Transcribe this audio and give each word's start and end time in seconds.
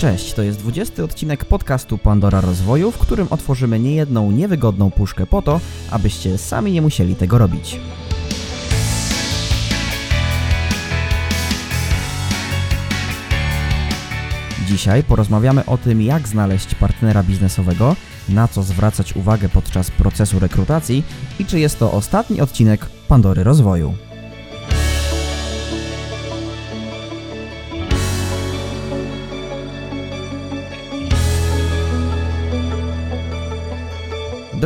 Cześć, 0.00 0.32
to 0.32 0.42
jest 0.42 0.58
20 0.58 1.04
odcinek 1.04 1.44
podcastu 1.44 1.98
Pandora 1.98 2.40
Rozwoju, 2.40 2.90
w 2.90 2.98
którym 2.98 3.26
otworzymy 3.30 3.78
niejedną 3.80 4.30
niewygodną 4.30 4.90
puszkę 4.90 5.26
po 5.26 5.42
to, 5.42 5.60
abyście 5.90 6.38
sami 6.38 6.72
nie 6.72 6.82
musieli 6.82 7.16
tego 7.16 7.38
robić. 7.38 7.80
Dzisiaj 14.66 15.02
porozmawiamy 15.02 15.66
o 15.66 15.78
tym, 15.78 16.02
jak 16.02 16.28
znaleźć 16.28 16.74
partnera 16.74 17.22
biznesowego, 17.22 17.96
na 18.28 18.48
co 18.48 18.62
zwracać 18.62 19.16
uwagę 19.16 19.48
podczas 19.48 19.90
procesu 19.90 20.38
rekrutacji 20.38 21.02
i 21.38 21.46
czy 21.46 21.58
jest 21.58 21.78
to 21.78 21.92
ostatni 21.92 22.40
odcinek 22.40 22.86
Pandory 23.08 23.44
Rozwoju. 23.44 24.09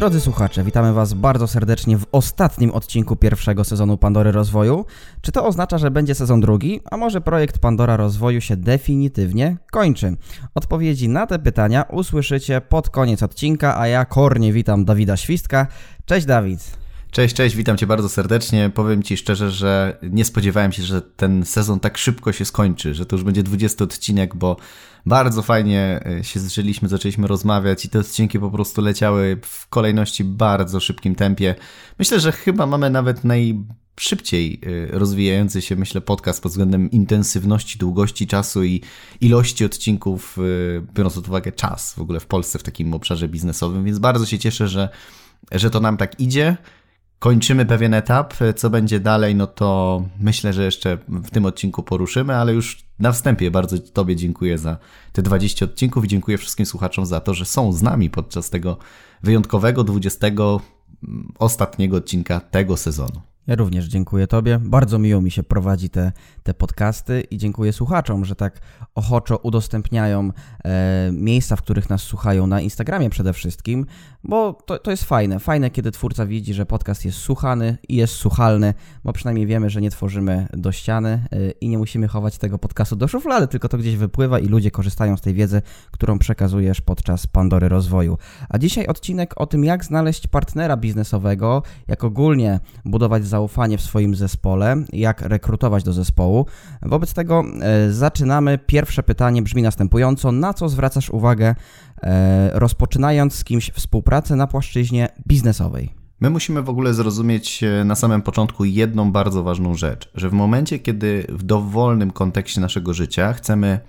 Drodzy 0.05 0.21
słuchacze, 0.21 0.65
witamy 0.65 0.93
Was 0.93 1.15
bardzo 1.15 1.47
serdecznie 1.47 1.99
w 1.99 2.07
ostatnim 2.13 2.71
odcinku 2.71 3.17
pierwszego 3.17 3.65
sezonu 3.65 3.99
Pandory 3.99 4.33
Rozwoju. 4.33 4.85
Czy 5.21 5.33
to 5.33 5.47
oznacza, 5.47 5.79
że 5.79 5.91
będzie 5.91 6.15
sezon 6.15 6.41
drugi, 6.41 6.81
a 6.91 6.97
może 6.97 7.21
projekt 7.21 7.59
Pandora 7.59 7.97
Rozwoju 7.97 8.41
się 8.41 8.57
definitywnie 8.57 9.57
kończy? 9.73 10.17
Odpowiedzi 10.55 11.09
na 11.09 11.27
te 11.27 11.39
pytania 11.39 11.83
usłyszycie 11.83 12.61
pod 12.61 12.91
koniec 12.91 13.23
odcinka, 13.23 13.79
a 13.79 13.87
ja 13.87 14.05
kornie 14.05 14.53
witam 14.53 14.85
Dawida 14.85 15.17
Świstka. 15.17 15.67
Cześć 16.05 16.27
Dawid. 16.27 16.84
Cześć, 17.15 17.35
cześć, 17.35 17.57
witam 17.57 17.77
Cię 17.77 17.87
bardzo 17.87 18.09
serdecznie. 18.09 18.71
Powiem 18.75 19.03
Ci 19.03 19.17
szczerze, 19.17 19.51
że 19.51 19.99
nie 20.03 20.25
spodziewałem 20.25 20.73
się, 20.73 20.83
że 20.83 21.03
ten 21.03 21.45
sezon 21.45 21.81
tak 21.81 21.99
szybko 21.99 22.33
się 22.33 22.45
skończy, 22.45 22.95
że 22.95 23.07
to 23.07 23.17
już 23.17 23.25
będzie 23.25 23.43
20 23.43 23.85
odcinek, 23.85 24.37
bo 24.37 24.57
bardzo 25.07 25.43
fajnie 25.43 26.01
e, 26.07 26.25
się 26.25 26.41
zżyliśmy, 26.41 26.89
zaczęliśmy 26.89 27.27
rozmawiać 27.27 27.85
i 27.85 27.89
te 27.89 27.99
odcinki 27.99 28.39
po 28.39 28.51
prostu 28.51 28.83
leciały 28.83 29.41
w 29.43 29.69
kolejności 29.69 30.25
bardzo 30.25 30.81
szybkim 30.81 31.15
tempie. 31.15 31.55
Myślę, 31.99 32.21
że 32.21 32.33
chyba 32.33 32.67
mamy 32.67 32.91
nawet 32.91 33.25
najszybciej 33.25 34.61
e, 34.63 34.99
rozwijający 34.99 35.63
się, 35.63 35.77
myślę, 35.77 36.01
podcast 36.01 36.43
pod 36.43 36.53
względem 36.53 36.91
intensywności, 36.91 37.79
długości 37.79 38.27
czasu 38.27 38.65
i 38.65 38.81
ilości 39.21 39.65
odcinków, 39.65 40.39
e, 40.39 40.43
biorąc 40.95 41.15
pod 41.15 41.29
uwagę 41.29 41.53
czas 41.53 41.95
w 41.95 42.01
ogóle 42.01 42.21
w 42.21 42.27
Polsce 42.27 42.59
w 42.59 42.63
takim 42.63 42.95
obszarze 42.95 43.29
biznesowym, 43.29 43.85
więc 43.85 43.99
bardzo 43.99 44.27
się 44.27 44.39
cieszę, 44.39 44.69
że, 44.69 44.89
że 45.53 45.71
to 45.71 45.81
nam 45.81 45.97
tak 45.97 46.21
idzie 46.21 46.57
kończymy 47.19 47.67
pewien 47.67 47.95
etap. 47.95 48.35
Co 48.57 48.71
będzie 48.71 49.01
dalej, 49.01 49.35
no 49.35 49.47
to 49.47 50.03
myślę, 50.21 50.53
że 50.53 50.65
jeszcze 50.65 50.99
w 51.09 51.31
tym 51.31 51.47
odcinku 51.47 51.83
poruszymy, 51.83 52.37
ale 52.37 52.55
już 52.55 52.85
na 52.99 53.13
wstępie 53.13 53.51
bardzo 53.51 53.79
Tobie 53.79 54.17
dziękuję 54.17 54.59
za 54.59 54.77
te 55.13 55.23
20 55.23 55.65
odcinków 55.65 56.05
i 56.05 56.09
dziękuję 56.09 56.39
wszystkim 56.39 56.67
słuchaczom 56.67 57.07
za 57.07 57.21
to, 57.21 57.35
że 57.35 57.45
są 57.45 57.73
z 57.73 57.83
nami 57.83 58.11
podczas 58.11 58.51
tego 58.51 58.77
wyjątkowego 59.23 59.85
20 59.85 60.27
ostatniego 61.39 61.97
odcinka 61.97 62.41
tego 62.41 62.77
sezonu. 62.77 63.21
Ja 63.47 63.55
również 63.55 63.87
dziękuję 63.87 64.27
Tobie. 64.27 64.59
Bardzo 64.63 64.99
miło 64.99 65.21
mi 65.21 65.31
się 65.31 65.43
prowadzi 65.43 65.91
te, 65.91 66.13
te 66.43 66.55
podcasty 66.55 67.21
i 67.31 67.39
dziękuję 67.39 67.73
słuchaczom, 67.73 68.25
że 68.25 68.37
tak 68.37 68.61
ochoczo 68.95 69.37
udostępniają 69.37 70.31
e, 70.65 71.11
miejsca, 71.13 71.57
w 71.57 71.63
których 71.63 71.91
nas 71.91 72.03
słuchają 72.03 72.47
na 72.47 72.61
Instagramie 72.61 73.11
przede 73.11 73.33
wszystkim, 73.33 73.87
bo 74.25 74.53
to, 74.53 74.79
to 74.79 74.91
jest 74.91 75.05
fajne. 75.05 75.39
Fajne, 75.39 75.71
kiedy 75.71 75.91
twórca 75.91 76.27
widzi, 76.27 76.55
że 76.55 76.67
podcast 76.67 77.05
jest 77.05 77.19
słuchany 77.19 77.79
i 77.89 77.97
jest 77.97 78.15
słuchalny, 78.15 78.75
bo 79.05 79.13
przynajmniej 79.13 79.47
wiemy, 79.47 79.71
że 79.71 79.81
nie 79.81 79.91
tworzymy 79.91 80.47
do 80.53 80.73
ściany 80.73 81.25
e, 81.33 81.51
i 81.51 81.69
nie 81.69 81.79
musimy 81.79 82.09
chować 82.09 82.39
tego 82.39 82.59
podcastu 82.59 82.97
do 82.97 83.09
szuflady, 83.09 83.49
tylko 83.49 83.69
to 83.69 83.79
gdzieś 83.79 83.97
wypływa 83.97 84.39
i 84.39 84.47
ludzie 84.47 84.71
korzystają 84.71 85.17
z 85.17 85.21
tej 85.21 85.35
wiedzy, 85.35 85.63
którą 85.91 86.19
przekazujesz 86.19 86.81
podczas 86.81 87.27
Pandory 87.27 87.69
Rozwoju. 87.69 88.19
A 88.49 88.59
dzisiaj 88.59 88.87
odcinek 88.87 89.35
o 89.37 89.47
tym, 89.47 89.65
jak 89.65 89.85
znaleźć 89.85 90.27
partnera 90.27 90.77
biznesowego, 90.77 91.63
jak 91.89 92.05
ogólnie 92.05 92.61
budować 92.85 93.27
zaufanie 93.27 93.79
w 93.79 93.83
swoim 93.83 94.15
zespole, 94.15 94.77
jak 94.93 95.21
rekrutować 95.21 95.85
do 95.85 95.93
zespołu. 95.93 96.47
Wobec 96.83 97.15
tego 97.15 97.45
e, 97.63 97.93
zaczynamy. 97.93 98.59
Pierwsze 98.59 99.03
pytanie 99.03 99.43
brzmi 99.43 99.63
następująco: 99.63 100.33
na 100.33 100.55
co 100.55 100.69
zwracasz 100.69 101.11
uwagę, 101.11 101.55
rozpoczynając 102.53 103.35
z 103.35 103.45
kimś 103.45 103.71
współpracę 103.71 104.37
na 104.37 104.47
płaszczyźnie 104.47 105.09
biznesowej? 105.27 106.05
My 106.21 106.31
musimy 106.31 106.63
w 106.63 106.69
ogóle 106.69 106.95
zrozumieć 106.95 107.63
e, 107.63 107.85
na 107.85 107.95
samym 107.95 108.23
początku 108.23 108.65
jedną 108.65 109.13
bardzo 109.13 109.43
ważną 109.43 109.75
rzecz, 109.75 110.11
że 110.15 110.31
w 110.31 110.33
momencie, 110.33 110.79
kiedy 110.79 111.27
w 111.29 111.43
dowolnym 111.43 112.11
kontekście 112.11 112.61
naszego 112.61 112.95
życia 112.95 113.33
chcemy 113.33 113.81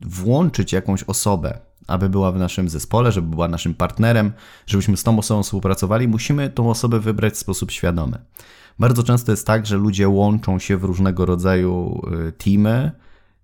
włączyć 0.00 0.72
jakąś 0.72 1.02
osobę, 1.02 1.58
aby 1.86 2.08
była 2.08 2.32
w 2.32 2.38
naszym 2.38 2.68
zespole, 2.68 3.12
żeby 3.12 3.28
była 3.28 3.48
naszym 3.48 3.74
partnerem, 3.74 4.32
żebyśmy 4.66 4.96
z 4.96 5.02
tą 5.02 5.18
osobą 5.18 5.42
współpracowali, 5.42 6.08
musimy 6.08 6.50
tą 6.50 6.70
osobę 6.70 7.00
wybrać 7.00 7.34
w 7.34 7.38
sposób 7.38 7.70
świadomy. 7.70 8.18
Bardzo 8.78 9.02
często 9.02 9.32
jest 9.32 9.46
tak, 9.46 9.66
że 9.66 9.76
ludzie 9.76 10.08
łączą 10.08 10.58
się 10.58 10.76
w 10.76 10.84
różnego 10.84 11.26
rodzaju 11.26 12.02
y, 12.28 12.32
teamy, 12.32 12.90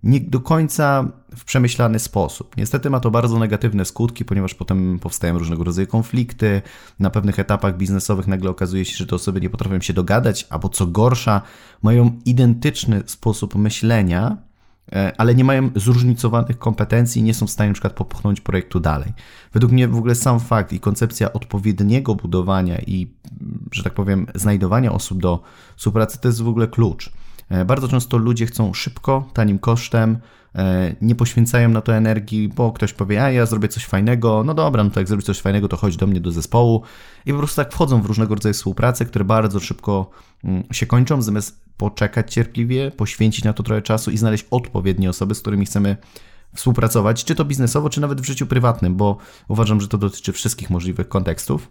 nie 0.04 0.20
do 0.20 0.40
końca 0.40 1.08
w 1.36 1.44
przemyślany 1.44 1.98
sposób. 1.98 2.56
Niestety 2.56 2.90
ma 2.90 3.00
to 3.00 3.10
bardzo 3.10 3.38
negatywne 3.38 3.84
skutki, 3.84 4.24
ponieważ 4.24 4.54
potem 4.54 4.98
powstają 4.98 5.38
różnego 5.38 5.64
rodzaju 5.64 5.86
konflikty. 5.86 6.62
Na 6.98 7.10
pewnych 7.10 7.38
etapach 7.38 7.76
biznesowych 7.76 8.26
nagle 8.26 8.50
okazuje 8.50 8.84
się, 8.84 8.96
że 8.96 9.06
te 9.06 9.16
osoby 9.16 9.40
nie 9.40 9.50
potrafią 9.50 9.80
się 9.80 9.92
dogadać, 9.92 10.46
albo 10.50 10.68
co 10.68 10.86
gorsza, 10.86 11.42
mają 11.82 12.20
identyczny 12.24 13.02
sposób 13.06 13.54
myślenia, 13.54 14.36
E, 14.92 15.12
ale 15.18 15.34
nie 15.34 15.44
mają 15.44 15.70
zróżnicowanych 15.76 16.58
kompetencji 16.58 17.20
i 17.20 17.22
nie 17.22 17.34
są 17.34 17.46
w 17.46 17.50
stanie 17.50 17.72
przykład 17.72 17.92
popchnąć 17.92 18.40
projektu 18.40 18.80
dalej. 18.80 19.12
Według 19.52 19.72
mnie 19.72 19.88
w 19.88 19.96
ogóle 19.96 20.14
sam 20.14 20.40
fakt 20.40 20.72
i 20.72 20.80
koncepcja 20.80 21.32
odpowiedniego 21.32 22.14
budowania 22.14 22.78
i, 22.78 23.06
że 23.72 23.82
tak 23.82 23.94
powiem, 23.94 24.26
znajdowania 24.34 24.92
osób 24.92 25.20
do 25.20 25.42
współpracy 25.76 26.20
to 26.20 26.28
jest 26.28 26.42
w 26.42 26.48
ogóle 26.48 26.68
klucz. 26.68 27.12
E, 27.48 27.64
bardzo 27.64 27.88
często 27.88 28.16
ludzie 28.16 28.46
chcą 28.46 28.74
szybko, 28.74 29.28
tanim 29.32 29.58
kosztem, 29.58 30.18
e, 30.54 30.94
nie 31.00 31.14
poświęcają 31.14 31.68
na 31.68 31.80
to 31.80 31.94
energii, 31.94 32.48
bo 32.48 32.72
ktoś 32.72 32.92
powie, 32.92 33.24
a 33.24 33.30
ja 33.30 33.46
zrobię 33.46 33.68
coś 33.68 33.84
fajnego, 33.84 34.42
no 34.44 34.54
dobra, 34.54 34.84
no 34.84 34.90
to 34.90 35.00
jak 35.00 35.08
zrobić 35.08 35.26
coś 35.26 35.40
fajnego, 35.40 35.68
to 35.68 35.76
chodź 35.76 35.96
do 35.96 36.06
mnie 36.06 36.20
do 36.20 36.30
zespołu 36.30 36.82
i 37.26 37.32
po 37.32 37.38
prostu 37.38 37.56
tak 37.56 37.72
wchodzą 37.72 38.02
w 38.02 38.06
różnego 38.06 38.34
rodzaju 38.34 38.52
współprace, 38.52 39.04
które 39.04 39.24
bardzo 39.24 39.60
szybko 39.60 40.10
mm, 40.44 40.62
się 40.72 40.86
kończą, 40.86 41.22
zamiast 41.22 41.64
poczekać 41.76 42.34
cierpliwie, 42.34 42.90
poświęcić 42.90 43.44
na 43.44 43.52
to 43.52 43.62
trochę 43.62 43.82
czasu 43.82 44.10
i 44.10 44.18
znaleźć 44.18 44.46
odpowiednie 44.50 45.10
osoby, 45.10 45.34
z 45.34 45.40
którymi 45.40 45.66
chcemy 45.66 45.96
współpracować, 46.54 47.24
czy 47.24 47.34
to 47.34 47.44
biznesowo, 47.44 47.90
czy 47.90 48.00
nawet 48.00 48.20
w 48.20 48.24
życiu 48.24 48.46
prywatnym, 48.46 48.96
bo 48.96 49.16
uważam, 49.48 49.80
że 49.80 49.88
to 49.88 49.98
dotyczy 49.98 50.32
wszystkich 50.32 50.70
możliwych 50.70 51.08
kontekstów. 51.08 51.70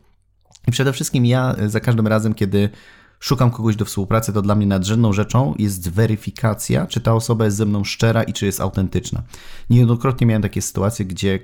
I 0.68 0.72
przede 0.72 0.94
wszystkim 0.94 1.26
ja 1.26 1.56
za 1.68 1.80
każdym 1.80 2.08
razem, 2.08 2.34
kiedy 2.34 2.70
szukam 3.24 3.52
kogoś 3.52 3.76
do 3.76 3.86
współpracy, 3.86 4.34
to 4.34 4.42
dla 4.42 4.56
mnie 4.56 4.66
nadrzędną 4.66 5.14
rzeczą 5.14 5.56
jest 5.60 5.90
weryfikacja, 5.90 6.88
czy 6.88 7.02
ta 7.02 7.14
osoba 7.14 7.46
jest 7.46 7.58
ze 7.58 7.66
mną 7.66 7.84
szczera 7.84 8.24
i 8.24 8.34
czy 8.34 8.46
jest 8.46 8.62
autentyczna. 8.62 9.22
Niejednokrotnie 9.70 10.28
miałem 10.28 10.42
takie 10.42 10.62
sytuacje, 10.62 11.06
gdzie 11.06 11.40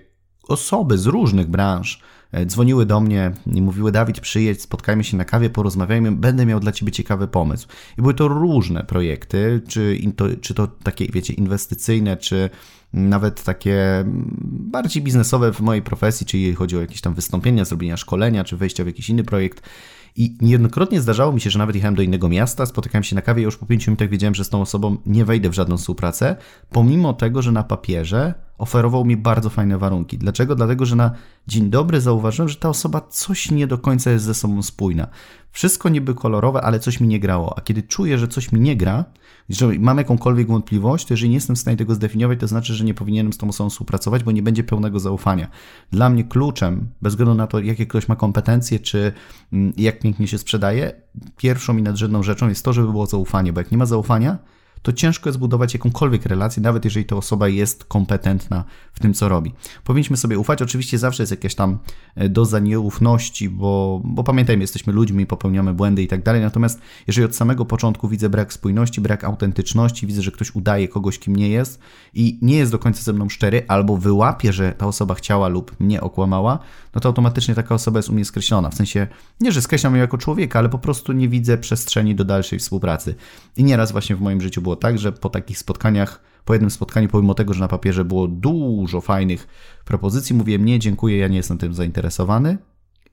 osoby 0.48 0.98
z 0.98 1.06
różnych 1.06 1.48
branż 1.48 2.02
E, 2.32 2.46
dzwoniły 2.46 2.86
do 2.86 3.00
mnie 3.00 3.32
i 3.54 3.62
mówiły: 3.62 3.92
Dawid, 3.92 4.20
przyjedź, 4.20 4.62
spotkajmy 4.62 5.04
się 5.04 5.18
na 5.18 5.26
kawie, 5.26 5.50
porozmawiajmy, 5.50 6.12
będę 6.12 6.46
miał 6.46 6.60
dla 6.60 6.72
ciebie 6.72 6.92
ciekawy 6.92 7.28
pomysł. 7.28 7.68
I 7.98 8.02
były 8.02 8.14
to 8.14 8.28
różne 8.28 8.84
projekty, 8.84 9.62
czy 9.68 10.00
to, 10.16 10.26
czy 10.42 10.54
to 10.54 10.68
takie, 10.68 11.08
wiecie, 11.08 11.34
inwestycyjne, 11.34 12.18
czy 12.18 12.50
nawet 12.94 13.44
takie 13.44 14.04
bardziej 14.44 15.04
biznesowe 15.04 15.54
w 15.54 15.60
mojej 15.62 15.84
profesji, 15.84 16.26
czy 16.26 16.38
jeśli 16.38 16.56
chodzi 16.56 16.78
o 16.78 16.82
jakieś 16.82 17.02
tam 17.02 17.14
wystąpienia, 17.14 17.66
zrobienia 17.66 17.98
szkolenia, 17.98 18.44
czy 18.44 18.58
wejścia 18.58 18.84
w 18.84 18.88
jakiś 18.88 19.10
inny 19.10 19.24
projekt. 19.24 19.70
I 20.16 20.38
niejednokrotnie 20.42 21.02
zdarzało 21.02 21.34
mi 21.34 21.42
się, 21.42 21.50
że 21.50 21.59
nawet 21.59 21.75
jechałem 21.75 21.96
do 21.96 22.02
innego 22.02 22.30
miasta, 22.30 22.66
spotykałem 22.66 23.03
się 23.03 23.16
na 23.16 23.22
kawie 23.22 23.44
już 23.44 23.58
po 23.58 23.66
pięciu 23.66 23.92
minutach 23.92 24.09
wiedziałem, 24.09 24.36
że 24.36 24.44
z 24.44 24.50
tą 24.50 24.62
osobą 24.62 24.97
nie 25.06 25.25
wejdę 25.25 25.50
w 25.50 25.53
żadną 25.53 25.78
współpracę, 25.78 26.36
pomimo 26.69 27.13
tego, 27.13 27.42
że 27.42 27.51
na 27.51 27.63
papierze 27.63 28.49
oferował 28.60 29.06
mi 29.06 29.18
bardzo 29.18 29.50
fajne 29.50 29.78
warunki. 29.78 30.18
Dlaczego? 30.18 30.56
Dlatego, 30.56 30.86
że 30.86 30.96
na 30.96 31.12
dzień 31.48 31.70
dobry 31.70 32.02
zauważyłem, 32.02 32.50
że 32.50 32.56
ta 32.56 32.70
osoba 32.70 33.02
coś 33.02 33.52
nie 33.52 33.68
do 33.68 33.78
końca 33.78 34.12
jest 34.12 34.26
ze 34.26 34.34
sobą 34.34 34.62
spójna. 34.62 35.08
Wszystko 35.52 35.90
niby 35.90 36.16
kolorowe, 36.16 36.62
ale 36.62 36.80
coś 36.80 37.00
mi 37.00 37.08
nie 37.08 37.20
grało. 37.20 37.58
A 37.58 37.62
kiedy 37.62 37.84
czuję, 37.84 38.18
że 38.18 38.28
coś 38.28 38.52
mi 38.52 38.60
nie 38.60 38.76
gra, 38.76 39.06
że 39.50 39.68
mam 39.80 39.98
jakąkolwiek 39.98 40.48
wątpliwość, 40.48 41.06
to 41.06 41.14
jeżeli 41.14 41.30
nie 41.30 41.36
jestem 41.36 41.56
w 41.56 41.60
stanie 41.60 41.78
tego 41.78 41.96
zdefiniować, 41.96 42.40
to 42.40 42.48
znaczy, 42.48 42.74
że 42.74 42.86
nie 42.86 42.94
powinienem 42.94 43.34
z 43.34 43.38
tą 43.38 43.50
osobą 43.50 43.70
współpracować, 43.70 44.24
bo 44.24 44.32
nie 44.32 44.44
będzie 44.44 44.64
pełnego 44.64 45.00
zaufania. 45.00 45.48
Dla 45.92 46.10
mnie 46.10 46.24
kluczem, 46.24 46.90
bez 47.02 47.14
względu 47.14 47.36
na 47.36 47.48
to, 47.48 47.60
jakie 47.60 47.86
ktoś 47.86 48.08
ma 48.08 48.16
kompetencje, 48.16 48.80
czy 48.80 49.14
mm, 49.54 49.74
jak 49.78 50.00
pięknie 50.00 50.28
się 50.28 50.38
sprzedaje, 50.38 51.02
pierwszą 51.38 51.78
i 51.78 51.82
nadrzędną 51.82 52.24
rzeczą 52.24 52.50
jest 52.50 52.66
to, 52.66 52.74
żeby 52.74 52.92
było 52.92 53.06
zaufanie, 53.06 53.54
bo 53.54 53.60
jak 53.60 53.72
nie 53.72 53.78
ma 53.78 53.86
zaufania, 53.86 54.38
to 54.81 54.94
ciężko 54.94 55.30
jest 55.30 55.40
budować 55.40 55.74
jakąkolwiek 55.74 56.26
relację, 56.26 56.64
nawet 56.64 56.86
jeżeli 56.86 57.06
ta 57.06 57.16
osoba 57.16 57.48
jest 57.48 57.86
kompetentna 57.86 58.64
w 58.94 59.00
tym, 59.00 59.14
co 59.14 59.30
robi. 59.30 59.54
Powinniśmy 59.84 60.18
sobie 60.18 60.40
ufać. 60.40 60.62
Oczywiście 60.62 60.98
zawsze 60.98 61.24
jest 61.24 61.31
jakaś 61.31 61.56
tam 61.56 61.78
e, 62.16 62.30
doza 62.30 62.60
nieufności, 62.60 63.50
bo, 63.50 64.02
bo 64.04 64.24
pamiętajmy, 64.24 64.64
jesteśmy 64.64 64.94
ludźmi, 64.94 65.26
popełniamy 65.26 65.74
błędy 65.74 66.04
i 66.04 66.08
tak 66.08 66.24
dalej. 66.24 66.42
Natomiast 66.42 66.81
jeżeli 67.08 67.26
od 67.26 67.36
samego 67.36 67.66
początku 67.66 68.08
widzę 68.08 68.30
brak 68.30 68.54
spójności, 68.54 69.02
brak 69.02 69.24
autentyczności, 69.24 70.08
widzę, 70.08 70.22
że 70.22 70.31
ktoś 70.31 70.56
udaje 70.56 70.88
kogoś, 70.88 71.20
kim 71.20 71.36
nie 71.36 71.50
jest 71.50 71.80
i 72.14 72.40
nie 72.42 72.58
jest 72.58 72.72
do 72.72 72.80
końca 72.80 73.04
ze 73.04 73.14
mną 73.14 73.30
szczery, 73.30 73.64
albo 73.68 73.98
wyłapie, 73.98 74.54
że 74.54 74.74
ta 74.74 74.88
osoba 74.88 75.16
chciała 75.16 75.48
lub 75.48 75.80
mnie 75.80 76.02
okłamała, 76.02 76.60
no 76.95 77.01
to 77.01 77.09
automatycznie 77.09 77.56
taka 77.56 77.75
osoba 77.75 78.00
jest 78.00 78.09
u 78.09 78.13
mnie 78.13 78.25
skreślona. 78.25 78.69
W 78.69 78.75
sensie 78.75 79.07
nie, 79.39 79.51
że 79.51 79.62
skreślam 79.62 79.95
ją 79.95 80.01
jako 80.01 80.18
człowieka, 80.18 80.59
ale 80.59 80.69
po 80.69 80.80
prostu 80.80 81.13
nie 81.13 81.30
widzę 81.30 81.57
przestrzeni 81.57 82.15
do 82.15 82.25
dalszej 82.25 82.59
współpracy. 82.59 83.15
I 83.57 83.63
nieraz 83.63 83.91
właśnie 83.91 84.15
w 84.15 84.21
moim 84.21 84.41
życiu 84.41 84.62
było 84.62 84.75
tak, 84.75 85.00
że 85.00 85.12
po 85.12 85.30
takich 85.30 85.57
spotkaniach, 85.57 86.21
po 86.45 86.53
jednym 86.53 86.71
spotkaniu, 86.71 87.07
pomimo 87.07 87.33
tego, 87.33 87.53
że 87.53 87.59
na 87.59 87.68
papierze 87.68 88.06
było 88.06 88.27
dużo 88.27 89.01
fajnych 89.01 89.47
propozycji, 89.86 90.36
mówiłem 90.36 90.65
nie, 90.65 90.80
dziękuję, 90.80 91.18
ja 91.18 91.27
nie 91.27 91.38
jestem 91.38 91.57
tym 91.57 91.74
zainteresowany. 91.74 92.57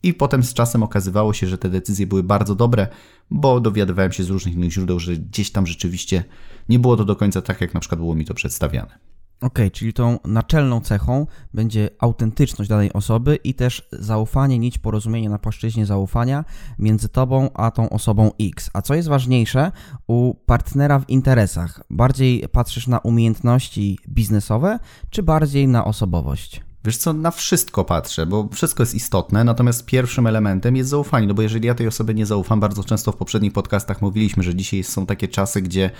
I 0.02 0.14
potem 0.14 0.42
z 0.42 0.54
czasem 0.54 0.82
okazywało 0.82 1.32
się, 1.32 1.46
że 1.46 1.58
te 1.58 1.68
decyzje 1.68 2.06
były 2.06 2.22
bardzo 2.22 2.54
dobre, 2.54 2.88
bo 3.30 3.60
dowiadywałem 3.60 4.12
się 4.12 4.24
z 4.24 4.30
różnych 4.30 4.54
innych 4.54 4.72
źródeł, 4.72 4.98
że 4.98 5.16
gdzieś 5.16 5.50
tam 5.50 5.66
rzeczywiście 5.66 6.24
nie 6.68 6.78
było 6.78 6.96
to 6.96 7.04
do 7.04 7.16
końca 7.16 7.42
tak, 7.42 7.60
jak 7.60 7.74
na 7.74 7.80
przykład 7.80 8.00
było 8.00 8.14
mi 8.14 8.24
to 8.24 8.34
przedstawiane. 8.34 9.15
Ok, 9.40 9.58
czyli 9.72 9.92
tą 9.92 10.18
naczelną 10.24 10.80
cechą 10.80 11.26
będzie 11.54 11.90
autentyczność 11.98 12.70
danej 12.70 12.92
osoby 12.92 13.36
i 13.44 13.54
też 13.54 13.88
zaufanie, 13.92 14.58
nić 14.58 14.78
porozumienia 14.78 15.30
na 15.30 15.38
płaszczyźnie 15.38 15.86
zaufania 15.86 16.44
między 16.78 17.08
tobą 17.08 17.50
a 17.54 17.70
tą 17.70 17.90
osobą 17.90 18.30
X. 18.40 18.70
A 18.72 18.82
co 18.82 18.94
jest 18.94 19.08
ważniejsze 19.08 19.72
u 20.06 20.34
partnera 20.34 20.98
w 20.98 21.10
interesach? 21.10 21.80
Bardziej 21.90 22.48
patrzysz 22.52 22.86
na 22.86 22.98
umiejętności 22.98 23.98
biznesowe, 24.08 24.78
czy 25.10 25.22
bardziej 25.22 25.68
na 25.68 25.84
osobowość? 25.84 26.62
Wiesz 26.84 26.96
co, 26.96 27.12
na 27.12 27.30
wszystko 27.30 27.84
patrzę, 27.84 28.26
bo 28.26 28.48
wszystko 28.52 28.82
jest 28.82 28.94
istotne, 28.94 29.44
natomiast 29.44 29.86
pierwszym 29.86 30.26
elementem 30.26 30.76
jest 30.76 30.90
zaufanie, 30.90 31.26
no 31.26 31.34
bo 31.34 31.42
jeżeli 31.42 31.66
ja 31.66 31.74
tej 31.74 31.86
osobie 31.86 32.14
nie 32.14 32.26
zaufam, 32.26 32.60
bardzo 32.60 32.84
często 32.84 33.12
w 33.12 33.16
poprzednich 33.16 33.52
podcastach 33.52 34.02
mówiliśmy, 34.02 34.42
że 34.42 34.54
dzisiaj 34.54 34.84
są 34.84 35.06
takie 35.06 35.28
czasy, 35.28 35.62
gdzie 35.62 35.90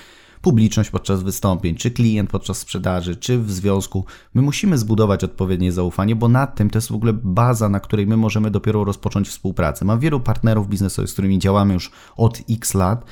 publiczność 0.47 0.91
podczas 0.91 1.23
wystąpień, 1.23 1.75
czy 1.75 1.91
klient 1.91 2.31
podczas 2.31 2.59
sprzedaży, 2.59 3.17
czy 3.17 3.39
w 3.39 3.53
związku. 3.53 4.05
My 4.35 4.43
musimy 4.43 4.79
zbudować 4.79 5.25
odpowiednie 5.25 5.73
zaufanie, 5.73 6.17
bo 6.17 6.29
nad 6.29 6.55
tym 6.55 6.71
to 6.71 6.79
jest 6.79 6.89
w 6.89 6.95
ogóle 6.95 7.13
baza, 7.13 7.69
na 7.69 7.81
której 7.81 8.07
my 8.07 8.17
możemy 8.17 8.51
dopiero 8.51 8.85
rozpocząć 8.85 9.29
współpracę. 9.29 9.85
Mam 9.85 10.01
wielu 10.01 10.21
partnerów 10.21 10.69
biznesowych, 10.69 11.11
z 11.11 11.13
którymi 11.13 11.39
działamy 11.39 11.75
już 11.75 11.91
od 12.17 12.41
x 12.51 12.75
lat 12.75 13.05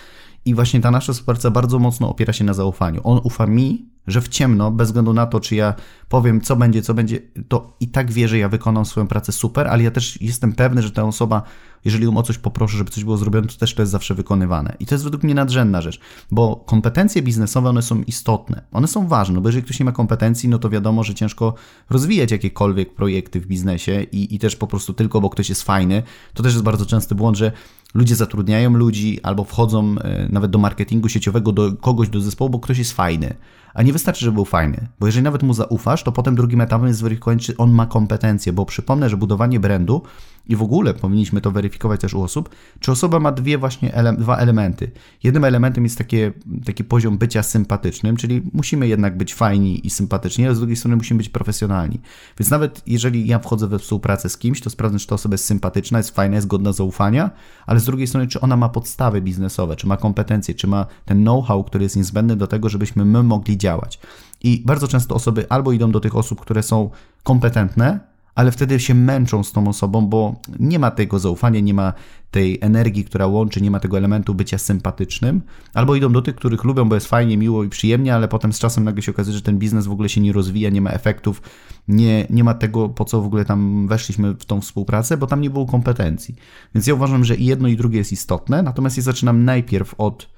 i 0.44 0.54
właśnie 0.54 0.80
ta 0.80 0.90
nasza 0.90 1.12
współpraca 1.12 1.50
bardzo 1.50 1.78
mocno 1.78 2.08
opiera 2.08 2.32
się 2.32 2.44
na 2.44 2.54
zaufaniu. 2.54 3.00
On 3.04 3.20
ufa 3.24 3.46
mi, 3.46 3.88
że 4.06 4.20
w 4.20 4.28
ciemno, 4.28 4.70
bez 4.70 4.88
względu 4.88 5.12
na 5.12 5.26
to, 5.26 5.40
czy 5.40 5.54
ja 5.54 5.74
powiem, 6.08 6.40
co 6.40 6.56
będzie, 6.56 6.82
co 6.82 6.94
będzie, 6.94 7.20
to 7.48 7.76
i 7.80 7.88
tak 7.88 8.12
wie, 8.12 8.28
że 8.28 8.38
ja 8.38 8.48
wykonam 8.48 8.84
swoją 8.84 9.06
pracę 9.06 9.32
super, 9.32 9.68
ale 9.68 9.82
ja 9.82 9.90
też 9.90 10.20
jestem 10.22 10.52
pewny, 10.52 10.82
że 10.82 10.90
ta 10.90 11.04
osoba, 11.04 11.42
jeżeli 11.84 12.04
ją 12.04 12.16
o 12.16 12.22
coś 12.22 12.38
poproszę, 12.38 12.78
żeby 12.78 12.90
coś 12.90 13.04
było 13.04 13.16
zrobione, 13.16 13.46
to 13.46 13.56
też 13.56 13.74
to 13.74 13.82
jest 13.82 13.92
zawsze 13.92 14.14
wykonywane. 14.14 14.76
I 14.80 14.86
to 14.86 14.94
jest 14.94 15.04
według 15.04 15.22
mnie 15.22 15.34
nadrzędna 15.34 15.80
rzecz, 15.80 16.00
bo 16.30 16.56
kompetencje 16.56 17.22
biznesowe, 17.22 17.68
one 17.68 17.82
są 17.82 18.02
istotne, 18.02 18.62
one 18.72 18.88
są 18.88 19.08
ważne, 19.08 19.40
bo 19.40 19.48
jeżeli 19.48 19.64
ktoś 19.64 19.80
nie 19.80 19.84
ma 19.84 19.92
kompetencji, 19.92 20.48
no 20.48 20.58
to 20.58 20.70
wiadomo, 20.70 21.02
że 21.04 21.14
ciężko 21.14 21.54
rozwijać 21.90 22.30
jakiekolwiek 22.30 22.94
projekty 22.94 23.40
w 23.40 23.46
biznesie 23.46 24.02
i, 24.12 24.34
i 24.34 24.38
też 24.38 24.56
po 24.56 24.66
prostu 24.66 24.92
tylko, 24.92 25.20
bo 25.20 25.30
ktoś 25.30 25.48
jest 25.48 25.62
fajny, 25.62 26.02
to 26.34 26.42
też 26.42 26.52
jest 26.52 26.64
bardzo 26.64 26.86
częsty 26.86 27.14
błąd, 27.14 27.36
że 27.36 27.52
ludzie 27.94 28.16
zatrudniają 28.16 28.70
ludzi 28.70 29.20
albo 29.22 29.44
wchodzą 29.44 29.94
e, 29.98 30.28
nawet 30.32 30.50
do 30.50 30.58
marketingu 30.58 31.08
sieciowego 31.08 31.52
do 31.52 31.72
kogoś 31.72 32.08
do 32.08 32.20
zespołu, 32.20 32.50
bo 32.50 32.58
ktoś 32.58 32.78
jest 32.78 32.92
fajny. 32.92 33.34
A 33.74 33.82
nie 33.82 33.92
wystarczy, 33.92 34.24
żeby 34.24 34.34
był 34.34 34.44
fajny, 34.44 34.88
bo 35.00 35.06
jeżeli 35.06 35.24
nawet 35.24 35.42
mu 35.42 35.54
zaufasz, 35.54 36.02
to 36.02 36.12
potem 36.12 36.34
drugim 36.34 36.60
etapem 36.60 36.86
jest 36.86 36.98
zweryfikowanie, 36.98 37.40
czy 37.40 37.56
on 37.56 37.72
ma 37.72 37.86
kompetencje, 37.86 38.52
bo 38.52 38.66
przypomnę, 38.66 39.08
że 39.08 39.16
budowanie 39.16 39.60
brandu 39.60 40.02
i 40.46 40.56
w 40.56 40.62
ogóle 40.62 40.94
powinniśmy 40.94 41.40
to 41.40 41.50
weryfikować 41.50 42.00
też 42.00 42.14
u 42.14 42.22
osób, 42.22 42.48
czy 42.80 42.92
osoba 42.92 43.20
ma 43.20 43.32
dwie 43.32 43.58
właśnie 43.58 43.94
ele 43.94 44.12
dwa 44.12 44.36
elementy. 44.36 44.90
Jednym 45.22 45.44
elementem 45.44 45.84
jest 45.84 45.98
takie, 45.98 46.32
taki 46.64 46.84
poziom 46.84 47.18
bycia 47.18 47.42
sympatycznym, 47.42 48.16
czyli 48.16 48.42
musimy 48.52 48.88
jednak 48.88 49.16
być 49.16 49.34
fajni 49.34 49.86
i 49.86 49.90
sympatyczni, 49.90 50.46
ale 50.46 50.54
z 50.54 50.58
drugiej 50.58 50.76
strony 50.76 50.96
musimy 50.96 51.18
być 51.18 51.28
profesjonalni. 51.28 52.00
Więc 52.38 52.50
nawet 52.50 52.82
jeżeli 52.86 53.26
ja 53.26 53.38
wchodzę 53.38 53.68
we 53.68 53.78
współpracę 53.78 54.28
z 54.28 54.38
kimś, 54.38 54.60
to 54.60 54.70
sprawdzę, 54.70 54.98
czy 54.98 55.06
ta 55.06 55.14
osoba 55.14 55.34
jest 55.34 55.44
sympatyczna, 55.44 55.98
jest 55.98 56.10
fajna, 56.10 56.36
jest 56.36 56.46
godna 56.46 56.72
zaufania, 56.72 57.30
ale 57.66 57.80
z 57.80 57.84
drugiej 57.84 58.06
strony, 58.06 58.26
czy 58.26 58.40
ona 58.40 58.56
ma 58.56 58.68
podstawy 58.68 59.22
biznesowe, 59.22 59.76
czy 59.76 59.86
ma 59.86 59.96
kompetencje, 59.96 60.54
czy 60.54 60.66
ma 60.66 60.86
ten 61.04 61.22
know-how, 61.22 61.64
który 61.64 61.84
jest 61.84 61.96
niezbędny 61.96 62.36
do 62.36 62.46
tego, 62.46 62.68
żebyśmy 62.68 63.04
my 63.04 63.22
mogli 63.22 63.58
działać. 63.58 64.00
I 64.42 64.62
bardzo 64.66 64.88
często 64.88 65.14
osoby 65.14 65.46
albo 65.48 65.72
idą 65.72 65.92
do 65.92 66.00
tych 66.00 66.16
osób, 66.16 66.40
które 66.40 66.62
są 66.62 66.90
kompetentne, 67.22 68.13
ale 68.34 68.52
wtedy 68.52 68.80
się 68.80 68.94
męczą 68.94 69.44
z 69.44 69.52
tą 69.52 69.68
osobą, 69.68 70.06
bo 70.06 70.34
nie 70.58 70.78
ma 70.78 70.90
tego 70.90 71.18
zaufania, 71.18 71.60
nie 71.60 71.74
ma 71.74 71.92
tej 72.30 72.58
energii, 72.60 73.04
która 73.04 73.26
łączy, 73.26 73.60
nie 73.60 73.70
ma 73.70 73.80
tego 73.80 73.98
elementu 73.98 74.34
bycia 74.34 74.58
sympatycznym, 74.58 75.42
albo 75.74 75.94
idą 75.94 76.12
do 76.12 76.22
tych, 76.22 76.34
których 76.34 76.64
lubią, 76.64 76.88
bo 76.88 76.94
jest 76.94 77.06
fajnie, 77.06 77.36
miło 77.36 77.64
i 77.64 77.68
przyjemnie, 77.68 78.14
ale 78.14 78.28
potem 78.28 78.52
z 78.52 78.58
czasem 78.58 78.84
nagle 78.84 79.02
się 79.02 79.12
okazuje, 79.12 79.36
że 79.36 79.42
ten 79.42 79.58
biznes 79.58 79.86
w 79.86 79.92
ogóle 79.92 80.08
się 80.08 80.20
nie 80.20 80.32
rozwija, 80.32 80.70
nie 80.70 80.80
ma 80.80 80.90
efektów, 80.90 81.42
nie, 81.88 82.26
nie 82.30 82.44
ma 82.44 82.54
tego, 82.54 82.88
po 82.88 83.04
co 83.04 83.22
w 83.22 83.26
ogóle 83.26 83.44
tam 83.44 83.88
weszliśmy 83.88 84.34
w 84.34 84.44
tą 84.44 84.60
współpracę, 84.60 85.16
bo 85.16 85.26
tam 85.26 85.40
nie 85.40 85.50
było 85.50 85.66
kompetencji. 85.66 86.34
Więc 86.74 86.86
ja 86.86 86.94
uważam, 86.94 87.24
że 87.24 87.36
i 87.36 87.44
jedno 87.44 87.68
i 87.68 87.76
drugie 87.76 87.98
jest 87.98 88.12
istotne, 88.12 88.62
natomiast 88.62 88.96
ja 88.96 89.02
zaczynam 89.02 89.44
najpierw 89.44 89.94
od 89.98 90.30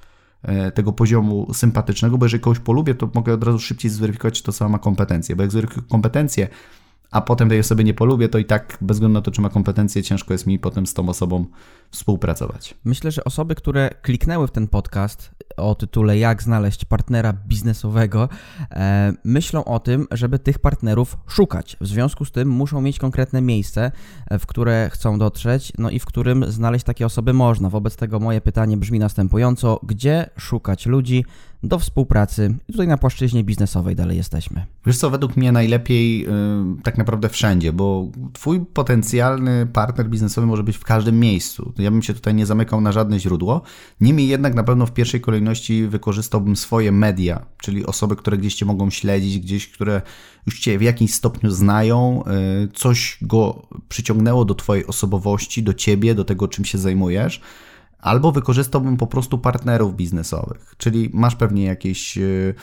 e, 0.43 0.73
tego 0.73 0.93
poziomu 0.93 1.55
sympatycznego, 1.55 2.19
bo 2.19 2.27
jeżeli 2.27 2.41
kogoś 2.41 2.59
polubię, 2.59 2.95
to 2.95 3.11
mogę 3.15 3.35
od 3.35 3.45
razu 3.45 3.59
szybciej 3.59 3.91
zweryfikować, 3.91 4.35
czy 4.35 4.43
to 4.43 4.53
sama 4.53 4.79
kompetencje, 4.79 5.37
bo 5.37 5.43
jak 5.43 5.53
zweryfikuję 5.53 5.87
kompetencje, 5.89 6.49
a 7.11 7.20
potem 7.20 7.49
tej 7.49 7.61
osoby 7.61 7.85
nie 7.85 7.94
polubię, 7.94 8.29
to 8.29 8.38
i 8.38 8.44
tak 8.44 8.79
bez 8.81 8.97
względu 8.97 9.14
na 9.14 9.23
to, 9.23 9.31
czy 9.31 9.41
ma 9.41 9.49
kompetencje, 9.49 10.03
ciężko 10.03 10.35
jest 10.35 10.47
mi 10.47 10.58
potem 10.58 10.87
z 10.87 10.94
tą 10.94 11.08
osobą 11.08 11.44
współpracować. 11.91 12.75
Myślę, 12.85 13.11
że 13.11 13.25
osoby, 13.25 13.55
które 13.55 13.91
kliknęły 14.03 14.47
w 14.47 14.50
ten 14.50 14.69
podcast 14.69 15.31
o 15.56 15.75
tytule 15.75 16.19
Jak 16.19 16.43
znaleźć 16.43 16.85
partnera 16.85 17.33
biznesowego, 17.33 18.29
e, 18.71 19.12
myślą 19.25 19.65
o 19.65 19.81
tym, 19.81 20.06
żeby 20.11 20.38
tych 20.38 20.59
partnerów 20.59 21.17
szukać. 21.27 21.77
W 21.81 21.87
związku 21.87 22.25
z 22.25 22.33
tym 22.33 22.49
muszą 22.49 22.81
mieć 22.81 22.99
konkretne 22.99 23.41
miejsce, 23.41 23.93
e, 24.27 24.38
w 24.38 24.47
które 24.47 24.91
chcą 24.93 25.19
dotrzeć, 25.19 25.73
no 25.79 25.91
i 25.91 25.99
w 25.99 26.05
którym 26.05 26.53
znaleźć 26.53 26.85
takie 26.85 27.06
osoby 27.06 27.33
można. 27.33 27.71
Wobec 27.71 27.97
tego 27.97 28.21
moje 28.21 28.41
pytanie 28.41 28.77
brzmi 28.77 28.99
następująco: 28.99 29.81
gdzie 29.83 30.31
szukać 30.37 30.87
ludzi 30.87 31.25
do 31.62 31.79
współpracy? 31.79 32.55
I 32.69 32.73
tutaj 32.73 32.88
na 32.88 32.99
płaszczyźnie 32.99 33.44
biznesowej 33.44 33.97
dalej 33.97 34.17
jesteśmy. 34.17 34.67
Wiesz 34.87 34.99
co, 34.99 35.11
według 35.11 35.37
mnie 35.37 35.53
najlepiej 35.53 36.21
yy, 36.21 36.29
tak 36.83 36.99
naprawdę 36.99 37.29
wszędzie, 37.29 37.73
bo 37.73 38.09
twój 38.33 38.61
potencjalny 38.61 39.67
partner 39.73 40.09
biznesowy 40.09 40.47
może 40.47 40.62
być 40.62 40.77
w 40.77 40.85
każdym 40.85 41.21
miejscu. 41.21 41.73
Ja 41.78 41.90
bym 41.90 42.02
się 42.02 42.14
tutaj 42.14 42.34
nie 42.34 42.46
zamykał 42.46 42.81
na 42.81 42.93
żadne 42.93 43.20
źródło. 43.20 43.62
Niemniej 44.00 44.28
jednak 44.28 44.55
na 44.55 44.62
pewno 44.62 44.87
w 44.87 44.93
pierwszej 44.93 45.20
kolejności 45.20 45.87
wykorzystałbym 45.87 46.56
swoje 46.56 46.93
media, 46.93 47.46
czyli 47.58 47.87
osoby, 47.87 48.17
które 48.17 48.38
gdzieś 48.38 48.55
cię 48.55 48.67
mogą 48.67 48.90
śledzić, 48.90 49.38
gdzieś, 49.38 49.68
które 49.68 50.02
już 50.47 50.61
cię 50.61 50.78
w 50.78 50.83
jakimś 50.83 51.14
stopniu 51.14 51.50
znają, 51.50 52.25
yy, 52.61 52.68
coś 52.75 53.18
go 53.23 53.68
przyciągnęło 53.88 54.45
do 54.45 54.54
twojej 54.54 54.87
osobowości, 54.87 55.62
do 55.62 55.75
ciebie, 55.75 56.14
do 56.14 56.25
tego, 56.25 56.49
czym 56.49 56.64
się 56.64 56.78
zajmujesz. 56.78 57.40
Albo 57.99 58.33
wykorzystałbym 58.33 58.97
po 58.97 59.06
prostu 59.06 59.38
partnerów 59.38 59.97
biznesowych, 59.97 60.75
czyli 60.78 61.11
masz 61.12 61.37
pewnie 61.37 61.64
jakieś 61.64 62.16
yy, 62.16 62.54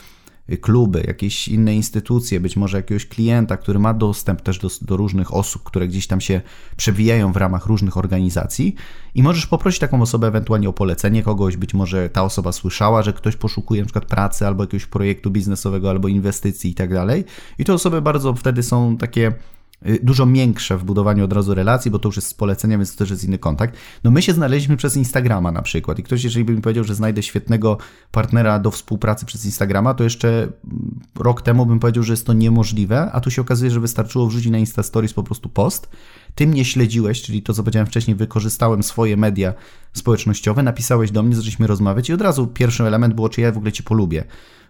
kluby, 0.60 1.04
jakieś 1.06 1.48
inne 1.48 1.74
instytucje, 1.74 2.40
być 2.40 2.56
może 2.56 2.76
jakiegoś 2.76 3.06
klienta, 3.06 3.56
który 3.56 3.78
ma 3.78 3.94
dostęp 3.94 4.42
też 4.42 4.58
do, 4.58 4.68
do, 4.82 4.96
różnych 4.96 5.34
osób, 5.34 5.62
które 5.62 5.88
gdzieś 5.88 6.06
tam 6.06 6.20
się 6.20 6.40
przewijają 6.76 7.32
w 7.32 7.36
ramach 7.36 7.66
różnych 7.66 7.96
organizacji. 7.96 8.74
I 9.14 9.22
możesz 9.22 9.46
poprosić 9.46 9.80
taką 9.80 10.02
osobę 10.02 10.26
ewentualnie 10.26 10.68
o 10.68 10.72
polecenie 10.72 11.22
kogoś, 11.22 11.56
być 11.56 11.74
może 11.74 12.10
ta 12.10 12.22
osoba 12.22 12.52
słyszała, 12.52 13.02
że 13.02 13.12
ktoś 13.12 13.36
poszukuje 13.36 13.84
przykład 13.84 14.04
pracy 14.04 14.46
albo 14.46 14.62
jakiegoś 14.62 14.86
projektu 14.86 15.30
biznesowego 15.30 15.90
albo 15.90 16.08
inwestycji 16.08 16.70
i 16.70 16.74
tak 16.74 16.94
dalej. 16.94 17.24
I 17.58 17.64
te 17.64 17.74
osoby 17.74 18.02
bardzo 18.02 18.34
wtedy 18.34 18.62
są 18.62 18.96
takie 18.96 19.32
Y, 19.32 19.63
dużo 20.02 20.26
miększe 20.26 20.78
w 20.78 20.84
budowaniu 20.84 21.24
od 21.24 21.32
razu 21.32 21.54
relacji, 21.54 21.90
bo 21.90 21.98
to 21.98 22.08
już 22.08 22.16
jest 22.16 22.28
z 22.28 22.34
polecenia, 22.34 22.78
więc 22.78 22.92
to 22.92 22.98
też 22.98 23.10
jest 23.10 23.24
inny 23.24 23.38
kontakt. 23.38 23.76
No 24.04 24.10
my 24.10 24.22
się 24.22 24.32
znaleźliśmy 24.32 24.76
przez 24.76 24.96
Instagrama 24.96 25.52
na 25.52 25.62
przykład 25.62 25.98
i 25.98 26.02
ktoś, 26.02 26.24
jeżeli 26.24 26.44
by 26.44 26.52
mi 26.52 26.60
powiedział, 26.60 26.84
że 26.84 26.94
znajdę 26.94 27.22
świetnego 27.22 27.78
partnera 28.12 28.58
do 28.58 28.70
współpracy 28.70 29.26
przez 29.26 29.44
Instagrama, 29.44 29.94
to 29.94 30.04
jeszcze 30.04 30.28
mm, 30.28 31.00
rok 31.14 31.42
temu 31.42 31.66
bym 31.66 31.78
powiedział, 31.78 32.04
że 32.04 32.12
jest 32.12 32.26
to 32.26 32.32
niemożliwe, 32.32 33.12
a 33.12 33.20
tu 33.20 33.30
się 33.30 33.42
okazuje, 33.42 33.70
że 33.70 33.80
wystarczyło 33.80 34.26
wrzucić 34.26 34.50
na 34.50 34.58
Insta 34.58 34.82
Stories 34.82 35.12
po 35.12 35.22
prostu 35.22 35.48
post, 35.48 35.88
ty 36.34 36.46
mnie 36.46 36.64
śledziłeś, 36.64 37.22
czyli 37.22 37.42
to, 37.42 37.54
co 37.54 37.62
powiedziałem 37.62 37.86
wcześniej, 37.86 38.16
wykorzystałem 38.16 38.82
swoje 38.82 39.16
media 39.16 39.54
społecznościowe, 39.92 40.62
napisałeś 40.62 41.10
do 41.10 41.22
mnie, 41.22 41.36
zaczęliśmy 41.36 41.66
rozmawiać 41.66 42.08
i 42.08 42.12
od 42.12 42.20
razu 42.20 42.46
pierwszy 42.46 42.84
element 42.84 43.14
było, 43.14 43.28
czy 43.28 43.40
ja 43.40 43.52
w 43.52 43.56
ogóle 43.56 43.72
cię 43.72 43.82
polubię. 43.82 44.24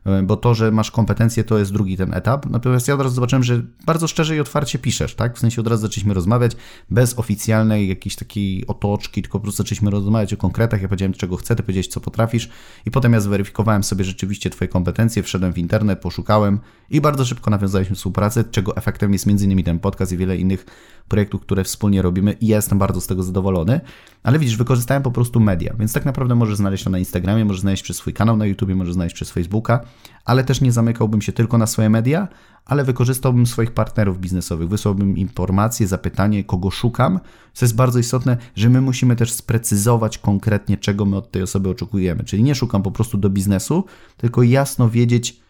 E, 0.04 0.23
bo 0.23 0.37
to, 0.37 0.54
że 0.54 0.70
masz 0.70 0.90
kompetencje, 0.90 1.44
to 1.44 1.58
jest 1.58 1.73
drugi 1.73 1.96
ten 1.96 2.14
etap. 2.14 2.46
Natomiast 2.46 2.88
ja 2.88 2.94
od 2.94 3.00
razu 3.00 3.14
zobaczyłem, 3.14 3.44
że 3.44 3.62
bardzo 3.87 4.08
szczerze 4.08 4.37
i 4.37 4.40
otwarcie 4.40 4.78
piszesz, 4.78 5.14
tak? 5.14 5.37
W 5.37 5.38
sensie 5.38 5.61
od 5.61 5.66
razu 5.66 5.82
zaczęliśmy 5.82 6.14
rozmawiać 6.14 6.52
bez 6.90 7.18
oficjalnej 7.18 7.88
jakiejś 7.88 8.16
takiej 8.16 8.66
otoczki, 8.66 9.23
tylko 9.23 9.38
po 9.38 9.42
prostu 9.42 9.62
zaczęliśmy 9.62 9.90
rozmawiać 9.90 10.32
o 10.32 10.37
konkretach. 10.37 10.82
Ja 10.82 10.88
powiedziałem, 10.88 11.12
czego 11.12 11.37
chcę, 11.37 11.56
ty 11.56 11.62
powiedziałeś, 11.62 11.88
co 11.88 12.00
potrafisz 12.00 12.49
i 12.87 12.90
potem 12.90 13.12
ja 13.12 13.20
zweryfikowałem 13.20 13.84
sobie 13.84 14.04
rzeczywiście 14.04 14.50
twoje 14.50 14.68
kompetencje, 14.68 15.23
wszedłem 15.23 15.52
w 15.52 15.58
internet, 15.58 16.00
poszukałem 16.00 16.61
i 16.90 17.00
bardzo 17.00 17.25
szybko 17.25 17.50
nawiązaliśmy 17.50 17.96
współpracę, 17.96 18.44
czego 18.44 18.76
efektem 18.76 19.12
jest 19.12 19.26
innymi 19.26 19.64
ten 19.64 19.78
podcast 19.78 20.12
i 20.12 20.16
wiele 20.16 20.37
innych 20.37 20.66
projektów, 21.08 21.40
które 21.40 21.64
wspólnie 21.64 22.02
robimy 22.02 22.32
i 22.32 22.46
ja 22.46 22.56
jestem 22.56 22.78
bardzo 22.78 23.00
z 23.00 23.06
tego 23.06 23.23
zadowolony. 23.23 23.80
Ale 24.23 24.38
widzisz, 24.38 24.56
wykorzystałem 24.56 25.02
po 25.02 25.11
prostu 25.11 25.40
media, 25.40 25.75
więc 25.78 25.92
tak 25.92 26.04
naprawdę 26.04 26.34
możesz 26.34 26.56
znaleźć 26.56 26.84
to 26.84 26.90
na 26.90 26.99
Instagramie, 26.99 27.44
możesz 27.44 27.61
znaleźć 27.61 27.82
przez 27.82 27.96
swój 27.96 28.12
kanał 28.12 28.37
na 28.37 28.46
YouTube, 28.46 28.70
możesz 28.70 28.94
znaleźć 28.94 29.14
przez 29.14 29.30
Facebooka, 29.30 29.80
ale 30.24 30.44
też 30.44 30.60
nie 30.60 30.72
zamykałbym 30.72 31.22
się 31.22 31.32
tylko 31.32 31.58
na 31.58 31.66
swoje 31.66 31.90
media, 31.90 32.28
ale 32.64 32.84
wykorzystałbym 32.84 33.46
swoich 33.46 33.70
partnerów 33.70 34.20
biznesowych, 34.20 34.68
wysłałbym 34.68 35.18
informacje, 35.18 35.86
zapytanie, 35.86 36.44
kogo 36.44 36.70
szukam. 36.70 37.20
Co 37.52 37.64
jest 37.64 37.76
bardzo 37.76 37.98
istotne, 37.98 38.36
że 38.56 38.70
my 38.70 38.80
musimy 38.80 39.16
też 39.16 39.32
sprecyzować 39.32 40.18
konkretnie, 40.18 40.76
czego 40.76 41.04
my 41.04 41.16
od 41.16 41.30
tej 41.30 41.42
osoby 41.42 41.68
oczekujemy. 41.68 42.24
Czyli 42.24 42.42
nie 42.42 42.54
szukam 42.54 42.82
po 42.82 42.90
prostu 42.90 43.18
do 43.18 43.30
biznesu, 43.30 43.84
tylko 44.16 44.42
jasno 44.42 44.90
wiedzieć, 44.90 45.44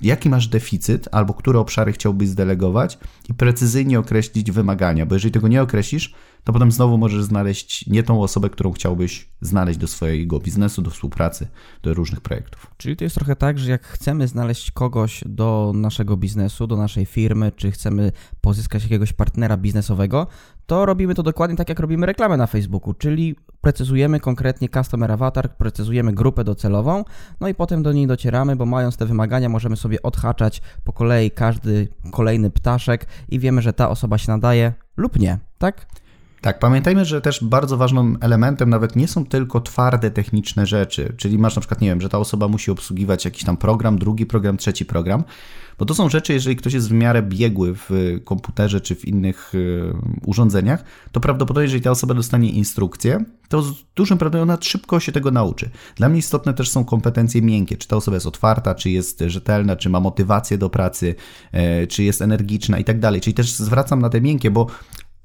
jaki 0.00 0.30
masz 0.30 0.48
deficyt 0.48 1.08
albo 1.12 1.34
które 1.34 1.58
obszary 1.58 1.92
chciałbyś 1.92 2.28
zdelegować 2.28 2.98
i 3.28 3.34
precyzyjnie 3.34 3.98
określić 3.98 4.50
wymagania, 4.50 5.06
bo 5.06 5.14
jeżeli 5.14 5.32
tego 5.32 5.48
nie 5.48 5.62
określisz, 5.62 6.14
to 6.44 6.52
potem 6.52 6.72
znowu 6.72 6.98
możesz 6.98 7.22
znaleźć 7.22 7.86
nie 7.86 8.02
tą 8.02 8.22
osobę, 8.22 8.50
którą 8.50 8.72
chciałbyś 8.72 9.28
znaleźć 9.40 9.78
do 9.78 9.86
swojego 9.86 10.40
biznesu, 10.40 10.82
do 10.82 10.90
współpracy, 10.90 11.48
do 11.82 11.94
różnych 11.94 12.20
projektów. 12.20 12.66
Czyli 12.76 12.96
to 12.96 13.04
jest 13.04 13.16
trochę 13.16 13.36
tak, 13.36 13.58
że 13.58 13.70
jak 13.70 13.82
chcemy 13.82 14.28
znaleźć 14.28 14.70
kogoś 14.70 15.24
do 15.26 15.72
naszego 15.74 16.16
biznesu, 16.16 16.66
do 16.66 16.76
naszej 16.76 17.06
firmy, 17.06 17.52
czy 17.56 17.70
chcemy 17.70 18.12
pozyskać 18.40 18.82
jakiegoś 18.82 19.12
partnera 19.12 19.56
biznesowego, 19.56 20.26
to 20.66 20.86
robimy 20.86 21.14
to 21.14 21.22
dokładnie 21.22 21.56
tak, 21.56 21.68
jak 21.68 21.80
robimy 21.80 22.06
reklamę 22.06 22.36
na 22.36 22.46
Facebooku, 22.46 22.94
czyli 22.94 23.36
precyzujemy 23.60 24.20
konkretnie 24.20 24.68
customer 24.68 25.12
avatar, 25.12 25.56
precyzujemy 25.56 26.12
grupę 26.12 26.44
docelową, 26.44 27.04
no 27.40 27.48
i 27.48 27.54
potem 27.54 27.82
do 27.82 27.92
niej 27.92 28.06
docieramy, 28.06 28.56
bo 28.56 28.66
mając 28.66 28.96
te 28.96 29.06
wymagania 29.06 29.48
możemy 29.48 29.76
sobie 29.76 30.02
odhaczać 30.02 30.62
po 30.84 30.92
kolei 30.92 31.30
każdy 31.30 31.88
kolejny 32.12 32.50
ptaszek 32.50 33.06
i 33.28 33.38
wiemy, 33.38 33.62
że 33.62 33.72
ta 33.72 33.90
osoba 33.90 34.18
się 34.18 34.32
nadaje 34.32 34.72
lub 34.96 35.18
nie, 35.18 35.38
tak? 35.58 35.86
Tak, 36.40 36.58
pamiętajmy, 36.58 37.04
że 37.04 37.20
też 37.20 37.44
bardzo 37.44 37.76
ważnym 37.76 38.18
elementem 38.20 38.70
nawet 38.70 38.96
nie 38.96 39.08
są 39.08 39.26
tylko 39.26 39.60
twarde 39.60 40.10
techniczne 40.10 40.66
rzeczy, 40.66 41.14
czyli 41.16 41.38
masz 41.38 41.56
na 41.56 41.60
przykład, 41.60 41.80
nie 41.80 41.88
wiem, 41.88 42.00
że 42.00 42.08
ta 42.08 42.18
osoba 42.18 42.48
musi 42.48 42.70
obsługiwać 42.70 43.24
jakiś 43.24 43.44
tam 43.44 43.56
program, 43.56 43.98
drugi 43.98 44.26
program, 44.26 44.56
trzeci 44.56 44.84
program, 44.84 45.24
bo 45.78 45.86
to 45.86 45.94
są 45.94 46.08
rzeczy, 46.08 46.32
jeżeli 46.32 46.56
ktoś 46.56 46.72
jest 46.72 46.88
w 46.88 46.92
miarę 46.92 47.22
biegły 47.22 47.74
w 47.74 47.90
komputerze 48.24 48.80
czy 48.80 48.94
w 48.94 49.04
innych 49.04 49.54
y, 49.54 49.92
urządzeniach, 50.26 50.84
to 51.12 51.20
prawdopodobnie, 51.20 51.62
jeżeli 51.62 51.82
ta 51.82 51.90
osoba 51.90 52.14
dostanie 52.14 52.50
instrukcję, 52.50 53.24
to 53.48 53.62
z 53.62 53.72
dużym 53.94 54.18
prawdopodobieństwem 54.18 54.56
ona 54.56 54.62
szybko 54.62 55.00
się 55.00 55.12
tego 55.12 55.30
nauczy. 55.30 55.70
Dla 55.96 56.08
mnie 56.08 56.18
istotne 56.18 56.54
też 56.54 56.70
są 56.70 56.84
kompetencje 56.84 57.42
miękkie, 57.42 57.76
czy 57.76 57.88
ta 57.88 57.96
osoba 57.96 58.14
jest 58.14 58.26
otwarta, 58.26 58.74
czy 58.74 58.90
jest 58.90 59.24
rzetelna, 59.26 59.76
czy 59.76 59.90
ma 59.90 60.00
motywację 60.00 60.58
do 60.58 60.70
pracy, 60.70 61.14
e, 61.52 61.86
czy 61.86 62.02
jest 62.02 62.22
energiczna 62.22 62.78
i 62.78 62.84
tak 62.84 63.00
dalej. 63.00 63.20
Czyli 63.20 63.34
też 63.34 63.52
zwracam 63.52 64.00
na 64.00 64.08
te 64.08 64.20
miękkie, 64.20 64.50
bo 64.50 64.66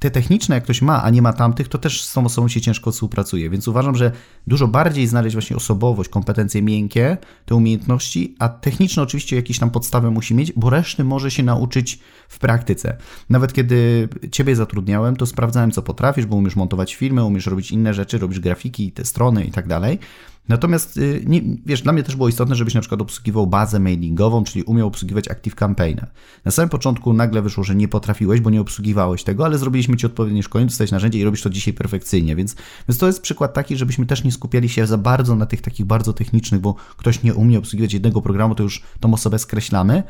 te 0.05 0.11
techniczne, 0.11 0.55
jak 0.55 0.63
ktoś 0.63 0.81
ma, 0.81 1.03
a 1.03 1.09
nie 1.09 1.21
ma 1.21 1.33
tamtych, 1.33 1.67
to 1.67 1.77
też 1.77 2.03
z 2.03 2.13
tą 2.13 2.25
osobą 2.25 2.47
się 2.47 2.61
ciężko 2.61 2.91
współpracuje. 2.91 3.49
Więc 3.49 3.67
uważam, 3.67 3.95
że 3.95 4.11
dużo 4.47 4.67
bardziej 4.67 5.07
znaleźć 5.07 5.35
właśnie 5.35 5.55
osobowość, 5.55 6.09
kompetencje 6.09 6.61
miękkie, 6.61 7.17
te 7.45 7.55
umiejętności, 7.55 8.35
a 8.39 8.49
techniczne 8.49 9.03
oczywiście 9.03 9.35
jakieś 9.35 9.59
tam 9.59 9.71
podstawę 9.71 10.11
musi 10.11 10.35
mieć, 10.35 10.51
bo 10.51 10.69
reszty 10.69 11.03
może 11.03 11.31
się 11.31 11.43
nauczyć 11.43 11.99
w 12.27 12.39
praktyce. 12.39 12.97
Nawet 13.29 13.53
kiedy 13.53 14.09
ciebie 14.31 14.55
zatrudniałem, 14.55 15.15
to 15.15 15.25
sprawdzałem, 15.25 15.71
co 15.71 15.81
potrafisz, 15.81 16.25
bo 16.25 16.35
umiesz 16.35 16.55
montować 16.55 16.95
filmy, 16.95 17.23
umiesz 17.23 17.45
robić 17.45 17.71
inne 17.71 17.93
rzeczy, 17.93 18.17
robisz 18.17 18.39
grafiki, 18.39 18.91
te 18.91 19.05
strony 19.05 19.45
i 19.45 19.51
tak 19.51 19.67
dalej. 19.67 19.99
Natomiast, 20.47 20.97
y, 20.97 21.23
nie, 21.27 21.41
wiesz, 21.65 21.81
dla 21.81 21.93
mnie 21.93 22.03
też 22.03 22.15
było 22.15 22.29
istotne, 22.29 22.55
żebyś 22.55 22.73
na 22.73 22.81
przykład 22.81 23.01
obsługiwał 23.01 23.47
bazę 23.47 23.79
mailingową, 23.79 24.43
czyli 24.43 24.63
umiał 24.63 24.87
obsługiwać 24.87 25.27
Active 25.27 25.55
Campaigna. 25.55 26.07
Na 26.45 26.51
samym 26.51 26.69
początku 26.69 27.13
nagle 27.13 27.41
wyszło, 27.41 27.63
że 27.63 27.75
nie 27.75 27.87
potrafiłeś, 27.87 28.41
bo 28.41 28.49
nie 28.49 28.61
obsługiwałeś 28.61 29.23
tego, 29.23 29.45
ale 29.45 29.57
zrobiliśmy 29.57 29.97
Ci 29.97 30.05
odpowiednie 30.05 30.43
szkolenie, 30.43 30.67
dostałeś 30.67 30.91
narzędzie 30.91 31.19
i 31.19 31.23
robisz 31.23 31.41
to 31.41 31.49
dzisiaj 31.49 31.73
perfekcyjnie, 31.73 32.35
więc, 32.35 32.55
więc 32.89 32.99
to 32.99 33.07
jest 33.07 33.21
przykład 33.21 33.53
taki, 33.53 33.77
żebyśmy 33.77 34.05
też 34.05 34.23
nie 34.23 34.31
skupiali 34.31 34.69
się 34.69 34.87
za 34.87 34.97
bardzo 34.97 35.35
na 35.35 35.45
tych 35.45 35.61
takich 35.61 35.85
bardzo 35.85 36.13
technicznych, 36.13 36.61
bo 36.61 36.75
ktoś 36.97 37.23
nie 37.23 37.33
umie 37.33 37.59
obsługiwać 37.59 37.93
jednego 37.93 38.21
programu, 38.21 38.55
to 38.55 38.63
już 38.63 38.83
tą 38.99 39.13
osobę 39.13 39.39
skreślamy, 39.39 40.03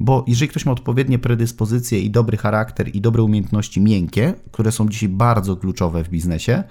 bo 0.00 0.24
jeżeli 0.28 0.48
ktoś 0.48 0.66
ma 0.66 0.72
odpowiednie 0.72 1.18
predyspozycje 1.18 2.00
i 2.00 2.10
dobry 2.10 2.36
charakter 2.36 2.96
i 2.96 3.00
dobre 3.00 3.22
umiejętności 3.22 3.80
miękkie, 3.80 4.34
które 4.52 4.72
są 4.72 4.88
dzisiaj 4.88 5.08
bardzo 5.08 5.56
kluczowe 5.56 6.04
w 6.04 6.08
biznesie, 6.08 6.64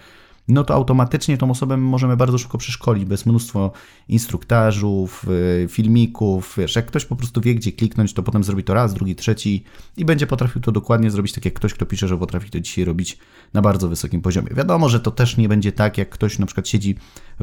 no 0.48 0.64
to 0.64 0.74
automatycznie 0.74 1.38
tą 1.38 1.52
osobę 1.52 1.78
możemy 1.78 2.18
bardzo 2.18 2.38
szybko 2.38 2.58
przeszkolić, 2.58 3.06
bez 3.06 3.26
mnóstwo 3.26 3.72
instruktażów, 4.10 5.26
y, 5.64 5.68
filmików, 5.70 6.56
wiesz, 6.58 6.76
jak 6.76 6.86
ktoś 6.86 7.06
po 7.06 7.16
prostu 7.16 7.42
wie, 7.42 7.56
gdzie 7.56 7.72
kliknąć, 7.72 8.14
to 8.14 8.24
potem 8.24 8.44
zrobi 8.44 8.64
to 8.64 8.74
raz, 8.74 8.94
drugi, 8.94 9.16
trzeci 9.16 9.64
i 9.98 10.06
będzie 10.06 10.28
potrafił 10.28 10.62
to 10.62 10.72
dokładnie 10.72 11.12
zrobić, 11.12 11.34
tak 11.34 11.46
jak 11.46 11.54
ktoś, 11.54 11.74
kto 11.74 11.86
pisze, 11.86 12.08
że 12.08 12.18
potrafi 12.18 12.50
to 12.50 12.60
dzisiaj 12.60 12.86
robić 12.86 13.18
na 13.54 13.62
bardzo 13.62 13.88
wysokim 13.88 14.22
poziomie. 14.22 14.50
Wiadomo, 14.56 14.90
że 14.90 15.00
to 15.00 15.12
też 15.12 15.38
nie 15.38 15.50
będzie 15.50 15.72
tak, 15.72 15.98
jak 15.98 16.10
ktoś 16.10 16.40
na 16.40 16.46
przykład 16.46 16.68
siedzi 16.68 16.96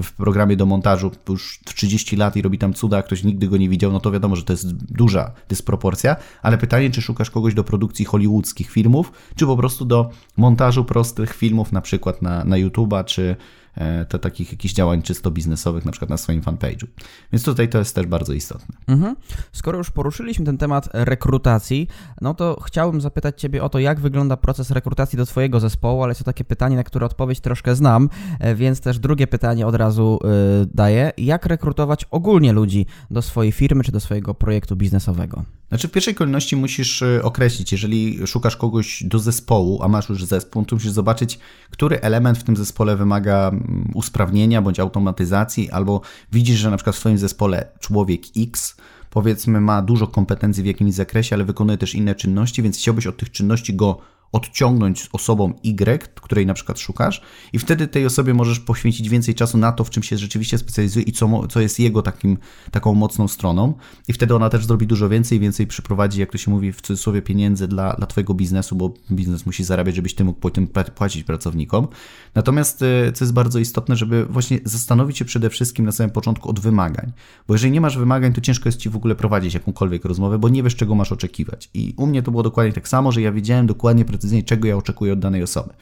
w 0.03 0.13
programie 0.13 0.57
do 0.57 0.67
montażu 0.67 1.11
już 1.29 1.61
30 1.65 2.17
lat 2.17 2.37
i 2.37 2.43
robi 2.43 2.59
tam 2.59 2.75
cuda, 2.75 2.99
a 2.99 3.03
ktoś 3.03 3.25
nigdy 3.25 3.49
go 3.49 3.57
nie 3.57 3.69
widział, 3.69 3.93
no 3.93 4.01
to 4.01 4.11
wiadomo, 4.11 4.37
że 4.37 4.43
to 4.43 4.53
jest 4.53 4.75
duża 4.75 5.33
dysproporcja, 5.49 6.17
ale 6.43 6.59
pytanie, 6.59 6.91
czy 6.91 7.03
szukasz 7.03 7.31
kogoś 7.31 7.55
do 7.55 7.65
produkcji 7.65 8.05
hollywoodzkich 8.05 8.71
filmów, 8.71 9.13
czy 9.37 9.47
po 9.47 9.57
prostu 9.57 9.85
do 9.85 10.11
montażu 10.37 10.85
prostych 10.85 11.35
filmów, 11.35 11.73
na 11.73 11.81
przykład 11.81 12.23
na, 12.23 12.45
na 12.45 12.57
YouTube'a, 12.89 13.05
czy 13.05 13.37
E, 13.79 14.05
to 14.05 14.19
takich 14.19 14.53
jakichś 14.53 14.75
działań 14.75 15.03
czysto 15.03 15.31
biznesowych, 15.31 15.85
na 15.85 15.93
przykład 15.93 16.11
na 16.11 16.17
swoim 16.17 16.43
fanpage'u. 16.43 16.87
Więc 17.33 17.45
tutaj 17.45 17.69
to 17.69 17.79
jest 17.79 17.95
też 17.95 18.07
bardzo 18.07 18.33
istotne. 18.33 18.77
Mhm. 18.87 19.17
Skoro 19.53 19.79
już 19.79 19.91
poruszyliśmy 19.91 20.45
ten 20.45 20.59
temat 20.59 20.89
rekrutacji, 20.93 21.89
no 22.21 22.35
to 22.35 22.61
chciałbym 22.67 23.01
zapytać 23.01 23.41
Ciebie 23.41 23.63
o 23.63 23.69
to, 23.69 23.79
jak 23.79 24.01
wygląda 24.01 24.37
proces 24.37 24.71
rekrutacji 24.71 25.17
do 25.17 25.27
Twojego 25.27 25.61
zespołu, 25.61 26.03
ale 26.03 26.11
jest 26.11 26.19
to 26.19 26.25
takie 26.25 26.45
pytanie, 26.45 26.77
na 26.77 26.85
które 26.85 27.07
odpowiedź 27.07 27.41
troszkę 27.41 27.77
znam, 27.77 28.09
e, 28.41 28.55
więc 28.55 28.81
też 28.81 28.99
drugie 28.99 29.27
pytanie 29.27 29.67
od 29.67 29.75
razu 29.75 30.19
yy, 30.23 30.67
daję. 30.75 31.13
Jak 31.19 31.47
rekrutować 31.47 32.05
ogólnie 32.11 32.53
ludzi 32.53 32.87
do 33.11 33.23
swojej 33.23 33.53
firmy 33.53 33.85
czy 33.85 33.93
do 33.93 34.01
swojego 34.01 34.35
projektu 34.35 34.77
biznesowego? 34.77 35.45
Znaczy, 35.69 35.89
w 35.89 35.91
pierwszej 35.91 36.15
kolejności 36.15 36.57
musisz 36.57 37.05
określić, 37.23 37.73
jeżeli 37.73 38.27
szukasz 38.27 38.57
kogoś 38.57 39.03
do 39.07 39.19
zespołu, 39.19 39.83
a 39.83 39.89
masz 39.89 40.09
już 40.09 40.25
zespół, 40.25 40.65
to 40.65 40.77
musisz 40.77 40.91
zobaczyć, 40.91 41.39
który 41.71 42.01
element 42.01 42.39
w 42.39 42.45
tym 42.45 42.57
zespole 42.57 42.97
wymaga 42.97 43.51
usprawnienia 43.95 44.63
bądź 44.63 44.81
automatyzacji, 44.81 45.71
albo 45.71 46.01
widzisz, 46.33 46.59
że 46.59 46.71
na 46.71 46.77
przykład 46.77 46.97
w 46.97 46.99
swoim 46.99 47.19
zespole 47.19 47.69
człowiek 47.79 48.23
X 48.37 48.77
powiedzmy 49.11 49.61
ma 49.61 49.83
dużo 49.83 50.07
kompetencji 50.07 50.63
w 50.63 50.67
jakimś 50.67 50.95
zakresie, 50.95 51.37
ale 51.37 51.45
wykonuje 51.45 51.79
też 51.79 51.95
inne 51.95 52.15
czynności, 52.15 52.63
więc 52.63 52.79
chciałbyś 52.79 53.07
od 53.07 53.17
tych 53.17 53.31
czynności 53.31 53.75
go 53.75 53.99
odciągnąć 54.33 55.09
osobą 55.13 55.53
Y, 55.65 56.09
której 56.15 56.47
na 56.47 56.55
przykład 56.55 56.79
szukasz, 56.79 57.23
i 57.53 57.59
wtedy 57.59 57.87
tej 57.87 58.07
osobie 58.07 58.35
możesz 58.35 58.61
poświęcić 58.61 59.09
więcej 59.09 59.35
czasu 59.35 59.59
na 59.59 59.73
to, 59.73 59.85
w 59.85 59.91
czym 59.91 60.03
się 60.03 60.19
rzeczywiście 60.19 60.59
specjalizuje 60.59 61.05
i 61.05 61.13
co, 61.13 61.47
co 61.49 61.61
jest 61.61 61.81
jego 61.81 62.03
takim, 62.03 62.39
taką 62.71 62.95
mocną 62.95 63.29
stroną. 63.29 63.75
I 64.09 64.13
wtedy 64.13 64.35
ona 64.35 64.51
też 64.51 64.67
zrobi 64.67 64.87
dużo 64.87 65.09
więcej, 65.09 65.41
więcej 65.41 65.67
przyprowadzi, 65.67 66.21
jak 66.21 66.33
to 66.33 66.39
się 66.39 66.51
mówi 66.51 66.73
w 66.73 66.81
cudzysłowie, 66.81 67.23
pieniędzy 67.23 67.69
dla, 67.69 67.95
dla 67.95 68.07
Twojego 68.07 68.35
biznesu, 68.35 68.77
bo 68.77 68.95
biznes 69.13 69.47
musi 69.47 69.65
zarabiać, 69.65 69.95
żebyś 69.95 70.15
Ty 70.15 70.25
mógł 70.25 70.41
potem 70.41 70.69
płacić 70.95 71.25
pracownikom. 71.25 71.89
Natomiast, 72.35 72.83
e, 72.83 73.13
co 73.13 73.25
jest 73.25 73.35
bardzo 73.35 73.59
istotne, 73.59 73.97
żeby 73.97 74.27
właśnie 74.27 74.59
zastanowić 74.65 75.19
się 75.19 75.25
przede 75.25 75.51
wszystkim 75.51 75.85
na 75.85 75.93
samym 75.93 76.11
początku 76.11 76.51
od 76.51 76.61
wymagań. 76.61 77.13
Bo 77.49 77.55
jeżeli 77.55 77.73
nie 77.73 77.81
masz 77.81 77.99
wymagań, 77.99 78.33
to 78.33 78.41
ciężko 78.41 78.69
jest 78.69 78.79
Ci 78.79 78.91
w 78.91 78.97
ogóle 78.97 79.15
prowadzić 79.15 79.55
jakąkolwiek 79.55 80.05
rozmowę, 80.05 80.39
bo 80.39 80.49
nie 80.49 80.63
wiesz, 80.63 80.77
czego 80.77 80.95
masz 80.95 81.13
oczekiwać. 81.13 81.71
I 81.75 81.95
u 81.97 82.07
mnie 82.07 82.23
to 82.23 82.31
było 82.31 82.43
dokładnie 82.43 82.73
tak 82.73 82.89
samo, 82.89 83.13
że 83.13 83.23
ja 83.23 83.33
wiedziałem 83.33 83.67
dokładnie, 83.67 84.05
precyzyjnie, 84.19 84.43
czego 84.43 84.69
ja 84.69 84.77
oczekuję 84.77 85.13
od 85.13 85.19
danej 85.19 85.43
osoby. 85.43 85.75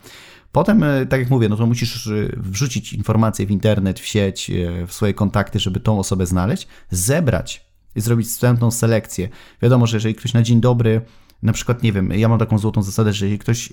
Potem, 0.52 0.82
e, 0.82 1.06
tak 1.06 1.20
jak 1.20 1.30
mówię, 1.30 1.48
no 1.48 1.56
to 1.56 1.66
musisz 1.66 2.06
e, 2.06 2.12
wrzucić 2.36 2.92
informacje 2.92 3.46
w 3.46 3.50
internet, 3.50 4.00
w 4.00 4.06
sieć, 4.06 4.50
e, 4.50 4.86
w 4.86 4.92
swoje 4.92 5.14
kontakty, 5.14 5.58
żeby 5.58 5.80
tą 5.80 5.98
osobę 5.98 6.26
znaleźć, 6.26 6.68
zebrać 6.90 7.66
i 7.96 8.00
zrobić 8.00 8.26
wstępną 8.26 8.70
selekcję. 8.70 9.28
Wiadomo, 9.62 9.86
że 9.86 9.96
jeżeli 9.96 10.14
ktoś 10.14 10.32
na 10.32 10.42
dzień 10.42 10.60
dobry 10.60 11.00
na 11.42 11.52
przykład, 11.52 11.82
nie 11.82 11.92
wiem, 11.92 12.10
ja 12.10 12.28
mam 12.28 12.38
taką 12.38 12.58
złotą 12.58 12.82
zasadę, 12.82 13.12
że 13.12 13.26
jeśli 13.26 13.38
ktoś 13.38 13.68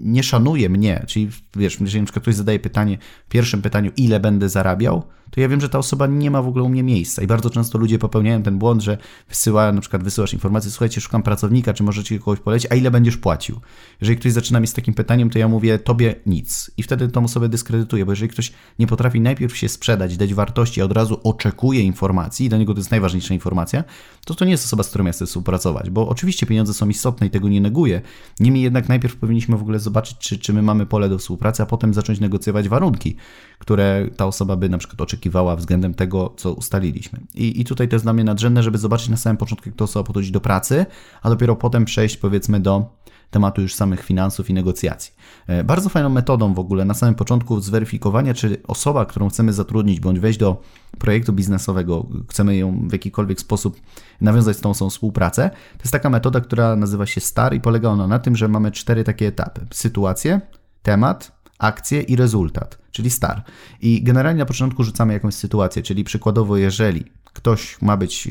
nie 0.00 0.22
szanuje 0.22 0.68
mnie, 0.68 1.04
czyli 1.08 1.30
wiesz, 1.56 1.80
jeżeli 1.80 2.00
na 2.00 2.06
przykład 2.06 2.22
ktoś 2.22 2.34
zadaje 2.34 2.58
pytanie, 2.58 2.98
w 3.26 3.28
pierwszym 3.28 3.62
pytaniu, 3.62 3.90
ile 3.96 4.20
będę 4.20 4.48
zarabiał, 4.48 5.02
to 5.32 5.40
ja 5.40 5.48
wiem, 5.48 5.60
że 5.60 5.68
ta 5.68 5.78
osoba 5.78 6.06
nie 6.06 6.30
ma 6.30 6.42
w 6.42 6.48
ogóle 6.48 6.64
u 6.64 6.68
mnie 6.68 6.82
miejsca. 6.82 7.22
I 7.22 7.26
bardzo 7.26 7.50
często 7.50 7.78
ludzie 7.78 7.98
popełniają 7.98 8.42
ten 8.42 8.58
błąd, 8.58 8.82
że 8.82 8.98
wysyła, 9.28 9.72
na 9.72 9.80
przykład 9.80 10.02
wysyłasz 10.02 10.32
informację, 10.32 10.70
słuchajcie, 10.70 11.00
szukam 11.00 11.22
pracownika, 11.22 11.74
czy 11.74 11.82
możecie 11.82 12.18
kogoś 12.18 12.40
polecić, 12.40 12.72
a 12.72 12.74
ile 12.74 12.90
będziesz 12.90 13.16
płacił? 13.16 13.60
Jeżeli 14.00 14.18
ktoś 14.18 14.32
zaczyna 14.32 14.60
mi 14.60 14.66
z 14.66 14.72
takim 14.72 14.94
pytaniem, 14.94 15.30
to 15.30 15.38
ja 15.38 15.48
mówię, 15.48 15.78
tobie 15.78 16.14
nic. 16.26 16.70
I 16.76 16.82
wtedy 16.82 17.08
tą 17.08 17.24
osobę 17.24 17.48
dyskredytuję, 17.48 18.06
bo 18.06 18.12
jeżeli 18.12 18.28
ktoś 18.28 18.52
nie 18.78 18.86
potrafi 18.86 19.20
najpierw 19.20 19.56
się 19.56 19.68
sprzedać, 19.68 20.16
dać 20.16 20.34
wartości, 20.34 20.82
a 20.82 20.84
od 20.84 20.92
razu 20.92 21.20
oczekuje 21.24 21.80
informacji, 21.80 22.46
i 22.46 22.48
dla 22.48 22.58
niego 22.58 22.74
to 22.74 22.80
jest 22.80 22.90
najważniejsza 22.90 23.34
informacja, 23.34 23.84
to 24.24 24.34
to 24.34 24.44
nie 24.44 24.50
jest 24.50 24.64
osoba, 24.64 24.82
z 24.82 24.88
którą 24.88 25.04
ja 25.04 25.12
chcę 25.12 25.26
współpracować, 25.26 25.90
bo 25.90 26.08
oczywiście 26.08 26.46
pieniądze 26.46 26.74
są 26.74 26.88
istotne 26.92 27.26
i 27.26 27.30
tego 27.30 27.48
nie 27.48 27.60
neguję. 27.60 28.00
Niemniej 28.40 28.64
jednak 28.64 28.88
najpierw 28.88 29.16
powinniśmy 29.16 29.56
w 29.56 29.62
ogóle 29.62 29.78
zobaczyć, 29.78 30.18
czy, 30.18 30.38
czy 30.38 30.52
my 30.52 30.62
mamy 30.62 30.86
pole 30.86 31.08
do 31.08 31.18
współpracy, 31.18 31.62
a 31.62 31.66
potem 31.66 31.94
zacząć 31.94 32.20
negocjować 32.20 32.68
warunki, 32.68 33.16
które 33.58 34.06
ta 34.16 34.26
osoba 34.26 34.56
by 34.56 34.68
na 34.68 34.78
przykład 34.78 35.00
oczekiwała 35.00 35.56
względem 35.56 35.94
tego, 35.94 36.34
co 36.36 36.52
ustaliliśmy. 36.52 37.20
I, 37.34 37.60
i 37.60 37.64
tutaj 37.64 37.88
to 37.88 37.94
jest 37.94 38.04
dla 38.04 38.12
mnie 38.12 38.24
nadrzędne, 38.24 38.62
żeby 38.62 38.78
zobaczyć 38.78 39.08
na 39.08 39.16
samym 39.16 39.36
początku, 39.36 39.68
jak 39.68 39.76
ta 39.76 39.84
osoba 39.84 40.04
podchodzi 40.04 40.32
do 40.32 40.40
pracy, 40.40 40.86
a 41.22 41.30
dopiero 41.30 41.56
potem 41.56 41.84
przejść 41.84 42.16
powiedzmy 42.16 42.60
do 42.60 43.02
tematu 43.32 43.62
już 43.62 43.74
samych 43.74 44.04
finansów 44.04 44.50
i 44.50 44.54
negocjacji. 44.54 45.12
E, 45.46 45.64
bardzo 45.64 45.88
fajną 45.88 46.08
metodą 46.08 46.54
w 46.54 46.58
ogóle 46.58 46.84
na 46.84 46.94
samym 46.94 47.14
początku 47.14 47.60
zweryfikowania, 47.60 48.34
czy 48.34 48.62
osoba, 48.66 49.06
którą 49.06 49.28
chcemy 49.28 49.52
zatrudnić 49.52 50.00
bądź 50.00 50.20
wejść 50.20 50.38
do 50.38 50.62
projektu 50.98 51.32
biznesowego, 51.32 52.06
chcemy 52.30 52.56
ją 52.56 52.88
w 52.88 52.92
jakikolwiek 52.92 53.40
sposób 53.40 53.80
nawiązać 54.20 54.56
z 54.56 54.60
tą 54.60 54.70
osobą 54.70 54.90
współpracę, 54.90 55.50
to 55.50 55.82
jest 55.82 55.92
taka 55.92 56.10
metoda, 56.10 56.40
która 56.40 56.76
nazywa 56.76 57.06
się 57.06 57.20
STAR 57.20 57.54
i 57.54 57.60
polega 57.60 57.88
ona 57.88 58.06
na 58.06 58.18
tym, 58.18 58.36
że 58.36 58.48
mamy 58.48 58.70
cztery 58.70 59.04
takie 59.04 59.26
etapy. 59.26 59.66
Sytuację, 59.70 60.40
temat, 60.82 61.32
akcję 61.58 62.02
i 62.02 62.16
rezultat, 62.16 62.78
czyli 62.90 63.10
STAR. 63.10 63.42
I 63.80 64.02
generalnie 64.02 64.38
na 64.38 64.46
początku 64.46 64.84
rzucamy 64.84 65.12
jakąś 65.12 65.34
sytuację, 65.34 65.82
czyli 65.82 66.04
przykładowo, 66.04 66.56
jeżeli 66.56 67.04
ktoś 67.32 67.82
ma 67.82 67.96
być 67.96 68.28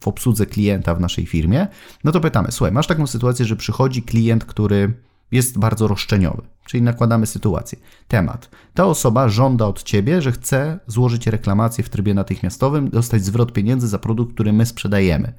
w 0.00 0.08
obsłudze 0.08 0.46
klienta 0.46 0.94
w 0.94 1.00
naszej 1.00 1.26
firmie, 1.26 1.66
no 2.04 2.12
to 2.12 2.20
pytamy, 2.20 2.52
słuchaj, 2.52 2.72
masz 2.72 2.86
taką 2.86 3.06
sytuację, 3.06 3.46
że 3.46 3.56
przychodzi 3.56 4.02
klient, 4.02 4.44
który 4.44 4.92
jest 5.32 5.58
bardzo 5.58 5.88
roszczeniowy, 5.88 6.42
czyli 6.64 6.82
nakładamy 6.82 7.26
sytuację. 7.26 7.78
Temat. 8.08 8.50
Ta 8.74 8.86
osoba 8.86 9.28
żąda 9.28 9.66
od 9.66 9.82
ciebie, 9.82 10.22
że 10.22 10.32
chce 10.32 10.78
złożyć 10.86 11.26
reklamację 11.26 11.84
w 11.84 11.88
trybie 11.88 12.14
natychmiastowym, 12.14 12.90
dostać 12.90 13.24
zwrot 13.24 13.52
pieniędzy 13.52 13.88
za 13.88 13.98
produkt, 13.98 14.34
który 14.34 14.52
my 14.52 14.66
sprzedajemy. 14.66 15.32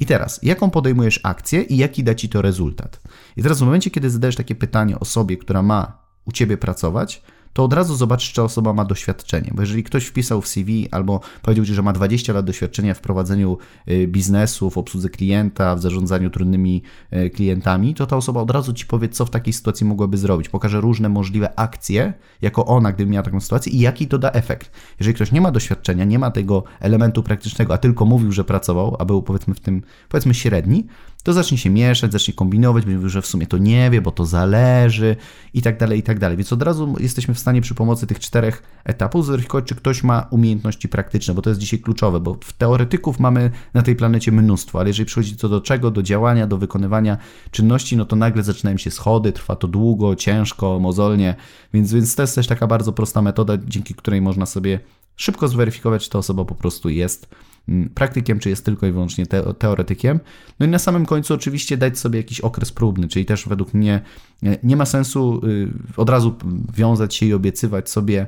I 0.00 0.06
teraz, 0.06 0.40
jaką 0.42 0.70
podejmujesz 0.70 1.20
akcję 1.22 1.62
i 1.62 1.76
jaki 1.76 2.04
da 2.04 2.14
ci 2.14 2.28
to 2.28 2.42
rezultat? 2.42 3.00
I 3.36 3.42
teraz, 3.42 3.58
w 3.58 3.62
momencie, 3.62 3.90
kiedy 3.90 4.10
zadajesz 4.10 4.36
takie 4.36 4.54
pytanie 4.54 5.00
osobie, 5.00 5.36
która 5.36 5.62
ma 5.62 5.98
u 6.24 6.32
ciebie 6.32 6.56
pracować, 6.56 7.22
to 7.54 7.64
od 7.64 7.72
razu 7.72 7.96
zobaczysz, 7.96 8.32
czy 8.32 8.42
osoba 8.42 8.72
ma 8.72 8.84
doświadczenie. 8.84 9.50
Bo 9.54 9.62
jeżeli 9.62 9.84
ktoś 9.84 10.04
wpisał 10.04 10.42
w 10.42 10.48
CV 10.48 10.88
albo 10.90 11.20
powiedział 11.42 11.64
ci, 11.64 11.74
że 11.74 11.82
ma 11.82 11.92
20 11.92 12.32
lat 12.32 12.46
doświadczenia 12.46 12.94
w 12.94 13.00
prowadzeniu 13.00 13.58
y, 13.88 14.06
biznesu, 14.06 14.70
w 14.70 14.78
obsłudze 14.78 15.08
klienta, 15.08 15.76
w 15.76 15.80
zarządzaniu 15.80 16.30
trudnymi 16.30 16.82
y, 17.12 17.30
klientami, 17.30 17.94
to 17.94 18.06
ta 18.06 18.16
osoba 18.16 18.40
od 18.40 18.50
razu 18.50 18.72
ci 18.72 18.86
powie, 18.86 19.08
co 19.08 19.24
w 19.24 19.30
takiej 19.30 19.52
sytuacji 19.52 19.86
mogłaby 19.86 20.18
zrobić. 20.18 20.48
Pokaże 20.48 20.80
różne 20.80 21.08
możliwe 21.08 21.58
akcje, 21.58 22.12
jako 22.42 22.66
ona, 22.66 22.92
gdyby 22.92 23.12
miała 23.12 23.22
taką 23.22 23.40
sytuację 23.40 23.72
i 23.72 23.80
jaki 23.80 24.06
to 24.06 24.18
da 24.18 24.30
efekt. 24.30 24.70
Jeżeli 25.00 25.14
ktoś 25.14 25.32
nie 25.32 25.40
ma 25.40 25.50
doświadczenia, 25.50 26.04
nie 26.04 26.18
ma 26.18 26.30
tego 26.30 26.64
elementu 26.80 27.22
praktycznego, 27.22 27.74
a 27.74 27.78
tylko 27.78 28.04
mówił, 28.04 28.32
że 28.32 28.44
pracował, 28.44 28.96
a 28.98 29.04
był 29.04 29.22
powiedzmy 29.22 29.54
w 29.54 29.60
tym, 29.60 29.82
powiedzmy 30.08 30.34
średni, 30.34 30.86
to 31.24 31.32
zacznie 31.32 31.58
się 31.58 31.70
mieszać, 31.70 32.12
zacznie 32.12 32.34
kombinować, 32.34 32.84
będzie 32.84 32.96
mówił, 32.96 33.10
że 33.10 33.22
w 33.22 33.26
sumie 33.26 33.46
to 33.46 33.58
nie 33.58 33.90
wie, 33.90 34.00
bo 34.00 34.10
to 34.10 34.26
zależy 34.26 35.16
i 35.54 35.62
tak 35.62 35.78
dalej, 35.78 35.98
i 35.98 36.02
tak 36.02 36.18
dalej. 36.18 36.36
Więc 36.36 36.52
od 36.52 36.62
razu 36.62 36.94
jesteśmy 37.00 37.34
w 37.34 37.38
stanie 37.38 37.60
przy 37.60 37.74
pomocy 37.74 38.06
tych 38.06 38.18
czterech 38.18 38.62
etapów 38.84 39.26
zweryfikować, 39.26 39.64
czy 39.64 39.74
ktoś 39.74 40.02
ma 40.02 40.26
umiejętności 40.30 40.88
praktyczne, 40.88 41.34
bo 41.34 41.42
to 41.42 41.50
jest 41.50 41.60
dzisiaj 41.60 41.80
kluczowe, 41.80 42.20
bo 42.20 42.36
w 42.44 42.52
teoretyków 42.52 43.20
mamy 43.20 43.50
na 43.74 43.82
tej 43.82 43.96
planecie 43.96 44.32
mnóstwo, 44.32 44.80
ale 44.80 44.88
jeżeli 44.88 45.06
przychodzi 45.06 45.36
to 45.36 45.48
do 45.48 45.60
czego, 45.60 45.90
do 45.90 46.02
działania, 46.02 46.46
do 46.46 46.58
wykonywania 46.58 47.18
czynności, 47.50 47.96
no 47.96 48.04
to 48.04 48.16
nagle 48.16 48.42
zaczynają 48.42 48.76
się 48.76 48.90
schody, 48.90 49.32
trwa 49.32 49.56
to 49.56 49.68
długo, 49.68 50.16
ciężko, 50.16 50.78
mozolnie, 50.80 51.34
więc, 51.74 51.92
więc 51.92 52.14
to 52.14 52.22
jest 52.22 52.34
też 52.34 52.46
taka 52.46 52.66
bardzo 52.66 52.92
prosta 52.92 53.22
metoda, 53.22 53.58
dzięki 53.66 53.94
której 53.94 54.20
można 54.20 54.46
sobie 54.46 54.80
szybko 55.16 55.48
zweryfikować, 55.48 56.04
czy 56.04 56.10
ta 56.10 56.18
osoba 56.18 56.44
po 56.44 56.54
prostu 56.54 56.88
jest 56.88 57.28
praktykiem, 57.94 58.38
czy 58.38 58.50
jest 58.50 58.64
tylko 58.64 58.86
i 58.86 58.92
wyłącznie 58.92 59.26
te, 59.26 59.54
teoretykiem. 59.54 60.20
No 60.60 60.66
i 60.66 60.68
na 60.68 60.78
samym 60.78 61.06
końcu 61.06 61.34
oczywiście 61.34 61.76
dać 61.76 61.98
sobie 61.98 62.18
jakiś 62.18 62.40
okres 62.40 62.72
próbny, 62.72 63.08
czyli 63.08 63.24
też 63.24 63.48
według 63.48 63.74
mnie 63.74 64.00
e, 64.42 64.58
nie 64.62 64.76
ma 64.76 64.86
sensu 64.86 65.40
y, 65.46 65.68
od 65.96 66.10
razu 66.10 66.34
wiązać 66.74 67.14
się 67.14 67.26
i 67.26 67.34
obiecywać 67.34 67.90
sobie, 67.90 68.26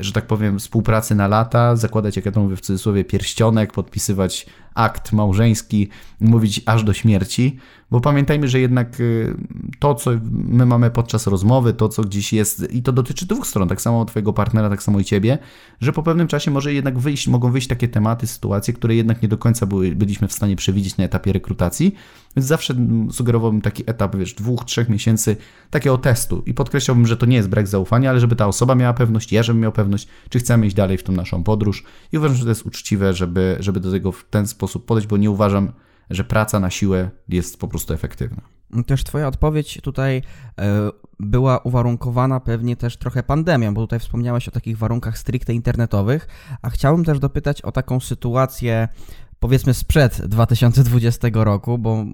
że 0.00 0.12
tak 0.12 0.26
powiem, 0.26 0.58
współpracy 0.58 1.14
na 1.14 1.28
lata, 1.28 1.76
zakładać, 1.76 2.16
jak 2.16 2.26
ja 2.26 2.32
to 2.32 2.40
mówię 2.40 2.56
w 2.56 2.60
cudzysłowie, 2.60 3.04
pierścionek, 3.04 3.72
podpisywać 3.72 4.46
akt 4.74 5.12
małżeński, 5.12 5.88
mówić 6.20 6.62
aż 6.66 6.84
do 6.84 6.92
śmierci, 6.92 7.56
bo 7.90 8.00
pamiętajmy, 8.00 8.48
że 8.48 8.60
jednak 8.60 9.00
y, 9.00 9.34
to, 9.78 9.94
co 9.94 10.10
my 10.30 10.66
mamy 10.66 10.90
podczas 10.90 11.26
rozmowy, 11.26 11.72
to, 11.72 11.88
co 11.88 12.02
gdzieś 12.02 12.32
jest, 12.32 12.72
i 12.72 12.82
to 12.82 12.92
dotyczy 12.92 13.26
dwóch 13.26 13.46
stron, 13.46 13.68
tak 13.68 13.80
samo 13.80 14.04
Twojego 14.04 14.32
partnera, 14.32 14.70
tak 14.70 14.82
samo 14.82 15.00
i 15.00 15.04
Ciebie, 15.04 15.38
że 15.80 15.92
po 15.92 16.02
pewnym 16.02 16.28
czasie 16.28 16.50
może 16.50 16.72
jednak 16.72 16.98
wyjść, 16.98 17.28
mogą 17.28 17.50
wyjść 17.50 17.68
takie 17.68 17.88
tematy, 17.88 18.26
sytuacje, 18.26 18.74
które 18.74 18.94
jednak 18.94 19.22
nie 19.22 19.28
do 19.28 19.38
końca 19.38 19.66
były, 19.66 19.90
byliśmy 19.94 20.28
w 20.28 20.32
stanie 20.32 20.56
przewidzieć 20.56 20.96
na 20.96 21.04
etapie 21.04 21.32
rekrutacji, 21.32 21.94
więc 22.36 22.46
zawsze 22.46 22.74
sugerowałbym 23.12 23.60
taki 23.60 23.82
etap, 23.86 24.16
wiesz, 24.16 24.34
dwóch, 24.34 24.64
trzech 24.64 24.88
miesięcy 24.88 25.36
takiego 25.70 25.98
testu 25.98 26.42
i 26.46 26.54
podkreślałbym, 26.54 27.06
że 27.06 27.16
to 27.16 27.26
nie 27.26 27.36
jest 27.36 27.48
brak 27.48 27.68
zaufania, 27.68 28.10
ale 28.10 28.20
żeby 28.20 28.36
ta 28.36 28.46
osoba 28.46 28.74
miała 28.74 28.94
pewność, 28.94 29.32
ja 29.32 29.42
żebym 29.42 29.62
miał 29.62 29.72
pewność, 29.72 30.08
czy 30.28 30.38
chcemy 30.38 30.66
iść 30.66 30.76
dalej 30.76 30.98
w 30.98 31.02
tą 31.02 31.12
naszą 31.12 31.44
podróż 31.44 31.84
i 32.12 32.18
uważam, 32.18 32.36
że 32.36 32.42
to 32.42 32.48
jest 32.48 32.66
uczciwe, 32.66 33.14
żeby, 33.14 33.56
żeby 33.60 33.80
do 33.80 33.90
tego 33.90 34.12
w 34.12 34.24
ten 34.24 34.46
sposób 34.46 34.86
podejść, 34.86 35.08
bo 35.08 35.16
nie 35.16 35.30
uważam, 35.30 35.72
że 36.10 36.24
praca 36.24 36.60
na 36.60 36.70
siłę 36.70 37.10
jest 37.28 37.60
po 37.60 37.68
prostu 37.68 37.94
efektywna. 37.94 38.42
Też 38.86 39.04
Twoja 39.04 39.28
odpowiedź 39.28 39.78
tutaj 39.82 40.22
e, 40.58 40.90
była 41.20 41.58
uwarunkowana 41.58 42.40
pewnie 42.40 42.76
też 42.76 42.96
trochę 42.96 43.22
pandemią, 43.22 43.74
bo 43.74 43.80
tutaj 43.80 44.00
wspomniałeś 44.00 44.48
o 44.48 44.50
takich 44.50 44.78
warunkach 44.78 45.18
stricte 45.18 45.54
internetowych, 45.54 46.28
a 46.62 46.70
chciałbym 46.70 47.04
też 47.04 47.18
dopytać 47.18 47.62
o 47.62 47.72
taką 47.72 48.00
sytuację 48.00 48.88
powiedzmy 49.40 49.74
sprzed 49.74 50.26
2020 50.26 51.28
roku, 51.32 51.78
bo 51.78 52.04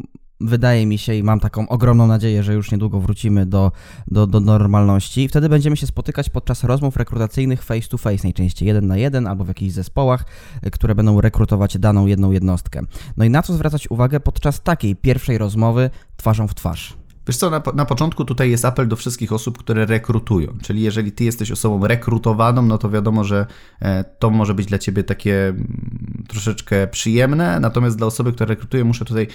wydaje 0.43 0.87
mi 0.87 0.99
się 0.99 1.15
i 1.15 1.23
mam 1.23 1.41
taką 1.41 1.69
ogromną 1.69 2.07
nadzieję, 2.07 2.43
że 2.43 2.55
już 2.55 2.71
niedługo 2.71 3.01
wrócimy 3.01 3.47
do, 3.47 3.73
do, 4.09 4.27
do 4.27 4.41
normalności 4.41 5.29
wtedy 5.29 5.49
będziemy 5.49 5.77
się 5.77 5.87
spotykać 5.87 6.31
podczas 6.31 6.65
rozmów 6.65 6.97
rekrutacyjnych 6.97 7.63
face 7.63 7.89
to 7.89 7.99
face, 7.99 8.23
najczęściej 8.25 8.67
jeden 8.67 8.87
na 8.87 8.97
jeden 8.97 9.27
albo 9.27 9.45
w 9.45 9.49
jakichś 9.49 9.73
zespołach, 9.73 10.25
które 10.73 10.95
będą 10.95 11.21
rekrutować 11.21 11.79
daną 11.79 12.07
jedną 12.07 12.31
jednostkę. 12.31 12.83
No 13.17 13.25
i 13.25 13.31
na 13.31 13.43
co 13.43 13.53
zwracać 13.55 13.91
uwagę 13.91 14.21
podczas 14.21 14.61
takiej 14.61 14.97
pierwszej 14.97 15.39
rozmowy 15.39 15.91
twarzą 16.17 16.49
w 16.49 16.55
twarz? 16.55 17.02
Wiesz 17.29 17.37
co, 17.37 17.51
na, 17.51 17.63
na 17.75 17.85
początku 17.85 18.25
tutaj 18.25 18.51
jest 18.51 18.65
apel 18.65 18.89
do 18.89 18.97
wszystkich 18.97 19.33
osób, 19.33 19.59
które 19.59 19.87
rekrutują. 19.87 20.53
Czyli 20.63 20.83
jeżeli 20.83 21.13
ty 21.13 21.25
jesteś 21.25 21.51
osobą 21.51 21.87
rekrutowaną, 21.87 22.63
no 22.63 22.79
to 22.79 22.91
wiadomo, 22.91 23.25
że 23.25 23.47
e, 23.81 24.05
to 24.05 24.31
może 24.31 24.55
być 24.55 24.67
dla 24.67 24.79
ciebie 24.79 25.05
takie 25.05 25.49
mm, 25.49 26.25
troszeczkę 26.29 26.87
przyjemne, 26.87 27.61
natomiast 27.61 27.99
dla 27.99 28.07
osoby, 28.07 28.33
która 28.33 28.49
rekrutuje, 28.49 28.85
muszę 28.85 29.05
tutaj 29.05 29.27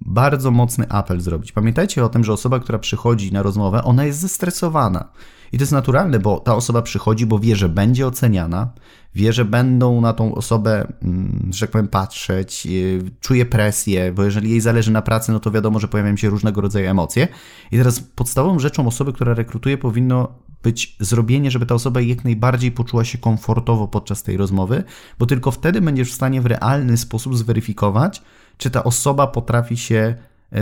bardzo 0.00 0.50
mocny 0.50 0.88
apel 0.88 1.20
zrobić. 1.20 1.52
Pamiętajcie 1.52 2.04
o 2.04 2.08
tym, 2.08 2.24
że 2.24 2.32
osoba, 2.32 2.60
która 2.60 2.78
przychodzi 2.78 3.32
na 3.32 3.42
rozmowę, 3.42 3.84
ona 3.84 4.04
jest 4.04 4.18
zestresowana. 4.18 5.08
I 5.52 5.58
to 5.58 5.62
jest 5.62 5.72
naturalne, 5.72 6.18
bo 6.18 6.40
ta 6.40 6.54
osoba 6.54 6.82
przychodzi, 6.82 7.26
bo 7.26 7.38
wie, 7.38 7.56
że 7.56 7.68
będzie 7.68 8.06
oceniana, 8.06 8.70
wie, 9.14 9.32
że 9.32 9.44
będą 9.44 10.00
na 10.00 10.12
tą 10.12 10.34
osobę, 10.34 10.92
mm, 11.02 11.50
że 11.52 11.60
tak 11.60 11.70
powiem, 11.70 11.88
patrzeć, 11.88 12.66
y, 12.66 13.02
czuje 13.20 13.46
presję, 13.46 14.12
bo 14.12 14.24
jeżeli 14.24 14.50
jej 14.50 14.60
zależy 14.60 14.90
na 14.90 15.02
pracy, 15.02 15.32
no 15.32 15.40
to 15.40 15.50
wiadomo, 15.50 15.78
że 15.78 15.88
pojawiają 15.88 16.16
się 16.16 16.30
różnego 16.30 16.60
rodzaju 16.60 16.88
emocje. 16.88 17.28
I 17.72 17.78
teraz 17.78 18.00
podstawową 18.00 18.58
rzeczą 18.58 18.86
osoby, 18.86 19.12
która 19.12 19.34
rekrutuje, 19.34 19.78
powinno 19.78 20.28
być 20.62 20.96
zrobienie, 21.00 21.50
żeby 21.50 21.66
ta 21.66 21.74
osoba 21.74 22.00
jak 22.00 22.24
najbardziej 22.24 22.72
poczuła 22.72 23.04
się 23.04 23.18
komfortowo 23.18 23.88
podczas 23.88 24.22
tej 24.22 24.36
rozmowy, 24.36 24.84
bo 25.18 25.26
tylko 25.26 25.50
wtedy 25.50 25.80
będziesz 25.80 26.10
w 26.10 26.14
stanie 26.14 26.40
w 26.40 26.46
realny 26.46 26.96
sposób 26.96 27.36
zweryfikować, 27.36 28.22
czy 28.56 28.70
ta 28.70 28.84
osoba 28.84 29.26
potrafi 29.26 29.76
się 29.76 30.14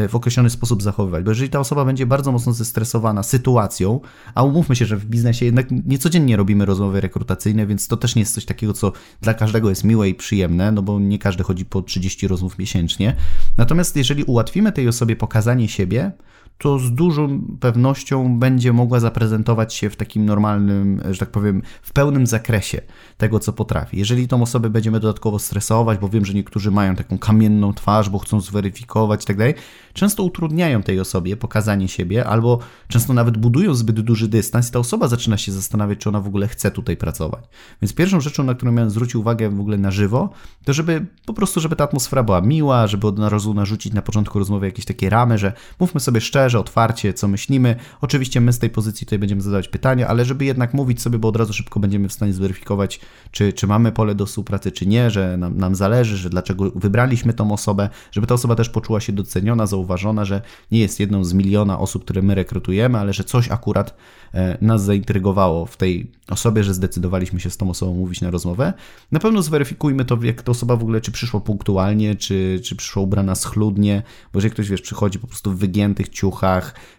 w 0.09 0.14
określony 0.14 0.50
sposób 0.50 0.83
zachowywać. 0.83 1.24
Bo 1.24 1.31
jeżeli 1.31 1.50
ta 1.50 1.61
osoba 1.61 1.85
będzie 1.85 2.07
bardzo 2.07 2.33
mocno 2.33 2.52
zestresowana 2.52 3.22
sytuacją, 3.22 4.00
a 4.35 4.42
umówmy 4.42 4.76
się, 4.76 4.87
że 4.87 4.96
w 4.96 5.05
biznesie 5.05 5.44
jednak 5.46 5.66
niecodziennie 5.70 6.37
robimy 6.37 6.66
rozmowy 6.66 7.00
rekrutacyjne, 7.00 7.66
więc 7.66 7.88
to 7.88 7.96
też 7.96 8.14
nie 8.14 8.22
jest 8.22 8.35
coś 8.35 8.44
takiego, 8.44 8.72
co 8.72 8.92
dla 9.20 9.35
każdego 9.35 9.68
jest 9.68 9.85
miłe 9.85 10.09
i 10.09 10.14
przyjemne, 10.14 10.72
no 10.72 10.83
bo 10.83 11.00
nie 11.00 11.18
każdy 11.18 11.44
chodzi 11.44 11.64
po 11.64 11.83
30 11.83 12.28
rozmów 12.28 12.59
miesięcznie. 12.59 13.16
Natomiast 13.57 13.96
jeżeli 13.96 14.24
ułatwimy 14.24 14.72
tej 14.72 14.88
osobie 14.88 15.16
pokazanie 15.16 15.68
siebie, 15.68 16.12
to 16.58 16.78
z 16.78 16.92
dużą 16.92 17.40
pewnością 17.60 18.38
będzie 18.38 18.72
mogła 18.72 19.00
zaprezentować 19.00 19.74
się 19.74 19.90
w 19.90 19.96
takim 19.96 20.24
normalnym, 20.24 21.00
że 21.10 21.18
tak 21.18 21.30
powiem, 21.30 21.62
w 21.82 21.92
pełnym 21.92 22.26
zakresie 22.26 22.80
tego, 23.16 23.40
co 23.40 23.52
potrafi. 23.52 23.98
Jeżeli 23.98 24.28
tą 24.28 24.42
osobę 24.42 24.70
będziemy 24.70 25.00
dodatkowo 25.00 25.38
stresować, 25.38 25.98
bo 25.98 26.08
wiem, 26.08 26.24
że 26.24 26.34
niektórzy 26.34 26.70
mają 26.70 26.96
taką 26.96 27.18
kamienną 27.18 27.74
twarz, 27.74 28.10
bo 28.10 28.18
chcą 28.18 28.40
zweryfikować 28.40 29.22
i 29.22 29.26
tak 29.26 29.36
dalej, 29.36 29.54
często 29.92 30.22
utrudniają 30.22 30.82
tej 30.82 31.00
osobie 31.00 31.36
pokazanie 31.36 31.88
siebie, 31.88 32.26
albo 32.26 32.58
często 32.88 33.12
nawet 33.12 33.38
budują 33.38 33.74
zbyt 33.74 34.00
duży 34.00 34.28
dystans 34.28 34.68
i 34.68 34.72
ta 34.72 34.78
osoba 34.78 35.08
zaczyna 35.08 35.36
się 35.36 35.52
zastanawiać, 35.52 35.98
czy 35.98 36.08
ona 36.08 36.20
w 36.20 36.26
ogóle 36.26 36.48
chce 36.48 36.70
tutaj 36.70 36.96
pracować. 36.96 37.44
Więc 37.82 37.94
pierwszą 37.94 38.20
rzeczą, 38.20 38.44
na 38.44 38.54
którą 38.54 38.72
miałem 38.72 38.90
zwrócić 38.90 39.14
uwagę 39.14 39.50
w 39.50 39.60
ogóle 39.60 39.78
na 39.78 39.90
żywo, 39.90 40.30
to 40.64 40.72
żeby 40.72 41.06
po 41.26 41.34
prostu, 41.34 41.60
żeby 41.60 41.76
ta 41.76 41.84
atmosfera 41.84 42.22
była 42.22 42.40
miła, 42.40 42.86
żeby 42.86 43.06
od 43.06 43.18
razu 43.18 43.54
narzucić 43.54 43.92
na 43.92 44.02
początku 44.02 44.38
rozmowy 44.38 44.66
jakieś 44.66 44.84
takie 44.84 45.10
ramy, 45.10 45.38
że 45.38 45.52
mówmy 45.80 46.00
sobie 46.00 46.20
szczerze, 46.20 46.41
otwarcie, 46.59 47.14
co 47.14 47.28
myślimy. 47.28 47.76
Oczywiście 48.00 48.40
my 48.40 48.52
z 48.52 48.59
tej 48.59 48.70
pozycji 48.70 49.07
tutaj 49.07 49.18
będziemy 49.18 49.42
zadawać 49.42 49.68
pytania, 49.68 50.09
ale 50.09 50.24
żeby 50.24 50.44
jednak 50.44 50.74
mówić 50.74 51.02
sobie, 51.02 51.18
bo 51.18 51.28
od 51.28 51.37
razu 51.37 51.52
szybko 51.52 51.81
będziemy 51.81 52.09
w 52.09 52.12
stanie 52.12 52.33
zweryfikować, 52.33 53.00
czy, 53.31 53.52
czy 53.52 53.66
mamy 53.66 53.92
pole 53.92 54.14
do 54.14 54.26
współpracy, 54.26 54.72
czy 54.72 54.87
nie, 54.87 55.11
że 55.11 55.37
nam, 55.37 55.59
nam 55.59 55.74
zależy, 55.74 56.16
że 56.16 56.31
dlaczego 56.31 56.70
wybraliśmy 56.74 57.33
tą 57.33 57.52
osobę, 57.52 57.88
żeby 58.12 58.26
ta 58.26 58.35
osoba 58.35 58.55
też 58.55 58.68
poczuła 58.68 59.00
się 59.00 59.12
doceniona, 59.12 59.66
zauważona, 59.66 60.24
że 60.24 60.42
nie 60.70 60.81
jest 60.81 61.00
jedną 61.00 61.24
z 61.24 61.33
miliona 61.33 61.78
osób, 61.78 62.05
które 62.05 62.22
my 62.22 62.35
rekrutujemy, 62.35 62.98
ale 62.98 63.12
że 63.12 63.24
coś 63.24 63.50
akurat 63.50 63.94
e, 64.35 64.59
nas 64.61 64.85
zaintrygowało 64.85 65.66
w 65.66 65.76
tej 65.76 66.11
osobie, 66.28 66.64
że 66.64 66.74
zdecydowaliśmy 66.74 67.40
się 67.40 67.50
z 67.50 67.57
tą 67.57 67.70
osobą 67.70 67.94
mówić 67.94 68.20
na 68.20 68.31
rozmowę. 68.31 68.72
Na 69.12 69.20
pewno 69.20 69.42
zweryfikujmy 69.42 70.05
to, 70.05 70.18
jak 70.22 70.42
ta 70.42 70.52
osoba 70.52 70.76
w 70.76 70.83
ogóle, 70.83 71.00
czy 71.00 71.12
przyszła 71.12 71.40
punktualnie, 71.40 72.16
czy, 72.16 72.61
czy 72.64 72.76
przyszła 72.76 73.02
ubrana 73.02 73.35
schludnie, 73.35 74.02
bo 74.33 74.38
jeżeli 74.38 74.52
ktoś, 74.52 74.68
wiesz, 74.68 74.81
przychodzi 74.81 75.18
po 75.18 75.26
prostu 75.26 75.50
w 75.50 75.59
wygiętych 75.59 76.09
ciuchach, 76.09 76.31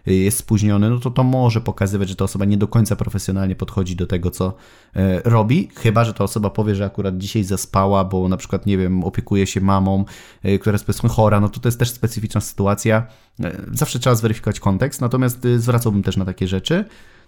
y, 0.08 0.14
jest 0.14 0.38
spóźniony, 0.38 0.90
no 0.90 0.98
to 0.98 1.10
to 1.10 1.24
może 1.24 1.60
pokazywać, 1.60 2.08
że 2.08 2.16
ta 2.16 2.24
osoba 2.24 2.44
nie 2.44 2.56
do 2.56 2.68
końca 2.68 2.96
profesjonalnie 2.96 3.56
podchodzi 3.56 3.96
do 3.96 4.06
tego, 4.06 4.30
co 4.30 4.54
e, 4.96 5.20
robi, 5.24 5.68
chyba, 5.74 6.04
że 6.04 6.14
ta 6.14 6.24
osoba 6.24 6.50
powie, 6.50 6.74
że 6.74 6.84
akurat 6.84 7.18
dzisiaj 7.18 7.44
zaspała, 7.44 8.04
bo 8.04 8.28
na 8.28 8.36
przykład, 8.36 8.66
nie 8.66 8.78
wiem, 8.78 9.04
opiekuje 9.04 9.46
się 9.46 9.60
mamą, 9.60 10.04
e, 10.42 10.58
która 10.58 10.74
jest 10.74 10.86
powiedzmy 10.86 11.08
chora, 11.08 11.40
no 11.40 11.48
to 11.48 11.60
to 11.60 11.68
jest 11.68 11.78
też 11.78 11.90
specyficzna 11.90 12.40
sytuacja. 12.40 13.06
E, 13.40 13.60
zawsze 13.72 13.98
trzeba 13.98 14.16
zweryfikować 14.16 14.60
kontekst, 14.60 15.00
natomiast 15.00 15.44
y, 15.44 15.60
zwracałbym 15.60 16.02
też 16.02 16.16
na 16.16 16.24
takie 16.24 16.48
rzeczy. 16.48 16.84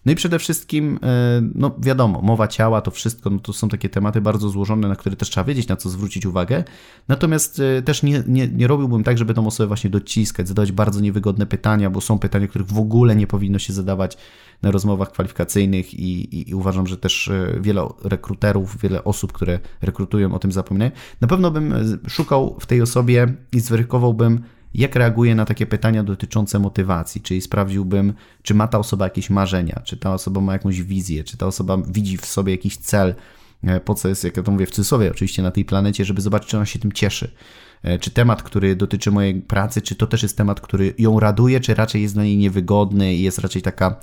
No 0.06 0.12
i 0.12 0.14
przede 0.14 0.38
wszystkim, 0.38 0.98
e, 1.02 1.42
no 1.54 1.74
wiadomo, 1.78 2.22
mowa 2.22 2.48
ciała, 2.48 2.80
to 2.80 2.90
wszystko, 2.90 3.30
no 3.30 3.38
to 3.38 3.52
są 3.52 3.68
takie 3.68 3.88
tematy 3.88 4.20
bardzo 4.20 4.48
złożone, 4.48 4.88
na 4.88 4.96
które 4.96 5.16
też 5.16 5.30
trzeba 5.30 5.44
wiedzieć, 5.44 5.68
na 5.68 5.76
co 5.76 5.90
zwrócić 5.90 6.26
uwagę. 6.26 6.64
Natomiast 7.08 7.60
e, 7.60 7.82
też 7.82 8.02
nie, 8.02 8.22
nie, 8.26 8.48
nie 8.48 8.66
robiłbym 8.66 9.04
tak, 9.04 9.18
żeby 9.18 9.34
tą 9.34 9.46
osobę 9.46 9.66
właśnie 9.66 9.90
dociskać, 9.90 10.48
zadawać 10.48 10.72
bardzo 10.72 11.00
niewygodne 11.00 11.46
pytania, 11.46 11.90
bo 11.90 12.00
są 12.00 12.18
pytania, 12.18 12.48
których 12.48 12.66
w 12.66 12.78
ogóle 12.78 13.16
nie 13.16 13.26
powinno 13.26 13.58
się 13.58 13.72
zadawać 13.72 14.16
na 14.62 14.70
rozmowach 14.70 15.12
kwalifikacyjnych 15.12 15.94
i, 15.94 16.36
i, 16.36 16.50
i 16.50 16.54
uważam, 16.54 16.86
że 16.86 16.96
też 16.96 17.28
e, 17.28 17.60
wiele 17.60 17.88
rekruterów, 18.04 18.80
wiele 18.80 19.04
osób, 19.04 19.32
które 19.32 19.58
rekrutują 19.82 20.34
o 20.34 20.38
tym 20.38 20.52
zapominają. 20.52 20.90
Na 21.20 21.28
pewno 21.28 21.50
bym 21.50 21.74
szukał 22.08 22.56
w 22.60 22.66
tej 22.66 22.82
osobie 22.82 23.34
i 23.52 23.60
zweryfikowałbym, 23.60 24.40
jak 24.76 24.96
reaguje 24.96 25.34
na 25.34 25.44
takie 25.44 25.66
pytania 25.66 26.02
dotyczące 26.02 26.58
motywacji, 26.58 27.20
czyli 27.20 27.40
sprawdziłbym, 27.40 28.14
czy 28.42 28.54
ma 28.54 28.68
ta 28.68 28.78
osoba 28.78 29.04
jakieś 29.04 29.30
marzenia, 29.30 29.80
czy 29.84 29.96
ta 29.96 30.14
osoba 30.14 30.40
ma 30.40 30.52
jakąś 30.52 30.82
wizję, 30.82 31.24
czy 31.24 31.36
ta 31.36 31.46
osoba 31.46 31.78
widzi 31.88 32.16
w 32.16 32.26
sobie 32.26 32.52
jakiś 32.52 32.76
cel, 32.76 33.14
e, 33.64 33.80
po 33.80 33.94
co 33.94 34.08
jest, 34.08 34.24
jak 34.24 34.36
ja 34.36 34.42
to 34.42 34.52
mówię 34.52 34.66
w 34.66 34.70
cudzysłowie, 34.70 35.10
oczywiście 35.10 35.42
na 35.42 35.50
tej 35.50 35.64
planecie, 35.64 36.04
żeby 36.04 36.20
zobaczyć, 36.20 36.48
czy 36.48 36.56
ona 36.56 36.66
się 36.66 36.78
tym 36.78 36.92
cieszy. 36.92 37.30
E, 37.82 37.98
czy 37.98 38.10
temat, 38.10 38.42
który 38.42 38.76
dotyczy 38.76 39.10
mojej 39.10 39.34
pracy, 39.34 39.82
czy 39.82 39.94
to 39.94 40.06
też 40.06 40.22
jest 40.22 40.36
temat, 40.36 40.60
który 40.60 40.94
ją 40.98 41.20
raduje, 41.20 41.60
czy 41.60 41.74
raczej 41.74 42.02
jest 42.02 42.14
dla 42.14 42.24
niej 42.24 42.36
niewygodny 42.36 43.14
i 43.14 43.22
jest 43.22 43.38
raczej 43.38 43.62
taka 43.62 44.00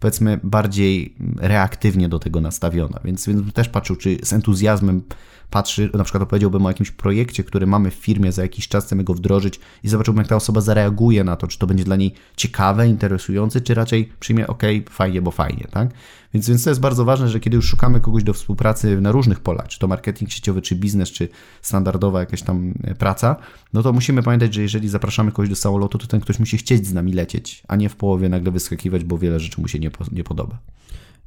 powiedzmy 0.00 0.40
bardziej 0.42 1.14
reaktywnie 1.36 2.08
do 2.08 2.18
tego 2.18 2.40
nastawiona, 2.40 3.00
więc, 3.04 3.26
więc 3.26 3.52
też 3.52 3.68
patrzył, 3.68 3.96
czy 3.96 4.18
z 4.22 4.32
entuzjazmem 4.32 5.02
patrzy, 5.50 5.90
na 5.94 6.04
przykład 6.04 6.22
opowiedziałbym 6.22 6.66
o 6.66 6.70
jakimś 6.70 6.90
projekcie, 6.90 7.44
który 7.44 7.66
mamy 7.66 7.90
w 7.90 7.94
firmie, 7.94 8.32
za 8.32 8.42
jakiś 8.42 8.68
czas 8.68 8.84
chcemy 8.84 9.04
go 9.04 9.14
wdrożyć 9.14 9.60
i 9.82 9.88
zobaczyłbym, 9.88 10.20
jak 10.20 10.28
ta 10.28 10.36
osoba 10.36 10.60
zareaguje 10.60 11.24
na 11.24 11.36
to, 11.36 11.46
czy 11.46 11.58
to 11.58 11.66
będzie 11.66 11.84
dla 11.84 11.96
niej 11.96 12.14
ciekawe, 12.36 12.88
interesujące, 12.88 13.60
czy 13.60 13.74
raczej 13.74 14.12
przyjmie, 14.20 14.46
ok, 14.46 14.62
fajnie, 14.90 15.22
bo 15.22 15.30
fajnie, 15.30 15.66
tak? 15.70 15.88
Więc, 16.36 16.48
więc 16.48 16.64
to 16.64 16.70
jest 16.70 16.80
bardzo 16.80 17.04
ważne, 17.04 17.28
że 17.28 17.40
kiedy 17.40 17.56
już 17.56 17.66
szukamy 17.66 18.00
kogoś 18.00 18.24
do 18.24 18.32
współpracy 18.32 19.00
na 19.00 19.12
różnych 19.12 19.40
polach, 19.40 19.68
czy 19.68 19.78
to 19.78 19.88
marketing 19.88 20.30
sieciowy, 20.30 20.62
czy 20.62 20.74
biznes, 20.74 21.08
czy 21.08 21.28
standardowa 21.62 22.20
jakaś 22.20 22.42
tam 22.42 22.74
e, 22.84 22.94
praca, 22.94 23.36
no 23.72 23.82
to 23.82 23.92
musimy 23.92 24.22
pamiętać, 24.22 24.54
że 24.54 24.62
jeżeli 24.62 24.88
zapraszamy 24.88 25.32
kogoś 25.32 25.48
do 25.48 25.56
samolotu, 25.56 25.98
to 25.98 26.06
ten 26.06 26.20
ktoś 26.20 26.38
musi 26.38 26.58
chcieć 26.58 26.86
z 26.86 26.92
nami 26.92 27.12
lecieć, 27.12 27.62
a 27.68 27.76
nie 27.76 27.88
w 27.88 27.96
połowie 27.96 28.28
nagle 28.28 28.50
wyskakiwać, 28.50 29.04
bo 29.04 29.18
wiele 29.18 29.40
rzeczy 29.40 29.60
mu 29.60 29.68
się 29.68 29.78
nie, 29.78 29.90
nie 30.12 30.24
podoba. 30.24 30.58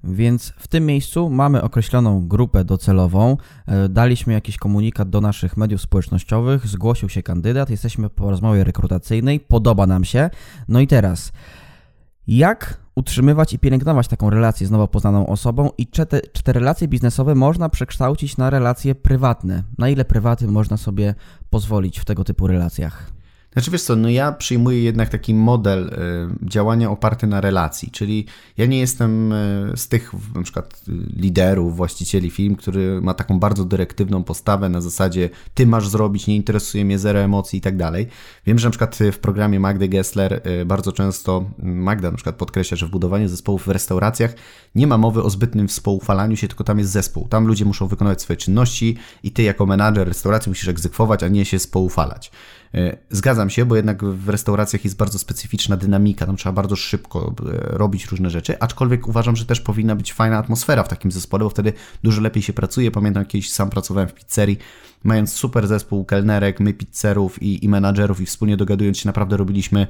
Więc 0.03 0.53
w 0.57 0.67
tym 0.67 0.85
miejscu 0.85 1.29
mamy 1.29 1.61
określoną 1.61 2.27
grupę 2.27 2.65
docelową. 2.65 3.37
E, 3.65 3.89
daliśmy 3.89 4.33
jakiś 4.33 4.57
komunikat 4.57 5.09
do 5.09 5.21
naszych 5.21 5.57
mediów 5.57 5.81
społecznościowych, 5.81 6.67
zgłosił 6.67 7.09
się 7.09 7.23
kandydat, 7.23 7.69
jesteśmy 7.69 8.09
po 8.09 8.29
rozmowie 8.29 8.63
rekrutacyjnej, 8.63 9.39
podoba 9.39 9.87
nam 9.87 10.03
się. 10.03 10.29
No 10.67 10.79
i 10.79 10.87
teraz, 10.87 11.31
jak 12.27 12.88
utrzymywać 12.99 13.53
i 13.53 13.59
pielęgnować 13.59 14.07
taką 14.07 14.29
relację 14.29 14.67
z 14.67 14.71
nowo 14.71 14.87
poznaną 14.87 15.27
osobą 15.27 15.69
i 15.77 15.87
czy 15.87 16.05
te, 16.05 16.21
czy 16.21 16.43
te 16.43 16.53
relacje 16.53 16.87
biznesowe 16.87 17.35
można 17.35 17.69
przekształcić 17.69 18.37
na 18.37 18.49
relacje 18.49 18.95
prywatne? 18.95 19.63
Na 19.77 19.89
ile 19.89 20.05
prywaty 20.05 20.47
można 20.47 20.77
sobie 20.77 21.15
pozwolić 21.49 21.99
w 21.99 22.05
tego 22.05 22.23
typu 22.23 22.47
relacjach? 22.47 23.18
Znaczy 23.53 23.71
wiesz 23.71 23.81
co, 23.81 23.95
no 23.95 24.09
ja 24.09 24.31
przyjmuję 24.31 24.83
jednak 24.83 25.09
taki 25.09 25.33
model 25.33 25.87
y, 25.87 26.49
działania 26.49 26.91
oparty 26.91 27.27
na 27.27 27.41
relacji, 27.41 27.91
czyli 27.91 28.25
ja 28.57 28.65
nie 28.65 28.79
jestem 28.79 29.31
y, 29.31 29.71
z 29.75 29.87
tych 29.87 30.13
na 30.35 30.43
przykład 30.43 30.81
y, 30.89 30.91
liderów, 31.15 31.75
właścicieli 31.75 32.31
firm, 32.31 32.55
który 32.55 33.01
ma 33.01 33.13
taką 33.13 33.39
bardzo 33.39 33.65
dyrektywną 33.65 34.23
postawę 34.23 34.69
na 34.69 34.81
zasadzie 34.81 35.29
ty 35.53 35.67
masz 35.67 35.87
zrobić, 35.87 36.27
nie 36.27 36.35
interesuje 36.35 36.85
mnie 36.85 36.99
zero 36.99 37.19
emocji 37.19 37.59
i 37.59 37.61
tak 37.61 37.77
dalej. 37.77 38.07
Wiem, 38.45 38.59
że 38.59 38.67
na 38.67 38.71
przykład 38.71 38.97
w 39.11 39.17
programie 39.17 39.59
Magdy 39.59 39.87
Gessler 39.87 40.41
bardzo 40.65 40.91
często 40.91 41.45
Magda 41.59 42.11
na 42.11 42.17
przykład 42.17 42.35
podkreśla, 42.35 42.77
że 42.77 42.87
w 42.87 42.89
budowaniu 42.89 43.27
zespołów 43.27 43.65
w 43.65 43.67
restauracjach 43.67 44.33
nie 44.75 44.87
ma 44.87 44.97
mowy 44.97 45.23
o 45.23 45.29
zbytnym 45.29 45.67
współfalaniu 45.67 46.35
się, 46.35 46.47
tylko 46.47 46.63
tam 46.63 46.79
jest 46.79 46.91
zespół. 46.91 47.27
Tam 47.27 47.47
ludzie 47.47 47.65
muszą 47.65 47.87
wykonywać 47.87 48.21
swoje 48.21 48.37
czynności 48.37 48.97
i 49.23 49.31
ty 49.31 49.43
jako 49.43 49.65
menadżer 49.65 50.07
restauracji 50.07 50.49
musisz 50.49 50.67
egzekwować, 50.67 51.23
a 51.23 51.27
nie 51.27 51.45
się 51.45 51.59
współfalać. 51.59 52.31
E, 52.73 52.97
zgadzam 53.39 53.49
się, 53.49 53.65
bo 53.65 53.75
jednak 53.75 54.03
w 54.03 54.29
restauracjach 54.29 54.83
jest 54.83 54.97
bardzo 54.97 55.19
specyficzna 55.19 55.77
dynamika, 55.77 56.25
tam 56.25 56.35
trzeba 56.35 56.53
bardzo 56.53 56.75
szybko 56.75 57.33
e, 57.45 57.77
robić 57.77 58.05
różne 58.05 58.29
rzeczy, 58.29 58.59
aczkolwiek 58.59 59.07
uważam, 59.07 59.35
że 59.35 59.45
też 59.45 59.61
powinna 59.61 59.95
być 59.95 60.13
fajna 60.13 60.37
atmosfera 60.37 60.83
w 60.83 60.87
takim 60.87 61.11
zespole, 61.11 61.43
bo 61.43 61.49
wtedy 61.49 61.73
dużo 62.03 62.21
lepiej 62.21 62.43
się 62.43 62.53
pracuje. 62.53 62.91
Pamiętam 62.91 63.25
kiedyś 63.25 63.51
sam 63.51 63.69
pracowałem 63.69 64.09
w 64.09 64.13
pizzerii, 64.13 64.57
mając 65.03 65.33
super 65.33 65.67
zespół 65.67 66.05
kelnerek, 66.05 66.59
my 66.59 66.73
pizzerów 66.73 67.41
i, 67.41 67.65
i 67.65 67.69
menadżerów 67.69 68.21
i 68.21 68.25
wspólnie 68.25 68.57
dogadując 68.57 68.97
się 68.97 69.09
naprawdę 69.09 69.37
robiliśmy 69.37 69.87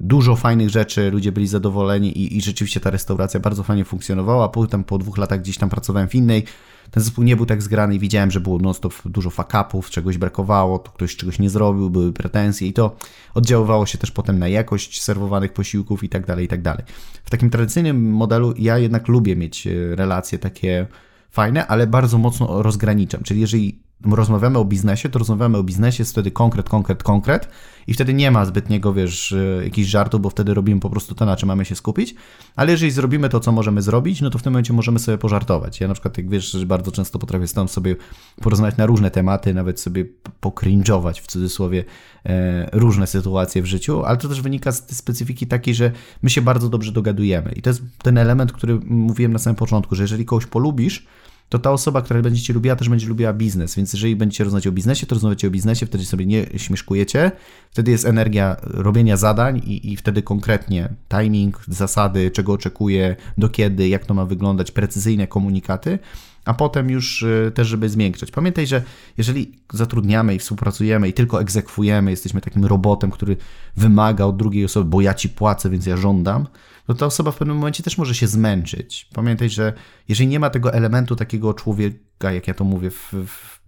dużo 0.00 0.36
fajnych 0.36 0.70
rzeczy, 0.70 1.10
ludzie 1.10 1.32
byli 1.32 1.46
zadowoleni 1.46 2.18
i, 2.18 2.36
i 2.36 2.40
rzeczywiście 2.40 2.80
ta 2.80 2.90
restauracja 2.90 3.40
bardzo 3.40 3.62
fajnie 3.62 3.84
funkcjonowała. 3.84 4.48
Potem 4.48 4.84
po 4.84 4.98
dwóch 4.98 5.18
latach 5.18 5.40
gdzieś 5.40 5.58
tam 5.58 5.70
pracowałem 5.70 6.08
w 6.08 6.14
innej, 6.14 6.44
ten 6.90 7.02
zespół 7.02 7.24
nie 7.24 7.36
był 7.36 7.46
tak 7.46 7.62
zgrany 7.62 7.94
i 7.94 7.98
widziałem, 7.98 8.30
że 8.30 8.40
było 8.40 8.58
non-stop 8.58 8.94
dużo 9.04 9.30
fuck-upów, 9.30 9.90
czegoś 9.90 10.18
brakowało, 10.18 10.78
to 10.78 10.90
ktoś 10.90 11.16
czegoś 11.16 11.38
nie 11.38 11.50
zrobił, 11.50 11.90
były 11.90 12.12
pretensje 12.12 12.68
i 12.68 12.72
to 12.72 12.96
oddziaływało 13.34 13.86
się 13.86 13.98
też 13.98 14.10
potem 14.10 14.38
na 14.38 14.48
jakość 14.48 15.02
serwowanych 15.02 15.52
posiłków 15.52 16.04
i 16.04 16.08
tak 16.08 16.26
dalej, 16.26 16.44
i 16.44 16.48
tak 16.48 16.62
dalej. 16.62 16.84
W 17.24 17.30
takim 17.30 17.50
tradycyjnym 17.50 18.10
modelu 18.10 18.54
ja 18.58 18.78
jednak 18.78 19.08
lubię 19.08 19.36
mieć 19.36 19.66
e, 19.66 19.96
relacje 19.96 20.38
takie 20.38 20.86
fajne, 21.30 21.66
ale 21.66 21.86
bardzo 21.86 22.18
mocno 22.18 22.62
rozgraniczam, 22.62 23.22
czyli 23.22 23.40
jeżeli 23.40 23.89
rozmawiamy 24.04 24.58
o 24.58 24.64
biznesie, 24.64 25.08
to 25.08 25.18
rozmawiamy 25.18 25.58
o 25.58 25.62
biznesie, 25.62 26.00
jest 26.00 26.12
wtedy 26.12 26.30
konkret, 26.30 26.68
konkret, 26.68 27.02
konkret 27.02 27.48
i 27.86 27.94
wtedy 27.94 28.14
nie 28.14 28.30
ma 28.30 28.44
zbytniego, 28.44 28.92
wiesz, 28.92 29.32
e, 29.32 29.64
jakichś 29.64 29.88
żartów, 29.88 30.20
bo 30.20 30.30
wtedy 30.30 30.54
robimy 30.54 30.80
po 30.80 30.90
prostu 30.90 31.14
to, 31.14 31.26
na 31.26 31.36
czym 31.36 31.46
mamy 31.46 31.64
się 31.64 31.74
skupić, 31.74 32.14
ale 32.56 32.72
jeżeli 32.72 32.92
zrobimy 32.92 33.28
to, 33.28 33.40
co 33.40 33.52
możemy 33.52 33.82
zrobić, 33.82 34.20
no 34.20 34.30
to 34.30 34.38
w 34.38 34.42
tym 34.42 34.52
momencie 34.52 34.72
możemy 34.72 34.98
sobie 34.98 35.18
pożartować. 35.18 35.80
Ja 35.80 35.88
na 35.88 35.94
przykład, 35.94 36.18
jak 36.18 36.28
wiesz, 36.28 36.64
bardzo 36.64 36.92
często 36.92 37.18
potrafię 37.18 37.46
stąd 37.46 37.70
sobie 37.70 37.96
porozmawiać 38.42 38.76
na 38.76 38.86
różne 38.86 39.10
tematy, 39.10 39.54
nawet 39.54 39.80
sobie 39.80 40.04
pokringować 40.40 41.20
w 41.20 41.26
cudzysłowie 41.26 41.84
e, 42.26 42.68
różne 42.72 43.06
sytuacje 43.06 43.62
w 43.62 43.66
życiu, 43.66 44.04
ale 44.04 44.16
to 44.16 44.28
też 44.28 44.40
wynika 44.40 44.72
z 44.72 44.96
specyfiki 44.96 45.46
takiej, 45.46 45.74
że 45.74 45.92
my 46.22 46.30
się 46.30 46.42
bardzo 46.42 46.68
dobrze 46.68 46.92
dogadujemy 46.92 47.52
i 47.52 47.62
to 47.62 47.70
jest 47.70 47.82
ten 48.02 48.18
element, 48.18 48.52
który 48.52 48.80
mówiłem 48.84 49.32
na 49.32 49.38
samym 49.38 49.56
początku, 49.56 49.94
że 49.94 50.02
jeżeli 50.02 50.24
kogoś 50.24 50.46
polubisz, 50.46 51.06
to 51.50 51.58
ta 51.58 51.70
osoba, 51.70 52.02
która 52.02 52.22
będzie 52.22 52.42
Cię 52.42 52.52
lubiła, 52.52 52.76
też 52.76 52.88
będzie 52.88 53.06
lubiła 53.06 53.32
biznes. 53.32 53.76
Więc 53.76 53.92
jeżeli 53.92 54.16
będziecie 54.16 54.44
rozmawiać 54.44 54.66
o 54.66 54.72
biznesie, 54.72 55.06
to 55.06 55.14
rozmawiacie 55.14 55.48
o 55.48 55.50
biznesie, 55.50 55.86
wtedy 55.86 56.04
sobie 56.04 56.26
nie 56.26 56.46
śmieszkujecie, 56.56 57.32
wtedy 57.70 57.90
jest 57.90 58.04
energia 58.04 58.56
robienia 58.62 59.16
zadań 59.16 59.58
i, 59.58 59.92
i 59.92 59.96
wtedy 59.96 60.22
konkretnie 60.22 60.88
timing, 61.08 61.60
zasady, 61.68 62.30
czego 62.30 62.52
oczekuję, 62.52 63.16
do 63.38 63.48
kiedy, 63.48 63.88
jak 63.88 64.06
to 64.06 64.14
ma 64.14 64.24
wyglądać, 64.26 64.70
precyzyjne 64.70 65.26
komunikaty 65.26 65.98
a 66.44 66.54
potem 66.54 66.90
już 66.90 67.22
y, 67.22 67.52
też, 67.54 67.68
żeby 67.68 67.88
zmiękczać. 67.88 68.30
Pamiętaj, 68.30 68.66
że 68.66 68.82
jeżeli 69.18 69.52
zatrudniamy 69.72 70.34
i 70.34 70.38
współpracujemy 70.38 71.08
i 71.08 71.12
tylko 71.12 71.40
egzekwujemy, 71.40 72.10
jesteśmy 72.10 72.40
takim 72.40 72.64
robotem, 72.64 73.10
który 73.10 73.36
wymaga 73.76 74.24
od 74.24 74.36
drugiej 74.36 74.64
osoby, 74.64 74.90
bo 74.90 75.00
ja 75.00 75.14
ci 75.14 75.28
płacę, 75.28 75.70
więc 75.70 75.86
ja 75.86 75.96
żądam, 75.96 76.46
no 76.90 76.94
to 76.94 77.00
ta 77.00 77.06
osoba 77.06 77.30
w 77.30 77.36
pewnym 77.36 77.56
momencie 77.56 77.82
też 77.82 77.98
może 77.98 78.14
się 78.14 78.26
zmęczyć. 78.26 79.08
Pamiętaj, 79.14 79.50
że 79.50 79.72
jeżeli 80.08 80.28
nie 80.28 80.40
ma 80.40 80.50
tego 80.50 80.72
elementu 80.72 81.16
takiego 81.16 81.54
człowieka, 81.54 82.32
jak 82.32 82.48
ja 82.48 82.54
to 82.54 82.64
mówię, 82.64 82.90
w, 82.90 83.14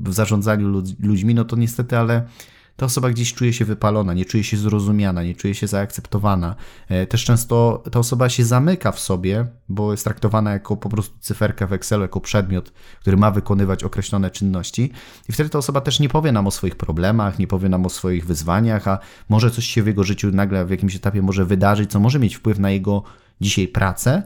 w 0.00 0.12
zarządzaniu 0.12 0.82
ludźmi, 1.00 1.34
no 1.34 1.44
to 1.44 1.56
niestety, 1.56 1.98
ale 1.98 2.26
ta 2.76 2.86
osoba 2.86 3.10
gdzieś 3.10 3.34
czuje 3.34 3.52
się 3.52 3.64
wypalona, 3.64 4.14
nie 4.14 4.24
czuje 4.24 4.44
się 4.44 4.56
zrozumiana, 4.56 5.22
nie 5.22 5.34
czuje 5.34 5.54
się 5.54 5.66
zaakceptowana. 5.66 6.56
E, 6.88 7.06
też 7.06 7.24
często 7.24 7.82
ta 7.92 7.98
osoba 7.98 8.28
się 8.28 8.44
zamyka 8.44 8.92
w 8.92 9.00
sobie, 9.00 9.46
bo 9.68 9.90
jest 9.90 10.04
traktowana 10.04 10.52
jako 10.52 10.76
po 10.76 10.88
prostu 10.88 11.18
cyferka 11.20 11.66
w 11.66 11.72
Excelu, 11.72 12.02
jako 12.02 12.20
przedmiot, 12.20 12.72
który 13.00 13.16
ma 13.16 13.30
wykonywać 13.30 13.84
określone 13.84 14.30
czynności. 14.30 14.92
I 15.28 15.32
wtedy 15.32 15.50
ta 15.50 15.58
osoba 15.58 15.80
też 15.80 16.00
nie 16.00 16.08
powie 16.08 16.32
nam 16.32 16.46
o 16.46 16.50
swoich 16.50 16.76
problemach, 16.76 17.38
nie 17.38 17.46
powie 17.46 17.68
nam 17.68 17.86
o 17.86 17.88
swoich 17.88 18.26
wyzwaniach, 18.26 18.88
a 18.88 18.98
może 19.28 19.50
coś 19.50 19.66
się 19.66 19.82
w 19.82 19.86
jego 19.86 20.04
życiu 20.04 20.30
nagle 20.30 20.64
w 20.64 20.70
jakimś 20.70 20.96
etapie 20.96 21.22
może 21.22 21.44
wydarzyć, 21.44 21.90
co 21.90 22.00
może 22.00 22.18
mieć 22.18 22.36
wpływ 22.36 22.58
na 22.58 22.70
jego 22.70 23.02
dzisiaj 23.40 23.68
pracę. 23.68 24.22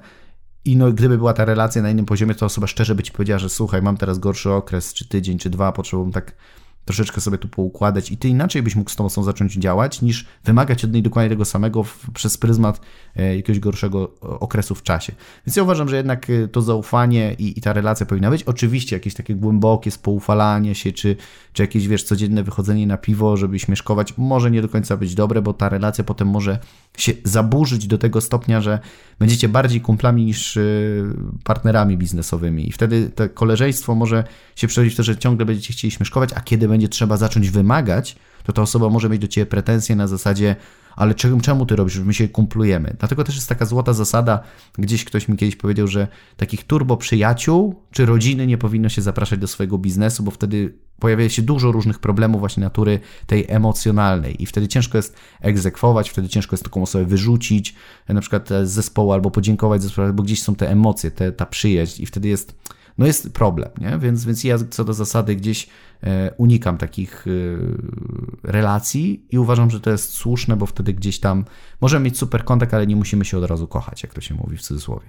I 0.65 0.77
no, 0.77 0.93
gdyby 0.93 1.19
była 1.19 1.33
ta 1.33 1.45
relacja 1.45 1.83
na 1.83 1.91
innym 1.91 2.07
poziomie, 2.07 2.35
to 2.35 2.47
osoba 2.47 2.67
szczerze 2.67 2.95
by 2.95 3.03
ci 3.03 3.13
powiedziała, 3.13 3.39
że 3.39 3.49
słuchaj, 3.49 3.83
mam 3.83 3.97
teraz 3.97 4.19
gorszy 4.19 4.51
okres, 4.51 4.95
czy 4.95 5.09
tydzień, 5.09 5.39
czy 5.39 5.51
dwa, 5.51 5.73
potrzebujemy 5.73 6.13
tak 6.13 6.33
troszeczkę 6.87 7.21
sobie 7.21 7.39
tu 7.39 7.49
poukładać 7.49 8.13
i 8.13 8.17
ty 8.17 8.29
inaczej 8.29 8.63
byś 8.63 8.77
mógł 8.77 8.91
z 8.91 8.97
tą 8.97 9.05
osobą 9.05 9.25
zacząć 9.25 9.55
działać, 9.55 10.03
niż 10.03 10.27
wymagać 10.45 10.85
od 10.85 10.93
niej 10.93 11.03
dokładnie 11.03 11.31
tego 11.31 11.45
samego 11.45 11.85
w, 11.85 12.11
przez 12.15 12.39
pryzmat 12.39 12.81
e, 13.17 13.37
jakiegoś 13.37 13.61
gorszego 13.61 14.15
okresu 14.21 14.75
w 14.75 14.83
czasie. 14.83 15.13
Więc 15.47 15.57
ja 15.57 15.63
uważam, 15.63 15.89
że 15.89 15.97
jednak 15.97 16.31
e, 16.31 16.49
to 16.49 16.63
zaufanie 16.63 17.37
i, 17.39 17.59
i 17.59 17.61
ta 17.61 17.73
relacja 17.73 18.07
powinna 18.07 18.31
być. 18.31 18.43
Oczywiście 18.43 18.97
jakieś 18.97 19.15
takie 19.15 19.35
głębokie 19.35 19.91
spoufalanie 19.91 20.75
się, 20.75 20.93
czy, 20.93 21.17
czy 21.53 21.63
jakieś, 21.63 21.89
wiesz, 21.89 22.03
codzienne 22.03 22.43
wychodzenie 22.43 22.87
na 22.87 22.97
piwo, 22.97 23.37
żeby 23.37 23.59
śmieszkować, 23.59 24.19
może 24.19 24.51
nie 24.51 24.63
do 24.63 24.69
końca 24.69 24.97
być 24.97 25.15
dobre, 25.15 25.43
bo 25.43 25.53
ta 25.53 25.69
relacja 25.69 26.05
potem 26.05 26.29
może 26.29 26.59
się 26.99 27.13
zaburzyć 27.25 27.87
do 27.87 27.99
tego 27.99 28.21
stopnia, 28.21 28.61
że 28.61 28.79
będziecie 29.19 29.49
bardziej 29.49 29.81
kumplami 29.81 30.25
niż 30.25 30.57
e, 30.57 30.63
partnerami 31.45 31.97
biznesowymi 31.97 32.69
i 32.69 32.73
wtedy 32.73 33.11
to 33.15 33.29
koleżeństwo 33.29 33.95
może 33.95 34.25
się 34.57 34.67
przerodzić 34.67 34.95
w 34.95 34.97
to, 34.97 35.03
że 35.03 35.17
ciągle 35.17 35.47
będziecie 35.47 35.73
chcieli 35.73 35.91
śmieszkować, 35.91 36.31
a 36.35 36.41
kiedy 36.41 36.69
będzie 36.77 36.89
trzeba 36.89 37.17
zacząć 37.17 37.51
wymagać, 37.51 38.17
to 38.45 38.53
ta 38.53 38.63
osoba 38.63 38.89
może 38.89 39.09
mieć 39.09 39.21
do 39.21 39.29
ciebie 39.29 39.47
pretensje 39.47 39.97
na 39.97 40.07
zasadzie, 40.07 40.57
ale 40.97 41.15
czemu, 41.15 41.41
czemu 41.41 41.67
ty 41.67 41.77
robisz, 41.77 41.99
my 41.99 42.15
się 42.15 42.29
kumplujemy. 42.29 42.97
Dlatego 42.99 43.25
też 43.25 43.35
jest 43.35 43.49
taka 43.49 43.65
złota 43.67 43.93
zasada, 43.93 44.41
gdzieś 44.79 45.05
ktoś 45.05 45.29
mi 45.29 45.37
kiedyś 45.37 45.57
powiedział, 45.57 45.87
że 45.87 46.09
takich 46.37 46.65
turbo 46.65 46.97
przyjaciół 46.97 47.75
czy 47.91 48.07
rodziny 48.07 48.47
nie 48.47 48.59
powinno 48.59 48.89
się 48.89 49.03
zapraszać 49.03 49.39
do 49.39 49.47
swojego 49.47 49.79
biznesu, 49.79 50.23
bo 50.23 50.31
wtedy 50.31 50.75
pojawia 50.99 51.29
się 51.29 51.43
dużo 51.43 51.73
różnych 51.73 51.99
problemów 51.99 52.41
właśnie 52.41 52.63
natury 52.63 53.01
tej 53.27 53.45
emocjonalnej 53.49 54.43
i 54.43 54.47
wtedy 54.47 54.69
ciężko 54.69 54.99
jest 54.99 55.17
egzekwować, 55.41 56.11
wtedy 56.11 56.29
ciężko 56.29 56.55
jest 56.55 56.65
taką 56.65 56.83
osobę 56.83 57.05
wyrzucić 57.05 57.75
na 58.09 58.21
przykład 58.21 58.49
z 58.49 58.71
zespołu 58.71 59.13
albo 59.13 59.31
podziękować 59.31 59.83
zespołowi, 59.83 60.15
bo 60.15 60.23
gdzieś 60.23 60.43
są 60.43 60.55
te 60.55 60.71
emocje, 60.71 61.11
te, 61.11 61.33
ta 61.33 61.47
przyjaźń 61.47 62.03
i 62.03 62.07
wtedy 62.07 62.29
jest 62.29 62.55
no 62.99 63.07
jest 63.07 63.33
problem, 63.33 63.71
nie? 63.81 63.99
Więc, 63.99 64.25
więc 64.25 64.45
ja 64.45 64.59
co 64.71 64.85
do 64.85 64.95
zasady 64.95 65.37
gdzieś 65.37 65.69
e, 66.03 66.31
unikam 66.37 66.79
takich 66.79 67.27
e, 67.27 67.31
relacji 68.43 69.27
i 69.31 69.39
uważam, 69.39 69.71
że 69.71 69.81
to 69.81 69.91
jest 69.91 70.13
słuszne, 70.13 70.57
bo 70.57 70.67
wtedy 70.67 70.95
gdzieś 70.95 71.21
tam 71.21 71.45
możemy 71.81 72.05
mieć 72.05 72.19
super 72.19 72.45
kontakt, 72.45 72.75
ale 72.75 72.87
nie 72.87 72.97
musimy 72.97 73.25
się 73.25 73.39
od 73.39 73.45
razu 73.45 73.69
kochać, 73.69 74.03
jak 74.03 74.15
to 74.15 74.21
się 74.21 74.35
mówi 74.35 74.57
w 74.57 74.63
cudzysłowie. 74.63 75.07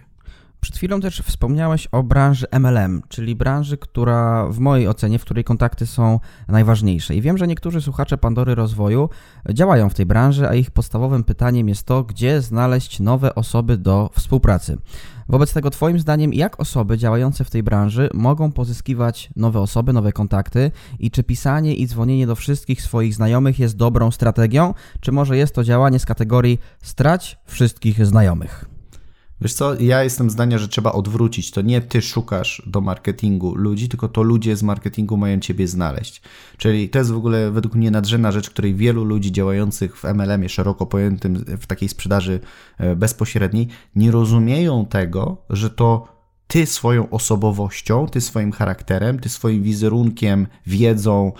Przed 0.60 0.78
chwilą 0.78 1.02
też 1.02 1.21
wspomniałeś 1.21 1.88
o 1.91 2.04
branży 2.04 2.45
MLM, 2.60 3.02
czyli 3.10 3.36
branży, 3.36 3.78
która 3.78 4.47
w 4.47 4.60
mojej 4.60 4.88
ocenie, 4.88 5.19
w 5.19 5.21
której 5.21 5.43
kontakty 5.43 5.86
są 5.86 6.19
najważniejsze. 6.47 7.15
I 7.15 7.21
wiem, 7.21 7.38
że 7.38 7.47
niektórzy 7.47 7.82
słuchacze 7.82 8.17
Pandory 8.17 8.56
Rozwoju 8.56 9.10
działają 9.54 9.89
w 9.89 9.93
tej 9.93 10.06
branży, 10.06 10.50
a 10.50 10.54
ich 10.54 10.71
podstawowym 10.71 11.23
pytaniem 11.23 11.69
jest 11.69 11.84
to, 11.84 12.04
gdzie 12.04 12.41
znaleźć 12.41 13.00
nowe 13.00 13.36
osoby 13.36 13.78
do 13.78 14.10
współpracy. 14.13 14.78
Wobec 15.29 15.53
tego, 15.53 15.69
Twoim 15.69 15.99
zdaniem, 15.99 16.33
jak 16.33 16.59
osoby 16.59 16.97
działające 16.97 17.43
w 17.43 17.49
tej 17.49 17.63
branży 17.63 18.09
mogą 18.13 18.51
pozyskiwać 18.51 19.29
nowe 19.35 19.59
osoby, 19.59 19.93
nowe 19.93 20.11
kontakty 20.11 20.71
i 20.99 21.11
czy 21.11 21.23
pisanie 21.23 21.75
i 21.75 21.87
dzwonienie 21.87 22.27
do 22.27 22.35
wszystkich 22.35 22.81
swoich 22.81 23.15
znajomych 23.15 23.59
jest 23.59 23.77
dobrą 23.77 24.11
strategią, 24.11 24.73
czy 24.99 25.11
może 25.11 25.37
jest 25.37 25.55
to 25.55 25.63
działanie 25.63 25.99
z 25.99 26.05
kategorii 26.05 26.59
strać 26.81 27.39
wszystkich 27.45 28.05
znajomych? 28.05 28.76
Wiesz 29.41 29.54
co, 29.54 29.80
ja 29.80 30.04
jestem 30.04 30.30
zdania, 30.30 30.58
że 30.58 30.67
trzeba 30.67 30.91
odwrócić. 30.91 31.52
To 31.52 31.62
nie 31.62 31.82
ty 31.82 32.02
szukasz 32.02 32.62
do 32.65 32.82
marketingu 32.82 33.56
ludzi, 33.56 33.89
tylko 33.89 34.08
to 34.08 34.21
ludzie 34.21 34.56
z 34.56 34.63
marketingu 34.63 35.17
mają 35.17 35.39
ciebie 35.39 35.67
znaleźć. 35.67 36.21
Czyli 36.58 36.89
to 36.89 37.00
jest 37.00 37.12
w 37.12 37.17
ogóle 37.17 37.52
według 37.52 37.76
mnie 37.76 37.91
nadrzędna 37.91 38.32
rzecz, 38.32 38.50
której 38.50 38.76
wielu 38.76 39.04
ludzi 39.04 39.32
działających 39.32 39.97
w 39.97 40.04
MLM-ie, 40.04 40.50
szeroko 40.50 40.86
pojętym, 40.86 41.45
w 41.60 41.67
takiej 41.67 41.89
sprzedaży 41.89 42.39
e, 42.78 42.95
bezpośredniej, 42.95 43.67
nie 43.95 44.12
rozumieją 44.12 44.86
tego, 44.86 45.38
że 45.50 45.69
to 45.69 46.17
ty 46.47 46.65
swoją 46.65 47.10
osobowością, 47.10 48.08
ty 48.08 48.21
swoim 48.21 48.52
charakterem, 48.52 49.19
ty 49.19 49.30
swoim 49.30 49.63
wizerunkiem, 49.63 50.47
wiedzą, 50.65 51.32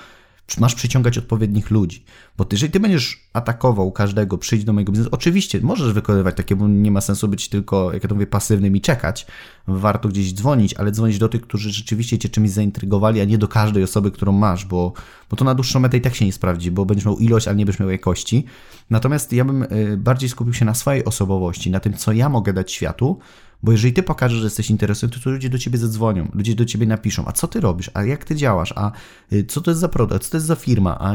masz 0.60 0.76
przyciągać 0.76 1.18
odpowiednich 1.18 1.72
ludzi. 1.72 2.04
Bo 2.38 2.46
ty, 2.46 2.56
jeżeli 2.56 2.72
ty 2.72 2.80
będziesz 2.80 3.24
atakował 3.34 3.92
każdego, 3.92 4.38
przyjdź 4.38 4.64
do 4.64 4.74
mojego 4.74 4.92
biznesu, 4.92 5.10
oczywiście 5.14 5.60
możesz 5.62 5.94
wykonywać 5.94 6.36
takie, 6.38 6.56
bo 6.56 6.68
nie 6.68 6.92
ma 6.92 7.02
sensu 7.02 7.28
być 7.28 7.50
tylko, 7.50 7.94
jak 7.94 8.04
ja 8.04 8.10
to 8.10 8.16
mówię, 8.16 8.28
pasywnym 8.28 8.76
i 8.76 8.82
czekać. 8.82 9.28
Warto 9.68 10.10
gdzieś 10.10 10.34
dzwonić, 10.34 10.74
ale 10.74 10.92
dzwonić 10.92 11.18
do 11.18 11.30
tych, 11.30 11.42
którzy 11.42 11.72
rzeczywiście 11.72 12.18
cię 12.18 12.30
czymś 12.30 12.50
zaintrygowali, 12.50 13.22
a 13.22 13.24
nie 13.26 13.38
do 13.38 13.48
każdej 13.48 13.84
osoby, 13.84 14.12
którą 14.12 14.32
masz, 14.32 14.66
bo, 14.66 14.94
bo 15.30 15.38
to 15.38 15.46
na 15.46 15.56
dłuższą 15.56 15.80
metę 15.80 15.98
i 15.98 16.02
tak 16.02 16.16
się 16.16 16.26
nie 16.26 16.34
sprawdzi, 16.34 16.72
bo 16.72 16.86
będziesz 16.86 17.06
miał 17.06 17.18
ilość, 17.18 17.48
ale 17.48 17.58
nie 17.58 17.66
będziesz 17.66 17.80
miał 17.80 17.90
jakości. 17.90 18.46
Natomiast 18.90 19.34
ja 19.34 19.46
bym 19.46 19.64
y, 19.64 19.98
bardziej 19.98 20.30
skupił 20.30 20.54
się 20.54 20.66
na 20.66 20.74
swojej 20.74 21.06
osobowości, 21.06 21.72
na 21.72 21.80
tym, 21.80 21.94
co 21.94 22.12
ja 22.12 22.30
mogę 22.30 22.54
dać 22.54 22.72
światu, 22.72 23.20
bo 23.64 23.72
jeżeli 23.72 23.94
ty 23.94 24.04
pokażesz, 24.04 24.38
że 24.38 24.44
jesteś 24.44 24.70
interesujący, 24.70 25.20
to 25.20 25.30
ludzie 25.30 25.50
do 25.50 25.58
ciebie 25.58 25.78
zadzwonią, 25.78 26.28
ludzie 26.34 26.56
do 26.56 26.66
ciebie 26.66 26.86
napiszą, 26.86 27.24
a 27.26 27.32
co 27.32 27.48
ty 27.48 27.60
robisz, 27.60 27.92
a 27.94 28.04
jak 28.04 28.26
ty 28.26 28.36
działasz, 28.36 28.74
a 28.76 28.92
y, 29.34 29.46
co 29.46 29.62
to 29.62 29.72
jest 29.72 29.82
za 29.82 29.90
produkt, 29.90 30.24
co 30.24 30.32
to 30.32 30.38
jest 30.38 30.48
za 30.48 30.56
firma, 30.56 30.98
a 31.00 31.14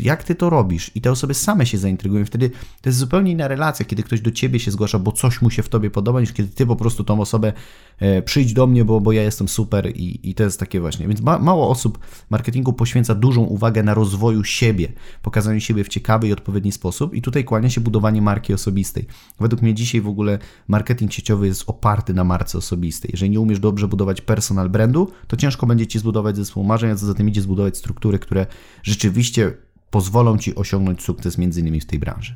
jak 0.00 0.24
ty 0.24 0.34
to 0.34 0.50
robisz. 0.50 0.90
I 0.94 1.00
te 1.00 1.10
osoby 1.10 1.34
same 1.34 1.66
się 1.66 1.78
zaintrygują. 1.78 2.24
Wtedy 2.24 2.50
to 2.50 2.88
jest 2.88 2.98
zupełnie 2.98 3.32
inna 3.32 3.48
relacja, 3.48 3.86
kiedy 3.86 4.02
ktoś 4.02 4.20
do 4.20 4.30
ciebie 4.30 4.60
się 4.60 4.70
zgłasza, 4.70 4.98
bo 4.98 5.12
coś 5.12 5.42
mu 5.42 5.50
się 5.50 5.62
w 5.62 5.68
tobie 5.68 5.90
podoba, 5.90 6.20
niż 6.20 6.32
kiedy 6.32 6.48
ty 6.48 6.66
po 6.66 6.76
prostu 6.76 7.04
tą 7.04 7.20
osobę 7.20 7.52
e, 7.98 8.22
przyjdź 8.22 8.52
do 8.52 8.66
mnie, 8.66 8.84
bo, 8.84 9.00
bo 9.00 9.12
ja 9.12 9.22
jestem 9.22 9.48
super 9.48 9.90
i, 9.96 10.30
i 10.30 10.34
to 10.34 10.42
jest 10.42 10.60
takie 10.60 10.80
właśnie. 10.80 11.08
Więc 11.08 11.20
ma, 11.20 11.38
mało 11.38 11.68
osób 11.68 11.98
marketingu 12.30 12.72
poświęca 12.72 13.14
dużą 13.14 13.42
uwagę 13.42 13.82
na 13.82 13.94
rozwoju 13.94 14.44
siebie, 14.44 14.88
pokazaniu 15.22 15.60
siebie 15.60 15.84
w 15.84 15.88
ciekawy 15.88 16.28
i 16.28 16.32
odpowiedni 16.32 16.72
sposób 16.72 17.14
i 17.14 17.22
tutaj 17.22 17.44
kłania 17.44 17.70
się 17.70 17.80
budowanie 17.80 18.22
marki 18.22 18.54
osobistej. 18.54 19.06
Według 19.40 19.62
mnie 19.62 19.74
dzisiaj 19.74 20.00
w 20.00 20.08
ogóle 20.08 20.38
marketing 20.68 21.12
sieciowy 21.12 21.46
jest 21.46 21.64
oparty 21.84 22.14
na 22.14 22.24
marce 22.24 22.58
osobistej. 22.58 23.10
Jeżeli 23.12 23.30
nie 23.30 23.40
umiesz 23.40 23.60
dobrze 23.60 23.88
budować 23.88 24.20
personal 24.20 24.70
brandu, 24.70 25.10
to 25.26 25.36
ciężko 25.36 25.66
będzie 25.66 25.86
ci 25.86 25.98
zbudować 25.98 26.36
zespół 26.36 26.64
marzeń, 26.64 26.90
a 26.90 26.96
co 26.96 27.06
za 27.06 27.14
tym 27.14 27.28
idzie 27.28 27.40
zbudować 27.40 27.76
struktury, 27.76 28.18
które 28.18 28.46
rzeczywiście 28.82 29.52
pozwolą 29.90 30.38
ci 30.38 30.54
osiągnąć 30.54 31.02
sukces 31.02 31.38
między 31.38 31.60
innymi 31.60 31.80
w 31.80 31.86
tej 31.86 31.98
branży. 31.98 32.34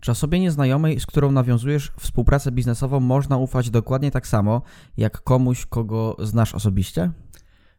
Czy 0.00 0.10
osobie 0.10 0.40
nieznajomej, 0.40 1.00
z 1.00 1.06
którą 1.06 1.32
nawiązujesz 1.32 1.92
współpracę 2.00 2.52
biznesową, 2.52 3.00
można 3.00 3.36
ufać 3.36 3.70
dokładnie 3.70 4.10
tak 4.10 4.26
samo, 4.26 4.62
jak 4.96 5.22
komuś, 5.22 5.66
kogo 5.66 6.16
znasz 6.18 6.54
osobiście? 6.54 7.10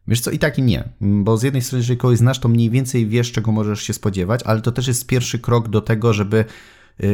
Wiesz 0.08 0.20
co, 0.20 0.30
i 0.30 0.38
tak 0.38 0.58
i 0.58 0.62
nie, 0.62 0.88
bo 1.00 1.36
z 1.36 1.42
jednej 1.42 1.62
strony, 1.62 1.80
jeżeli 1.80 1.96
kogoś 1.96 2.18
znasz, 2.18 2.38
to 2.38 2.48
mniej 2.48 2.70
więcej 2.70 3.06
wiesz, 3.06 3.32
czego 3.32 3.52
możesz 3.52 3.82
się 3.82 3.92
spodziewać, 3.92 4.40
ale 4.44 4.60
to 4.60 4.72
też 4.72 4.86
jest 4.86 5.06
pierwszy 5.06 5.38
krok 5.38 5.68
do 5.68 5.80
tego, 5.80 6.12
żeby 6.12 6.44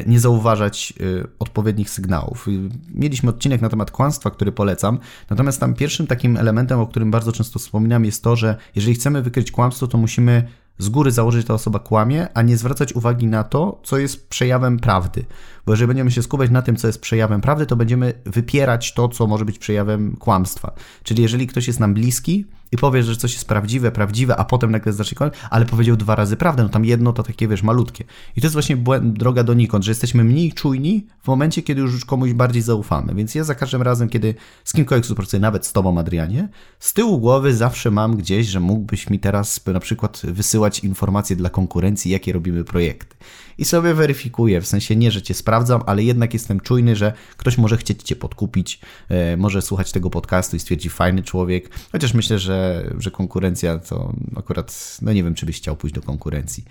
nie 0.06 0.20
zauważać 0.20 0.92
y, 1.00 1.26
odpowiednich 1.38 1.90
sygnałów. 1.90 2.48
Y, 2.48 2.50
mieliśmy 2.94 3.30
odcinek 3.30 3.60
na 3.60 3.68
temat 3.68 3.90
kłamstwa, 3.90 4.30
który 4.30 4.52
polecam, 4.52 4.98
natomiast 5.30 5.60
tam 5.60 5.74
pierwszym 5.74 6.06
takim 6.06 6.36
elementem, 6.36 6.80
o 6.80 6.86
którym 6.86 7.10
bardzo 7.10 7.32
często 7.32 7.58
wspominam, 7.58 8.04
jest 8.04 8.22
to, 8.22 8.36
że 8.36 8.56
jeżeli 8.74 8.94
chcemy 8.94 9.22
wykryć 9.22 9.50
kłamstwo, 9.50 9.86
to 9.86 9.98
musimy 9.98 10.48
z 10.78 10.88
góry 10.88 11.10
założyć, 11.12 11.42
że 11.42 11.46
ta 11.48 11.54
osoba 11.54 11.78
kłamie, 11.78 12.28
a 12.34 12.42
nie 12.42 12.56
zwracać 12.56 12.92
uwagi 12.92 13.26
na 13.26 13.44
to, 13.44 13.80
co 13.82 13.98
jest 13.98 14.28
przejawem 14.28 14.78
prawdy. 14.78 15.24
Bo 15.66 15.72
jeżeli 15.72 15.88
będziemy 15.88 16.10
się 16.10 16.22
skupiać 16.22 16.50
na 16.50 16.62
tym, 16.62 16.76
co 16.76 16.86
jest 16.86 17.00
przejawem 17.00 17.40
prawdy, 17.40 17.66
to 17.66 17.76
będziemy 17.76 18.12
wypierać 18.26 18.94
to, 18.94 19.08
co 19.08 19.26
może 19.26 19.44
być 19.44 19.58
przejawem 19.58 20.16
kłamstwa. 20.16 20.72
Czyli 21.02 21.22
jeżeli 21.22 21.46
ktoś 21.46 21.66
jest 21.66 21.80
nam 21.80 21.94
bliski, 21.94 22.46
i 22.74 22.76
powiesz, 22.76 23.06
że 23.06 23.16
coś 23.16 23.32
jest 23.32 23.48
prawdziwe, 23.48 23.92
prawdziwe, 23.92 24.36
a 24.36 24.44
potem 24.44 24.70
nagle 24.70 24.92
zacznie 24.92 25.16
kłamać, 25.16 25.34
ale 25.50 25.64
powiedział 25.64 25.96
dwa 25.96 26.14
razy 26.14 26.36
prawdę, 26.36 26.62
no 26.62 26.68
tam 26.68 26.84
jedno 26.84 27.12
to 27.12 27.22
takie, 27.22 27.48
wiesz, 27.48 27.62
malutkie. 27.62 28.04
I 28.36 28.40
to 28.40 28.46
jest 28.46 28.52
właśnie 28.52 28.76
błęd, 28.76 29.18
droga 29.18 29.42
donikąd, 29.42 29.84
że 29.84 29.90
jesteśmy 29.90 30.24
mniej 30.24 30.52
czujni 30.52 31.06
w 31.22 31.26
momencie, 31.26 31.62
kiedy 31.62 31.80
już 31.80 32.04
komuś 32.04 32.32
bardziej 32.32 32.62
zaufamy. 32.62 33.14
Więc 33.14 33.34
ja 33.34 33.44
za 33.44 33.54
każdym 33.54 33.82
razem, 33.82 34.08
kiedy 34.08 34.34
z 34.64 34.72
kimkolwiek 34.72 35.04
współpracuję, 35.04 35.40
nawet 35.40 35.66
z 35.66 35.72
tobą, 35.72 35.98
Adrianie, 35.98 36.48
z 36.78 36.92
tyłu 36.92 37.18
głowy 37.18 37.54
zawsze 37.54 37.90
mam 37.90 38.16
gdzieś, 38.16 38.46
że 38.46 38.60
mógłbyś 38.60 39.10
mi 39.10 39.18
teraz 39.18 39.66
na 39.66 39.80
przykład 39.80 40.22
wysyłać 40.24 40.78
informacje 40.78 41.36
dla 41.36 41.50
konkurencji, 41.50 42.10
jakie 42.10 42.32
robimy 42.32 42.64
projekty 42.64 43.16
i 43.58 43.64
sobie 43.64 43.94
weryfikuję. 43.94 44.60
W 44.60 44.66
sensie 44.66 44.96
nie, 44.96 45.10
że 45.10 45.22
cię 45.22 45.34
sprawdzam, 45.34 45.82
ale 45.86 46.02
jednak 46.02 46.32
jestem 46.32 46.60
czujny, 46.60 46.96
że 46.96 47.12
ktoś 47.36 47.58
może 47.58 47.76
chcieć 47.76 48.02
cię 48.02 48.16
podkupić, 48.16 48.80
e, 49.08 49.36
może 49.36 49.62
słuchać 49.62 49.92
tego 49.92 50.10
podcastu 50.10 50.56
i 50.56 50.58
stwierdzi 50.58 50.88
fajny 50.88 51.22
człowiek. 51.22 51.70
Chociaż 51.92 52.14
myślę, 52.14 52.38
że 52.38 52.54
że, 52.98 53.10
konkurencja 53.10 53.78
to 53.78 54.12
akurat, 54.36 54.98
no 55.02 55.12
nie 55.12 55.24
wiem, 55.24 55.34
czy 55.34 55.46
byś 55.46 55.56
chciał 55.56 55.76
pójść 55.76 55.94
do 55.94 56.02
konkurencji. 56.02 56.64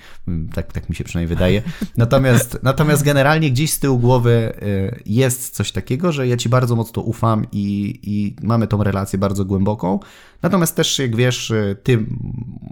Tak, 0.54 0.74
tak 0.74 0.90
mi 0.90 0.96
się 0.96 1.04
przynajmniej 1.04 1.36
wydaje. 1.36 1.62
Natomiast, 1.98 2.60
natomiast 2.64 3.04
generalnie 3.04 3.52
gdzieś 3.52 3.72
z 3.72 3.80
tyłu 3.80 4.00
głowy 4.00 4.54
y, 4.64 5.02
jest 5.06 5.56
coś 5.56 5.72
takiego, 5.72 6.12
że 6.12 6.28
ja 6.28 6.38
ci 6.38 6.50
bardzo 6.50 6.76
mocno 6.76 7.02
ufam 7.02 7.46
i, 7.52 8.00
i 8.04 8.36
mamy 8.48 8.68
tą 8.68 8.84
relację 8.84 9.20
bardzo 9.20 9.46
głęboką. 9.46 10.00
Natomiast 10.42 10.76
też, 10.76 11.00
jak 11.00 11.16
wiesz, 11.16 11.52
y, 11.52 11.78
ty 11.84 12.06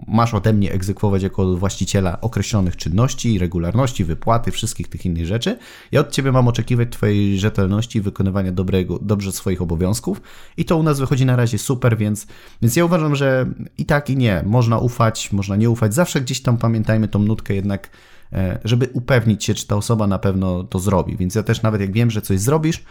masz 0.06 0.34
ode 0.34 0.52
mnie 0.52 0.72
egzekwować 0.72 1.22
jako 1.22 1.56
właściciela 1.56 2.20
określonych 2.20 2.76
czynności, 2.76 3.38
regularności, 3.38 4.01
wypłaty, 4.04 4.50
wszystkich 4.50 4.88
tych 4.88 5.06
innych 5.06 5.26
rzeczy. 5.26 5.58
Ja 5.92 6.00
od 6.00 6.10
ciebie 6.10 6.32
mam 6.32 6.48
oczekiwać 6.48 6.88
twojej 6.90 7.38
rzetelności 7.38 7.98
i 7.98 8.00
wykonywania 8.00 8.52
dobrego, 8.52 8.98
dobrze 9.02 9.32
swoich 9.32 9.62
obowiązków 9.62 10.20
i 10.56 10.64
to 10.64 10.76
u 10.76 10.82
nas 10.82 11.00
wychodzi 11.00 11.26
na 11.26 11.36
razie 11.36 11.58
super, 11.58 11.96
więc, 11.96 12.26
więc 12.62 12.76
ja 12.76 12.84
uważam, 12.84 13.16
że 13.16 13.46
i 13.78 13.86
tak 13.86 14.10
i 14.10 14.16
nie. 14.16 14.42
Można 14.46 14.78
ufać, 14.78 15.32
można 15.32 15.56
nie 15.56 15.70
ufać. 15.70 15.94
Zawsze 15.94 16.20
gdzieś 16.20 16.42
tam 16.42 16.58
pamiętajmy 16.58 17.08
tą 17.08 17.18
nutkę 17.18 17.54
jednak 17.54 17.90
e, 18.32 18.58
żeby 18.64 18.88
upewnić 18.92 19.44
się, 19.44 19.54
czy 19.54 19.66
ta 19.66 19.76
osoba 19.76 20.06
na 20.06 20.18
pewno 20.18 20.64
to 20.64 20.78
zrobi. 20.78 21.16
Więc 21.16 21.34
ja 21.34 21.42
też 21.42 21.62
nawet 21.62 21.80
jak 21.80 21.92
wiem, 21.92 22.10
że 22.10 22.22
coś 22.22 22.40
zrobisz, 22.40 22.84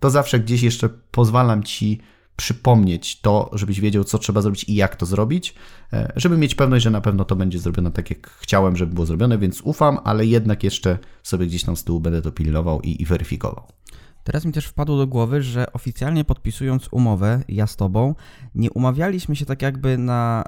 to 0.00 0.10
zawsze 0.10 0.40
gdzieś 0.40 0.62
jeszcze 0.62 0.88
pozwalam 1.10 1.62
ci 1.62 2.00
przypomnieć 2.36 3.20
to, 3.20 3.50
żebyś 3.52 3.80
wiedział, 3.80 4.04
co 4.04 4.18
trzeba 4.18 4.40
zrobić 4.40 4.64
i 4.68 4.74
jak 4.74 4.96
to 4.96 5.06
zrobić, 5.06 5.54
e, 5.92 6.12
żeby 6.16 6.38
mieć 6.38 6.54
pewność, 6.54 6.84
że 6.84 6.90
na 6.90 7.00
pewno 7.00 7.24
to 7.24 7.36
będzie 7.36 7.58
zrobione 7.58 7.90
tak, 7.90 8.10
jak 8.10 8.30
chciałem, 8.30 8.76
żeby 8.76 8.94
było 8.94 9.06
zrobione, 9.06 9.38
więc 9.38 9.60
ufam, 9.60 9.98
ale 10.04 10.26
jednak 10.26 10.64
jeszcze 10.64 10.98
sobie 11.22 11.46
gdzieś 11.46 11.64
tam 11.64 11.76
z 11.76 11.84
tyłu 11.84 12.00
będę 12.00 12.22
to 12.22 12.32
pilnował 12.32 12.80
i, 12.80 13.02
i 13.02 13.04
weryfikował. 13.04 13.66
Teraz 14.24 14.44
mi 14.44 14.52
też 14.52 14.66
wpadło 14.66 14.96
do 14.96 15.06
głowy, 15.06 15.42
że 15.42 15.72
oficjalnie 15.72 16.24
podpisując 16.24 16.88
umowę, 16.90 17.42
ja 17.48 17.66
z 17.66 17.76
tobą, 17.76 18.14
nie 18.54 18.70
umawialiśmy 18.70 19.36
się 19.36 19.46
tak 19.46 19.62
jakby 19.62 19.98
na 19.98 20.44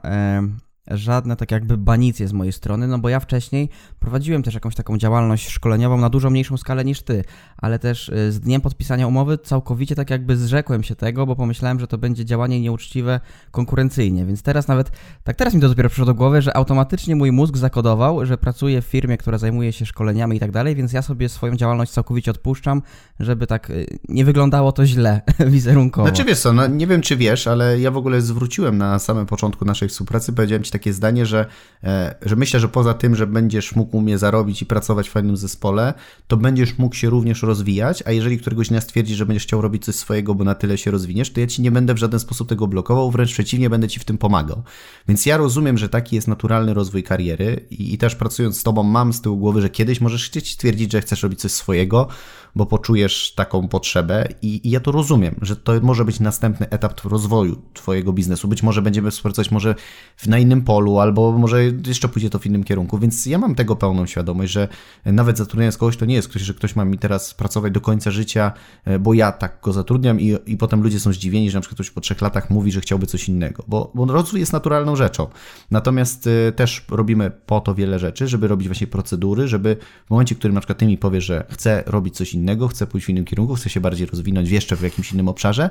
żadne 0.90 1.36
tak 1.36 1.50
jakby 1.50 1.76
banicje 1.76 2.28
z 2.28 2.32
mojej 2.32 2.52
strony, 2.52 2.88
no 2.88 2.98
bo 2.98 3.08
ja 3.08 3.20
wcześniej 3.20 3.68
prowadziłem 4.00 4.42
też 4.42 4.54
jakąś 4.54 4.74
taką 4.74 4.98
działalność 4.98 5.48
szkoleniową 5.48 5.98
na 5.98 6.10
dużo 6.10 6.30
mniejszą 6.30 6.56
skalę 6.56 6.84
niż 6.84 7.02
ty, 7.02 7.24
ale 7.56 7.78
też 7.78 8.08
y, 8.08 8.32
z 8.32 8.40
dniem 8.40 8.60
podpisania 8.60 9.06
umowy 9.06 9.38
całkowicie 9.38 9.94
tak 9.94 10.10
jakby 10.10 10.36
zrzekłem 10.36 10.82
się 10.82 10.96
tego, 10.96 11.26
bo 11.26 11.36
pomyślałem, 11.36 11.80
że 11.80 11.86
to 11.86 11.98
będzie 11.98 12.24
działanie 12.24 12.60
nieuczciwe 12.60 13.20
konkurencyjnie, 13.50 14.26
więc 14.26 14.42
teraz 14.42 14.68
nawet, 14.68 14.90
tak 15.24 15.36
teraz 15.36 15.54
mi 15.54 15.60
to 15.60 15.68
dopiero 15.68 15.88
przyszło 15.88 16.06
do 16.06 16.14
głowy, 16.14 16.42
że 16.42 16.56
automatycznie 16.56 17.16
mój 17.16 17.32
mózg 17.32 17.56
zakodował, 17.56 18.26
że 18.26 18.38
pracuję 18.38 18.82
w 18.82 18.84
firmie, 18.84 19.18
która 19.18 19.38
zajmuje 19.38 19.72
się 19.72 19.86
szkoleniami 19.86 20.36
i 20.36 20.40
tak 20.40 20.50
dalej, 20.50 20.74
więc 20.74 20.92
ja 20.92 21.02
sobie 21.02 21.28
swoją 21.28 21.56
działalność 21.56 21.92
całkowicie 21.92 22.30
odpuszczam, 22.30 22.82
żeby 23.20 23.46
tak 23.46 23.70
y, 23.70 23.98
nie 24.08 24.24
wyglądało 24.24 24.72
to 24.72 24.86
źle 24.86 25.20
wizerunkowo. 25.46 26.08
Znaczy 26.08 26.24
wiesz 26.24 26.40
co, 26.40 26.52
no 26.52 26.66
nie 26.66 26.86
wiem 26.86 27.00
czy 27.00 27.16
wiesz, 27.16 27.46
ale 27.46 27.80
ja 27.80 27.90
w 27.90 27.96
ogóle 27.96 28.20
zwróciłem 28.20 28.78
na 28.78 28.98
samym 28.98 29.26
początku 29.26 29.64
naszej 29.64 29.88
współpracy, 29.88 30.32
powiedziałem 30.32 30.62
ci 30.62 30.70
takie 30.78 30.92
zdanie, 30.92 31.26
że, 31.26 31.46
e, 31.84 32.14
że 32.22 32.36
myślę, 32.36 32.60
że 32.60 32.68
poza 32.68 32.94
tym, 32.94 33.16
że 33.16 33.26
będziesz 33.26 33.76
mógł 33.76 34.00
mnie 34.00 34.18
zarobić 34.18 34.62
i 34.62 34.66
pracować 34.66 35.08
w 35.08 35.12
fajnym 35.12 35.36
zespole, 35.36 35.94
to 36.28 36.36
będziesz 36.36 36.78
mógł 36.78 36.94
się 36.94 37.10
również 37.10 37.42
rozwijać, 37.42 38.02
a 38.06 38.12
jeżeli 38.12 38.38
któregoś 38.38 38.68
dnia 38.68 38.80
stwierdzisz, 38.80 39.16
że 39.16 39.26
będziesz 39.26 39.42
chciał 39.42 39.60
robić 39.60 39.84
coś 39.84 39.94
swojego, 39.94 40.34
bo 40.34 40.44
na 40.44 40.54
tyle 40.54 40.78
się 40.78 40.90
rozwiniesz, 40.90 41.32
to 41.32 41.40
ja 41.40 41.46
ci 41.46 41.62
nie 41.62 41.70
będę 41.70 41.94
w 41.94 41.98
żaden 41.98 42.20
sposób 42.20 42.48
tego 42.48 42.66
blokował, 42.66 43.10
wręcz 43.10 43.32
przeciwnie, 43.32 43.70
będę 43.70 43.88
ci 43.88 44.00
w 44.00 44.04
tym 44.04 44.18
pomagał. 44.18 44.62
Więc 45.08 45.26
ja 45.26 45.36
rozumiem, 45.36 45.78
że 45.78 45.88
taki 45.88 46.16
jest 46.16 46.28
naturalny 46.28 46.74
rozwój 46.74 47.02
kariery 47.02 47.66
i, 47.70 47.94
i 47.94 47.98
też 47.98 48.14
pracując 48.14 48.60
z 48.60 48.62
tobą 48.62 48.82
mam 48.82 49.12
z 49.12 49.20
tyłu 49.20 49.36
głowy, 49.36 49.62
że 49.62 49.70
kiedyś 49.70 50.00
możesz 50.00 50.26
chcieć 50.26 50.52
stwierdzić, 50.52 50.92
że 50.92 51.00
chcesz 51.00 51.22
robić 51.22 51.40
coś 51.40 51.52
swojego, 51.52 52.08
bo 52.56 52.66
poczujesz 52.66 53.32
taką 53.34 53.68
potrzebę 53.68 54.28
i, 54.42 54.68
i, 54.68 54.70
ja 54.70 54.80
to 54.80 54.92
rozumiem, 54.92 55.34
że 55.42 55.56
to 55.56 55.72
może 55.82 56.04
być 56.04 56.20
następny 56.20 56.68
etap 56.70 57.00
rozwoju 57.04 57.62
twojego 57.74 58.12
biznesu. 58.12 58.48
Być 58.48 58.62
może 58.62 58.82
będziemy 58.82 59.10
współpracować 59.10 59.50
może 59.50 59.74
na 60.26 60.38
innym 60.38 60.62
polu, 60.66 60.98
albo 60.98 61.32
może 61.32 61.64
jeszcze 61.86 62.08
pójdzie 62.08 62.30
to 62.30 62.38
w 62.38 62.46
innym 62.46 62.64
kierunku, 62.64 62.98
więc 62.98 63.26
ja 63.26 63.38
mam 63.38 63.54
tego 63.54 63.76
pełną 63.76 64.06
świadomość, 64.06 64.52
że 64.52 64.68
nawet 65.04 65.38
zatrudniając 65.38 65.76
kogoś, 65.76 65.96
to 65.96 66.04
nie 66.04 66.14
jest 66.14 66.28
ktoś, 66.28 66.42
że 66.42 66.54
ktoś 66.54 66.76
ma 66.76 66.84
mi 66.84 66.98
teraz 66.98 67.34
pracować 67.34 67.72
do 67.72 67.80
końca 67.80 68.10
życia, 68.10 68.52
e, 68.84 68.98
bo 68.98 69.14
ja 69.14 69.32
tak 69.32 69.58
go 69.62 69.72
zatrudniam 69.72 70.20
i, 70.20 70.36
i 70.46 70.56
potem 70.56 70.82
ludzie 70.82 71.00
są 71.00 71.12
zdziwieni, 71.12 71.50
że 71.50 71.58
na 71.58 71.60
przykład 71.60 71.76
ktoś 71.76 71.90
po 71.90 72.00
trzech 72.00 72.20
latach 72.20 72.50
mówi, 72.50 72.72
że 72.72 72.80
chciałby 72.80 73.06
coś 73.06 73.28
innego, 73.28 73.64
bo, 73.68 73.92
bo 73.94 74.04
rozwój 74.06 74.40
jest 74.40 74.52
naturalną 74.52 74.96
rzeczą. 74.96 75.26
Natomiast 75.70 76.26
e, 76.26 76.52
też 76.52 76.84
robimy 76.90 77.30
po 77.46 77.60
to 77.60 77.74
wiele 77.74 77.98
rzeczy, 77.98 78.28
żeby 78.28 78.48
robić 78.48 78.68
właśnie 78.68 78.86
procedury, 78.86 79.48
żeby 79.48 79.76
w 80.06 80.10
momencie, 80.10 80.34
w 80.34 80.38
którym 80.38 80.54
na 80.54 80.60
przykład 80.60 80.78
ty 80.78 80.86
mi 80.86 80.98
powiesz, 80.98 81.24
że 81.24 81.44
chcę 81.50 81.82
robić 81.86 82.16
coś 82.16 82.34
innego, 82.34 82.68
chcę 82.68 82.86
pójść 82.86 83.06
w 83.06 83.10
innym 83.10 83.24
kierunku, 83.24 83.54
chcę 83.54 83.70
się 83.70 83.80
bardziej 83.80 84.06
rozwinąć 84.06 84.50
jeszcze 84.50 84.76
w 84.76 84.82
jakimś 84.82 85.12
innym 85.12 85.28
obszarze. 85.28 85.70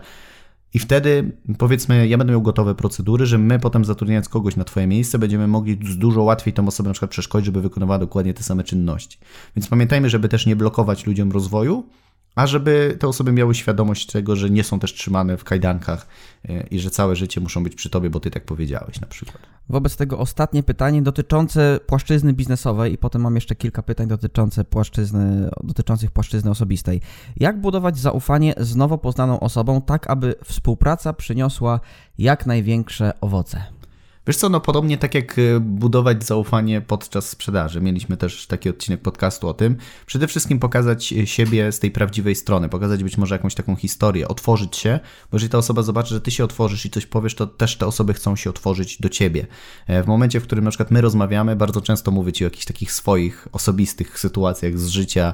I 0.76 0.80
wtedy, 0.80 1.38
powiedzmy, 1.58 2.08
ja 2.08 2.18
będę 2.18 2.32
miał 2.32 2.42
gotowe 2.42 2.76
procedury, 2.76 3.26
że 3.26 3.38
my 3.38 3.60
potem 3.60 3.86
zatrudniając 3.86 4.30
kogoś 4.30 4.56
na 4.56 4.64
Twoje 4.64 4.88
miejsce, 4.88 5.20
będziemy 5.20 5.48
mogli 5.48 5.78
dużo 5.78 6.24
łatwiej 6.24 6.54
tą 6.54 6.68
osobę 6.68 6.90
na 6.90 6.94
przykład 6.94 7.12
przeszkodzić, 7.12 7.46
żeby 7.46 7.62
wykonywała 7.62 8.00
dokładnie 8.00 8.34
te 8.34 8.44
same 8.44 8.64
czynności. 8.64 9.18
Więc 9.56 9.68
pamiętajmy, 9.68 10.10
żeby 10.10 10.30
też 10.30 10.46
nie 10.46 10.56
blokować 10.56 11.06
ludziom 11.06 11.32
rozwoju, 11.32 11.90
a 12.36 12.48
żeby 12.48 12.98
te 13.00 13.08
osoby 13.08 13.32
miały 13.32 13.56
świadomość 13.56 14.06
tego, 14.06 14.36
że 14.36 14.50
nie 14.50 14.64
są 14.64 14.80
też 14.80 14.94
trzymane 14.94 15.38
w 15.38 15.44
kajdankach 15.44 16.08
e, 16.50 16.68
i 16.68 16.80
że 16.80 16.90
całe 16.90 17.16
życie 17.16 17.42
muszą 17.42 17.64
być 17.64 17.76
przy 17.76 17.90
tobie, 17.90 18.10
bo 18.10 18.20
ty 18.20 18.32
tak 18.32 18.46
powiedziałeś 18.46 19.02
na 19.02 19.08
przykład. 19.08 19.38
Wobec 19.70 19.96
tego 19.96 20.20
ostatnie 20.20 20.64
pytanie 20.64 21.02
dotyczące 21.02 21.80
płaszczyzny 21.88 22.34
biznesowej 22.34 22.94
i 22.94 22.98
potem 22.98 23.22
mam 23.22 23.36
jeszcze 23.36 23.56
kilka 23.56 23.84
pytań 23.84 24.08
dotyczące 24.08 24.64
płaszczyzny, 24.64 25.50
dotyczących 25.64 26.12
płaszczyzny 26.12 26.52
osobistej. 26.52 27.02
Jak 27.38 27.62
budować 27.62 27.98
zaufanie 27.98 28.54
z 28.58 28.76
nowo 28.76 28.98
poznaną 28.98 29.40
osobą 29.40 29.82
tak, 29.82 30.10
aby 30.10 30.36
współpraca 30.44 31.14
przyniosła 31.14 31.80
jak 32.18 32.46
największe 32.46 33.14
owoce? 33.22 33.64
Wiesz 34.28 34.38
co, 34.38 34.50
no 34.50 34.60
podobnie 34.60 34.98
tak 34.98 35.16
jak 35.16 35.40
e, 35.40 35.60
budować 35.60 36.24
zaufanie 36.24 36.82
podczas 36.82 37.30
sprzedaży. 37.30 37.82
Mieliśmy 37.82 38.18
też 38.18 38.48
taki 38.48 38.70
odcinek 38.70 39.02
podcastu 39.02 39.48
o 39.48 39.54
tym. 39.54 39.78
Przede 40.06 40.28
wszystkim 40.28 40.60
pokazać 40.60 41.14
e, 41.14 41.28
siebie 41.28 41.72
z 41.72 41.80
tej 41.80 41.92
prawdziwej 41.92 42.36
strony, 42.36 42.70
pokazać 42.70 43.04
być 43.04 43.18
może 43.18 43.36
jakąś 43.36 43.56
taką 43.56 43.76
historię, 43.76 44.28
otworzyć 44.28 44.78
się, 44.78 45.00
bo 45.32 45.36
jeżeli 45.36 45.50
ta 45.50 45.58
osoba 45.58 45.82
zobaczy, 45.82 46.14
że 46.14 46.22
ty 46.22 46.32
się 46.32 46.44
otworzysz 46.44 46.86
i 46.86 46.90
coś 46.90 47.06
powiesz, 47.06 47.36
to 47.36 47.48
też 47.48 47.78
te 47.78 47.88
osoby 47.88 48.14
chcą 48.14 48.36
się 48.36 48.50
otworzyć 48.50 49.02
do 49.02 49.10
ciebie. 49.10 49.48
E, 49.88 50.04
w 50.04 50.08
momencie, 50.08 50.40
w 50.40 50.44
którym 50.44 50.64
na 50.64 50.72
przykład 50.72 50.92
my 50.92 51.02
rozmawiamy, 51.02 51.56
bardzo 51.56 51.82
często 51.82 52.12
mówię 52.12 52.34
ci 52.34 52.44
o 52.44 52.48
jakichś 52.48 52.66
takich 52.66 52.92
swoich 52.92 53.48
osobistych 53.52 54.20
sytuacjach 54.20 54.80
z 54.80 54.88
życia 54.88 55.34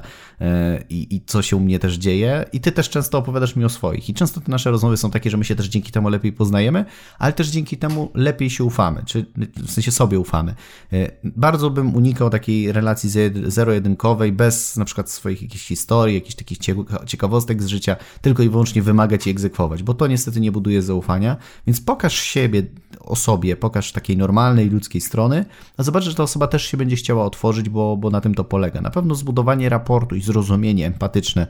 i, 0.88 1.16
i 1.16 1.20
co 1.26 1.42
się 1.42 1.56
u 1.56 1.60
mnie 1.60 1.78
też 1.78 1.94
dzieje 1.94 2.44
i 2.52 2.60
ty 2.60 2.72
też 2.72 2.90
często 2.90 3.18
opowiadasz 3.18 3.56
mi 3.56 3.64
o 3.64 3.68
swoich. 3.68 4.08
I 4.08 4.14
często 4.14 4.40
te 4.40 4.50
nasze 4.50 4.70
rozmowy 4.70 4.96
są 4.96 5.10
takie, 5.10 5.30
że 5.30 5.36
my 5.36 5.44
się 5.44 5.54
też 5.54 5.66
dzięki 5.66 5.92
temu 5.92 6.08
lepiej 6.08 6.32
poznajemy, 6.32 6.84
ale 7.18 7.32
też 7.32 7.48
dzięki 7.48 7.76
temu 7.76 8.10
lepiej 8.14 8.50
się 8.50 8.64
ufamy 8.64 8.81
ufamy, 8.82 9.02
czy 9.06 9.26
w 9.56 9.70
sensie 9.70 9.92
sobie 9.92 10.18
ufamy. 10.18 10.54
E, 10.92 11.10
bardzo 11.24 11.70
bym 11.70 11.94
unikał 11.94 12.30
takiej 12.30 12.72
relacji 12.72 13.10
zero-jedynkowej, 13.46 14.32
bez 14.32 14.76
na 14.76 14.84
przykład 14.84 15.10
swoich 15.10 15.42
jakichś 15.42 15.66
historii, 15.66 16.14
jakichś 16.14 16.34
takich 16.34 16.58
ciekawostek 17.06 17.62
z 17.62 17.66
życia, 17.66 17.96
tylko 18.20 18.42
i 18.42 18.48
wyłącznie 18.48 18.82
wymagać 18.82 19.26
i 19.26 19.30
egzekwować, 19.30 19.82
bo 19.82 19.94
to 19.94 20.06
niestety 20.06 20.40
nie 20.40 20.52
buduje 20.52 20.82
zaufania, 20.82 21.36
więc 21.66 21.80
pokaż 21.80 22.14
siebie 22.14 22.62
o 23.00 23.16
sobie, 23.16 23.56
pokaż 23.56 23.92
takiej 23.92 24.16
normalnej 24.16 24.70
ludzkiej 24.70 25.00
strony, 25.00 25.44
a 25.76 25.82
zobacz, 25.82 26.04
że 26.04 26.14
ta 26.14 26.22
osoba 26.22 26.46
też 26.46 26.66
się 26.66 26.76
będzie 26.76 26.96
chciała 26.96 27.24
otworzyć, 27.24 27.68
bo, 27.68 27.96
bo 27.96 28.10
na 28.10 28.20
tym 28.20 28.34
to 28.34 28.44
polega. 28.44 28.80
Na 28.80 28.90
pewno 28.90 29.14
zbudowanie 29.14 29.68
raportu 29.68 30.14
i 30.16 30.22
zrozumienie 30.22 30.86
empatyczne 30.86 31.46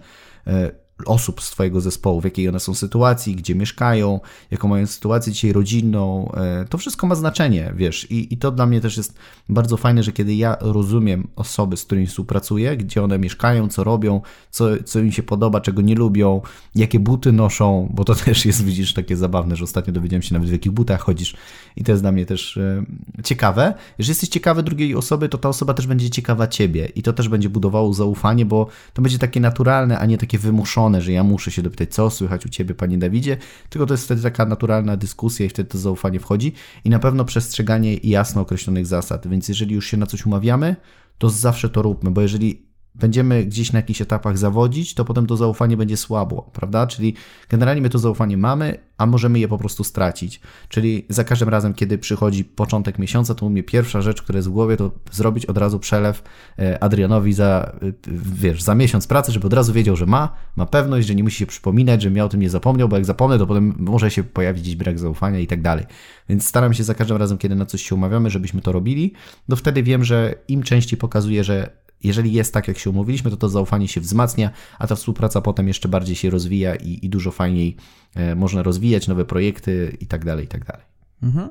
e, 0.46 0.81
osób 1.06 1.42
z 1.42 1.50
Twojego 1.50 1.80
zespołu, 1.80 2.20
w 2.20 2.24
jakiej 2.24 2.48
one 2.48 2.60
są 2.60 2.74
sytuacji, 2.74 3.36
gdzie 3.36 3.54
mieszkają, 3.54 4.20
jaką 4.50 4.68
mają 4.68 4.86
sytuację 4.86 5.32
dzisiaj 5.32 5.52
rodzinną. 5.52 6.32
E, 6.34 6.64
to 6.68 6.78
wszystko 6.78 7.06
ma 7.06 7.14
znaczenie, 7.14 7.72
wiesz, 7.76 8.10
i, 8.10 8.34
i 8.34 8.36
to 8.36 8.50
dla 8.50 8.66
mnie 8.66 8.80
też 8.80 8.96
jest 8.96 9.14
bardzo 9.48 9.76
fajne, 9.76 10.02
że 10.02 10.12
kiedy 10.12 10.34
ja 10.34 10.56
rozumiem 10.60 11.28
osoby, 11.36 11.76
z 11.76 11.84
którymi 11.84 12.06
współpracuję, 12.06 12.76
gdzie 12.76 13.02
one 13.02 13.18
mieszkają, 13.18 13.68
co 13.68 13.84
robią, 13.84 14.20
co, 14.50 14.64
co 14.84 14.98
im 14.98 15.12
się 15.12 15.22
podoba, 15.22 15.60
czego 15.60 15.82
nie 15.82 15.94
lubią, 15.94 16.40
jakie 16.74 16.98
buty 17.00 17.32
noszą, 17.32 17.88
bo 17.94 18.04
to 18.04 18.14
też 18.24 18.46
jest, 18.46 18.64
widzisz, 18.64 18.94
takie 18.94 19.16
zabawne, 19.16 19.56
że 19.56 19.64
ostatnio 19.64 19.92
dowiedziałem 19.92 20.22
się 20.22 20.34
nawet 20.34 20.48
w 20.48 20.52
jakich 20.52 20.72
butach 20.72 21.00
chodzisz 21.00 21.36
i 21.76 21.84
to 21.84 21.92
jest 21.92 22.02
dla 22.02 22.12
mnie 22.12 22.26
też 22.26 22.56
e, 22.56 22.84
ciekawe. 23.24 23.74
Jeżeli 23.98 24.10
jesteś 24.10 24.28
ciekawy 24.28 24.62
drugiej 24.62 24.94
osoby, 24.94 25.28
to 25.28 25.38
ta 25.38 25.48
osoba 25.48 25.74
też 25.74 25.86
będzie 25.86 26.10
ciekawa 26.10 26.46
ciebie 26.46 26.86
i 26.86 27.02
to 27.02 27.12
też 27.12 27.28
będzie 27.28 27.48
budowało 27.48 27.94
zaufanie, 27.94 28.46
bo 28.46 28.66
to 28.92 29.02
będzie 29.02 29.18
takie 29.18 29.40
naturalne, 29.40 29.98
a 29.98 30.06
nie 30.06 30.18
takie 30.18 30.38
wymuszone 30.38 30.91
że 31.00 31.12
ja 31.12 31.24
muszę 31.24 31.50
się 31.50 31.62
dopytać, 31.62 31.94
co 31.94 32.10
słychać 32.10 32.46
u 32.46 32.48
ciebie, 32.48 32.74
panie 32.74 32.98
Dawidzie, 32.98 33.36
tylko 33.70 33.86
to 33.86 33.94
jest 33.94 34.04
wtedy 34.04 34.22
taka 34.22 34.46
naturalna 34.46 34.96
dyskusja 34.96 35.46
i 35.46 35.48
wtedy 35.48 35.68
to 35.68 35.78
zaufanie 35.78 36.20
wchodzi 36.20 36.52
i 36.84 36.90
na 36.90 36.98
pewno 36.98 37.24
przestrzeganie 37.24 37.96
jasno 37.96 38.40
określonych 38.42 38.86
zasad. 38.86 39.28
Więc 39.28 39.48
jeżeli 39.48 39.74
już 39.74 39.86
się 39.86 39.96
na 39.96 40.06
coś 40.06 40.26
umawiamy, 40.26 40.76
to 41.18 41.30
zawsze 41.30 41.68
to 41.68 41.82
róbmy, 41.82 42.10
bo 42.10 42.20
jeżeli 42.20 42.71
będziemy 42.94 43.44
gdzieś 43.44 43.72
na 43.72 43.78
jakichś 43.78 44.00
etapach 44.00 44.38
zawodzić, 44.38 44.94
to 44.94 45.04
potem 45.04 45.26
to 45.26 45.36
zaufanie 45.36 45.76
będzie 45.76 45.96
słabło, 45.96 46.50
prawda? 46.52 46.86
Czyli 46.86 47.14
generalnie 47.48 47.82
my 47.82 47.90
to 47.90 47.98
zaufanie 47.98 48.36
mamy, 48.36 48.78
a 48.98 49.06
możemy 49.06 49.38
je 49.38 49.48
po 49.48 49.58
prostu 49.58 49.84
stracić. 49.84 50.40
Czyli 50.68 51.06
za 51.08 51.24
każdym 51.24 51.48
razem, 51.48 51.74
kiedy 51.74 51.98
przychodzi 51.98 52.44
początek 52.44 52.98
miesiąca, 52.98 53.34
to 53.34 53.46
u 53.46 53.50
mnie 53.50 53.62
pierwsza 53.62 54.02
rzecz, 54.02 54.22
która 54.22 54.36
jest 54.36 54.48
w 54.48 54.52
głowie, 54.52 54.76
to 54.76 54.90
zrobić 55.12 55.46
od 55.46 55.58
razu 55.58 55.78
przelew 55.78 56.22
e, 56.58 56.82
Adrianowi 56.82 57.32
za, 57.32 57.72
e, 57.82 57.92
wiesz, 58.34 58.62
za 58.62 58.74
miesiąc 58.74 59.06
pracy, 59.06 59.32
żeby 59.32 59.46
od 59.46 59.52
razu 59.52 59.72
wiedział, 59.72 59.96
że 59.96 60.06
ma, 60.06 60.36
ma 60.56 60.66
pewność, 60.66 61.08
że 61.08 61.14
nie 61.14 61.22
musi 61.22 61.36
się 61.36 61.46
przypominać, 61.46 62.02
że 62.02 62.10
miał 62.10 62.26
o 62.26 62.28
tym 62.28 62.40
nie 62.40 62.50
zapomniał, 62.50 62.88
bo 62.88 62.96
jak 62.96 63.04
zapomnę, 63.04 63.38
to 63.38 63.46
potem 63.46 63.74
może 63.78 64.10
się 64.10 64.24
pojawić 64.24 64.62
gdzieś 64.62 64.76
brak 64.76 64.98
zaufania 64.98 65.38
i 65.38 65.46
tak 65.46 65.62
dalej. 65.62 65.86
Więc 66.28 66.48
staram 66.48 66.74
się 66.74 66.84
za 66.84 66.94
każdym 66.94 67.16
razem, 67.16 67.38
kiedy 67.38 67.54
na 67.54 67.66
coś 67.66 67.82
się 67.82 67.94
umawiamy, 67.94 68.30
żebyśmy 68.30 68.60
to 68.60 68.72
robili, 68.72 69.12
no 69.48 69.56
wtedy 69.56 69.82
wiem, 69.82 70.04
że 70.04 70.34
im 70.48 70.62
częściej 70.62 70.98
pokazuję, 70.98 71.44
że 71.44 71.81
jeżeli 72.04 72.32
jest 72.32 72.54
tak, 72.54 72.68
jak 72.68 72.78
się 72.78 72.90
umówiliśmy, 72.90 73.30
to 73.30 73.36
to 73.36 73.48
zaufanie 73.48 73.88
się 73.88 74.00
wzmacnia, 74.00 74.50
a 74.78 74.86
ta 74.86 74.94
współpraca 74.94 75.40
potem 75.40 75.68
jeszcze 75.68 75.88
bardziej 75.88 76.16
się 76.16 76.30
rozwija 76.30 76.74
i, 76.74 76.98
i 77.02 77.08
dużo 77.08 77.30
fajniej 77.30 77.76
e, 78.14 78.34
można 78.34 78.62
rozwijać 78.62 79.08
nowe 79.08 79.24
projekty 79.24 79.96
i 80.00 80.06
tak 80.06 80.24
dalej, 80.24 80.44
i 80.44 80.48
tak 80.48 80.64
dalej. 80.64 80.84
Mhm. 81.22 81.48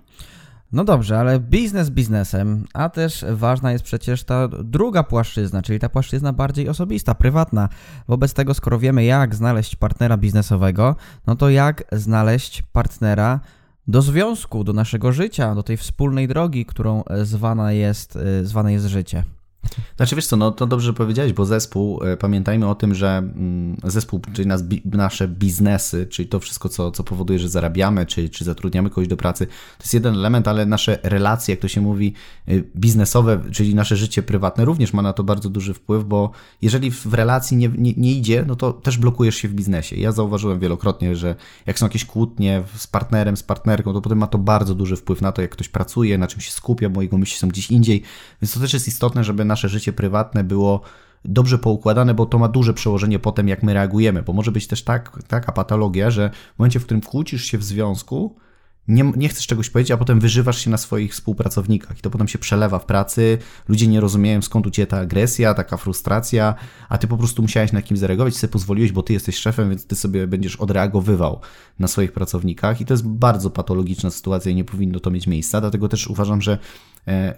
No 0.72 0.84
dobrze, 0.84 1.20
ale 1.20 1.40
biznes 1.40 1.90
biznesem, 1.90 2.66
a 2.74 2.90
też 2.90 3.26
ważna 3.32 3.72
jest 3.72 3.84
przecież 3.84 4.24
ta 4.24 4.48
druga 4.48 5.04
płaszczyzna, 5.04 5.62
czyli 5.62 5.80
ta 5.80 5.90
płaszczyzna 5.90 6.34
bardziej 6.34 6.70
osobista, 6.70 7.16
prywatna. 7.16 7.70
Wobec 8.08 8.34
tego, 8.34 8.54
skoro 8.54 8.80
wiemy, 8.80 9.04
jak 9.04 9.36
znaleźć 9.36 9.76
partnera 9.76 10.18
biznesowego, 10.18 10.96
no 11.28 11.36
to 11.36 11.50
jak 11.50 11.84
znaleźć 11.92 12.62
partnera 12.62 13.40
do 13.88 14.02
związku, 14.02 14.64
do 14.64 14.74
naszego 14.74 15.12
życia, 15.12 15.56
do 15.56 15.64
tej 15.64 15.78
wspólnej 15.78 16.28
drogi, 16.28 16.66
którą 16.66 17.04
zwana 17.24 17.72
jest, 17.72 18.16
e, 18.16 18.46
zwane 18.46 18.74
jest 18.74 18.86
życie. 18.86 19.24
Znaczy 19.98 20.16
wiesz 20.16 20.28
co, 20.28 20.38
no 20.38 20.52
to 20.52 20.68
dobrze 20.68 20.94
powiedziałeś, 20.94 21.34
bo 21.34 21.46
zespół, 21.46 22.04
e, 22.04 22.18
pamiętajmy 22.18 22.68
o 22.68 22.76
tym, 22.76 22.96
że 22.96 23.18
mm, 23.18 23.78
zespół, 23.84 24.22
czyli 24.34 24.48
nas, 24.48 24.64
nasze 24.86 25.28
biznesy, 25.28 26.08
czyli 26.10 26.30
to 26.30 26.40
wszystko, 26.40 26.70
co, 26.70 26.92
co 26.92 27.04
powoduje, 27.04 27.40
że 27.40 27.50
zarabiamy, 27.50 28.06
czy, 28.06 28.30
czy 28.30 28.44
zatrudniamy 28.44 28.90
kogoś 28.90 29.08
do 29.08 29.18
pracy, 29.18 29.48
to 29.48 29.84
jest 29.84 29.94
jeden 29.94 30.16
element, 30.16 30.48
ale 30.48 30.66
nasze 30.66 31.00
relacje, 31.04 31.54
jak 31.54 31.62
to 31.62 31.68
się 31.68 31.82
mówi, 31.82 32.14
e, 32.48 32.54
biznesowe, 32.76 33.42
czyli 33.52 33.76
nasze 33.76 33.98
życie 33.98 34.24
prywatne 34.24 34.66
również 34.66 34.94
ma 34.94 35.02
na 35.02 35.14
to 35.14 35.24
bardzo 35.24 35.50
duży 35.50 35.74
wpływ, 35.74 36.04
bo 36.06 36.32
jeżeli 36.62 36.92
w 36.92 37.14
relacji 37.14 37.58
nie, 37.58 37.70
nie, 37.78 37.94
nie 37.98 38.12
idzie, 38.12 38.46
no 38.48 38.56
to 38.56 38.74
też 38.74 38.98
blokujesz 38.98 39.36
się 39.36 39.48
w 39.48 39.54
biznesie. 39.54 39.96
Ja 39.96 40.12
zauważyłem 40.12 40.60
wielokrotnie, 40.60 41.16
że 41.16 41.36
jak 41.66 41.80
są 41.80 41.86
jakieś 41.86 42.06
kłótnie 42.06 42.64
z 42.76 42.88
partnerem, 42.88 43.38
z 43.38 43.44
partnerką, 43.44 43.94
to 43.94 44.02
potem 44.02 44.18
ma 44.18 44.28
to 44.28 44.38
bardzo 44.38 44.76
duży 44.76 44.96
wpływ 44.96 45.22
na 45.22 45.32
to, 45.32 45.42
jak 45.42 45.52
ktoś 45.52 45.70
pracuje, 45.70 46.18
na 46.18 46.28
czym 46.28 46.42
się 46.42 46.52
skupia, 46.52 46.90
bo 46.90 47.02
jego 47.02 47.18
myśli 47.18 47.38
są 47.38 47.48
gdzieś 47.48 47.72
indziej, 47.72 48.04
więc 48.42 48.54
to 48.54 48.60
też 48.60 48.74
jest 48.74 48.88
istotne, 48.88 49.24
żeby 49.24 49.46
nasze 49.52 49.70
życie 49.70 49.94
prywatne 49.94 50.44
było 50.44 50.82
dobrze 51.26 51.58
poukładane, 51.58 52.14
bo 52.14 52.26
to 52.26 52.40
ma 52.40 52.48
duże 52.48 52.74
przełożenie 52.74 53.20
potem, 53.20 53.48
jak 53.48 53.64
my 53.64 53.74
reagujemy, 53.74 54.24
bo 54.24 54.34
może 54.34 54.52
być 54.52 54.68
też 54.68 54.84
tak, 54.84 55.24
taka 55.28 55.52
patologia, 55.52 56.12
że 56.12 56.30
w 56.56 56.60
momencie, 56.60 56.80
w 56.80 56.86
którym 56.86 57.02
kłócisz 57.02 57.46
się 57.46 57.58
w 57.58 57.64
związku, 57.64 58.36
nie, 58.88 59.12
nie 59.16 59.30
chcesz 59.30 59.48
czegoś 59.48 59.70
powiedzieć, 59.70 59.92
a 59.92 59.98
potem 59.98 60.20
wyżywasz 60.20 60.58
się 60.58 60.70
na 60.70 60.78
swoich 60.78 61.12
współpracownikach 61.12 62.00
i 62.00 62.02
to 62.02 62.10
potem 62.10 62.28
się 62.28 62.40
przelewa 62.40 62.80
w 62.80 62.86
pracy, 62.86 63.38
ludzie 63.68 63.88
nie 63.88 64.00
rozumieją 64.00 64.42
skąd 64.42 64.68
u 64.68 64.72
Ciebie 64.72 64.88
ta 64.88 64.98
agresja, 64.98 65.54
taka 65.54 65.78
frustracja, 65.78 66.56
a 66.90 66.98
Ty 66.98 67.08
po 67.08 67.18
prostu 67.18 67.42
musiałeś 67.42 67.72
na 67.72 67.82
kimś 67.82 68.00
zareagować, 68.00 68.36
sobie 68.36 68.52
pozwoliłeś, 68.52 68.92
bo 68.92 69.04
Ty 69.04 69.14
jesteś 69.14 69.36
szefem, 69.36 69.70
więc 69.70 69.86
Ty 69.86 69.96
sobie 69.96 70.28
będziesz 70.28 70.56
odreagowywał 70.56 71.40
na 71.80 71.88
swoich 71.88 72.12
pracownikach 72.12 72.82
i 72.82 72.86
to 72.86 72.94
jest 72.94 73.08
bardzo 73.08 73.50
patologiczna 73.50 74.10
sytuacja 74.10 74.52
i 74.52 74.56
nie 74.56 74.64
powinno 74.64 75.00
to 75.00 75.12
mieć 75.12 75.28
miejsca, 75.28 75.62
dlatego 75.62 75.88
też 75.88 76.08
uważam, 76.08 76.42
że 76.42 76.58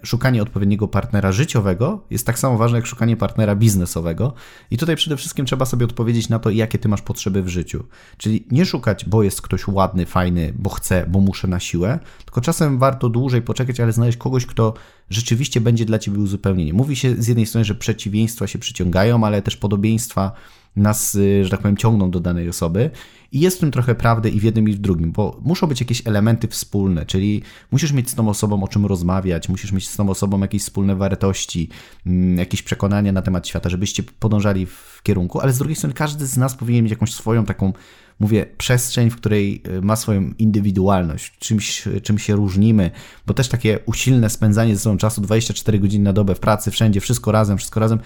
szukanie 0.04 0.42
odpowiedniego 0.42 0.88
partnera 0.88 1.32
życiowego 1.32 2.06
jest 2.10 2.26
tak 2.26 2.40
samo 2.40 2.58
ważne 2.58 2.78
jak 2.78 2.86
szukanie 2.86 3.18
partnera 3.18 3.56
biznesowego. 3.56 4.34
I 4.72 4.78
tutaj 4.78 4.96
przede 4.96 5.18
wszystkim 5.18 5.46
trzeba 5.46 5.66
sobie 5.66 5.86
odpowiedzieć 5.86 6.30
na 6.30 6.40
to, 6.40 6.50
jakie 6.50 6.80
ty 6.80 6.90
masz 6.90 7.02
potrzeby 7.02 7.44
w 7.44 7.48
życiu. 7.48 7.84
Czyli 8.18 8.48
nie 8.52 8.66
szukać, 8.66 9.06
bo 9.06 9.24
jest 9.24 9.42
ktoś 9.42 9.68
ładny, 9.68 10.06
fajny, 10.06 10.54
bo 10.58 10.70
chcę, 10.70 11.06
bo 11.08 11.20
muszę 11.20 11.48
na 11.48 11.60
siłę, 11.60 12.00
tylko 12.26 12.42
czasem 12.42 12.80
warto 12.80 13.10
dłużej 13.10 13.42
poczekać, 13.42 13.80
ale 13.80 13.92
znaleźć 13.92 14.18
kogoś, 14.18 14.46
kto 14.46 14.74
rzeczywiście 15.10 15.62
będzie 15.62 15.86
dla 15.86 16.00
ciebie 16.00 16.20
uzupełnieniem. 16.20 16.76
Mówi 16.76 16.96
się 16.96 17.16
z 17.16 17.28
jednej 17.28 17.46
strony, 17.46 17.66
że 17.66 17.76
przeciwieństwa 17.76 18.48
się 18.48 18.60
przyciągają, 18.60 19.24
ale 19.24 19.42
też 19.42 19.58
podobieństwa 19.58 20.32
nas, 20.76 21.16
y, 21.16 21.44
że 21.44 21.50
tak 21.50 21.60
powiem, 21.60 21.78
ciągną 21.78 22.12
do 22.12 22.20
danej 22.20 22.50
osoby. 22.50 22.90
I 23.34 23.40
jest 23.40 23.58
w 23.58 23.60
tym 23.60 23.72
trochę 23.72 23.96
prawdy 23.96 24.30
i 24.30 24.40
w 24.40 24.44
jednym 24.44 24.70
i 24.70 24.74
w 24.74 24.80
drugim, 24.80 25.12
bo 25.12 25.40
muszą 25.44 25.68
być 25.68 25.80
jakieś 25.80 26.08
elementy 26.08 26.48
wspólne, 26.48 27.06
czyli 27.06 27.42
musisz 27.72 27.92
mieć 27.92 28.10
z 28.10 28.16
tą 28.16 28.30
osobą 28.30 28.64
o 28.64 28.68
czym 28.68 28.86
rozmawiać, 28.86 29.50
musisz 29.50 29.72
mieć 29.72 29.90
z 29.90 29.96
tą 29.96 30.10
osobą 30.10 30.40
jakieś 30.40 30.62
wspólne 30.62 30.96
wartości, 30.96 31.70
mm, 32.06 32.38
jakieś 32.38 32.64
przekonania 32.64 33.12
na 33.12 33.22
temat 33.22 33.48
świata, 33.48 33.70
żebyście 33.70 34.04
podążali 34.04 34.66
w 34.66 35.00
kierunku, 35.04 35.40
ale 35.40 35.54
z 35.54 35.58
drugiej 35.58 35.76
strony 35.76 35.94
każdy 35.94 36.26
z 36.26 36.38
nas 36.38 36.56
powinien 36.56 36.84
mieć 36.84 36.92
jakąś 36.92 37.14
swoją 37.14 37.46
taką 37.46 37.74
mówię, 38.20 38.46
przestrzeń, 38.58 39.10
w 39.10 39.16
której 39.16 39.62
y, 39.68 39.82
ma 39.82 39.96
swoją 39.96 40.34
indywidualność, 40.38 41.38
czymś, 41.40 41.88
czym 42.04 42.20
się 42.20 42.36
różnimy, 42.36 42.92
bo 43.26 43.34
też 43.34 43.48
takie 43.48 43.80
usilne 43.86 44.30
spędzanie 44.30 44.76
ze 44.76 44.82
sobą 44.82 44.98
czasu 44.98 45.22
24 45.22 45.80
godziny 45.80 46.04
na 46.04 46.14
dobę 46.14 46.36
w 46.36 46.40
pracy, 46.40 46.72
wszędzie, 46.72 47.00
wszystko 47.02 47.32
razem, 47.32 47.58
wszystko 47.58 47.80
razem, 47.80 48.00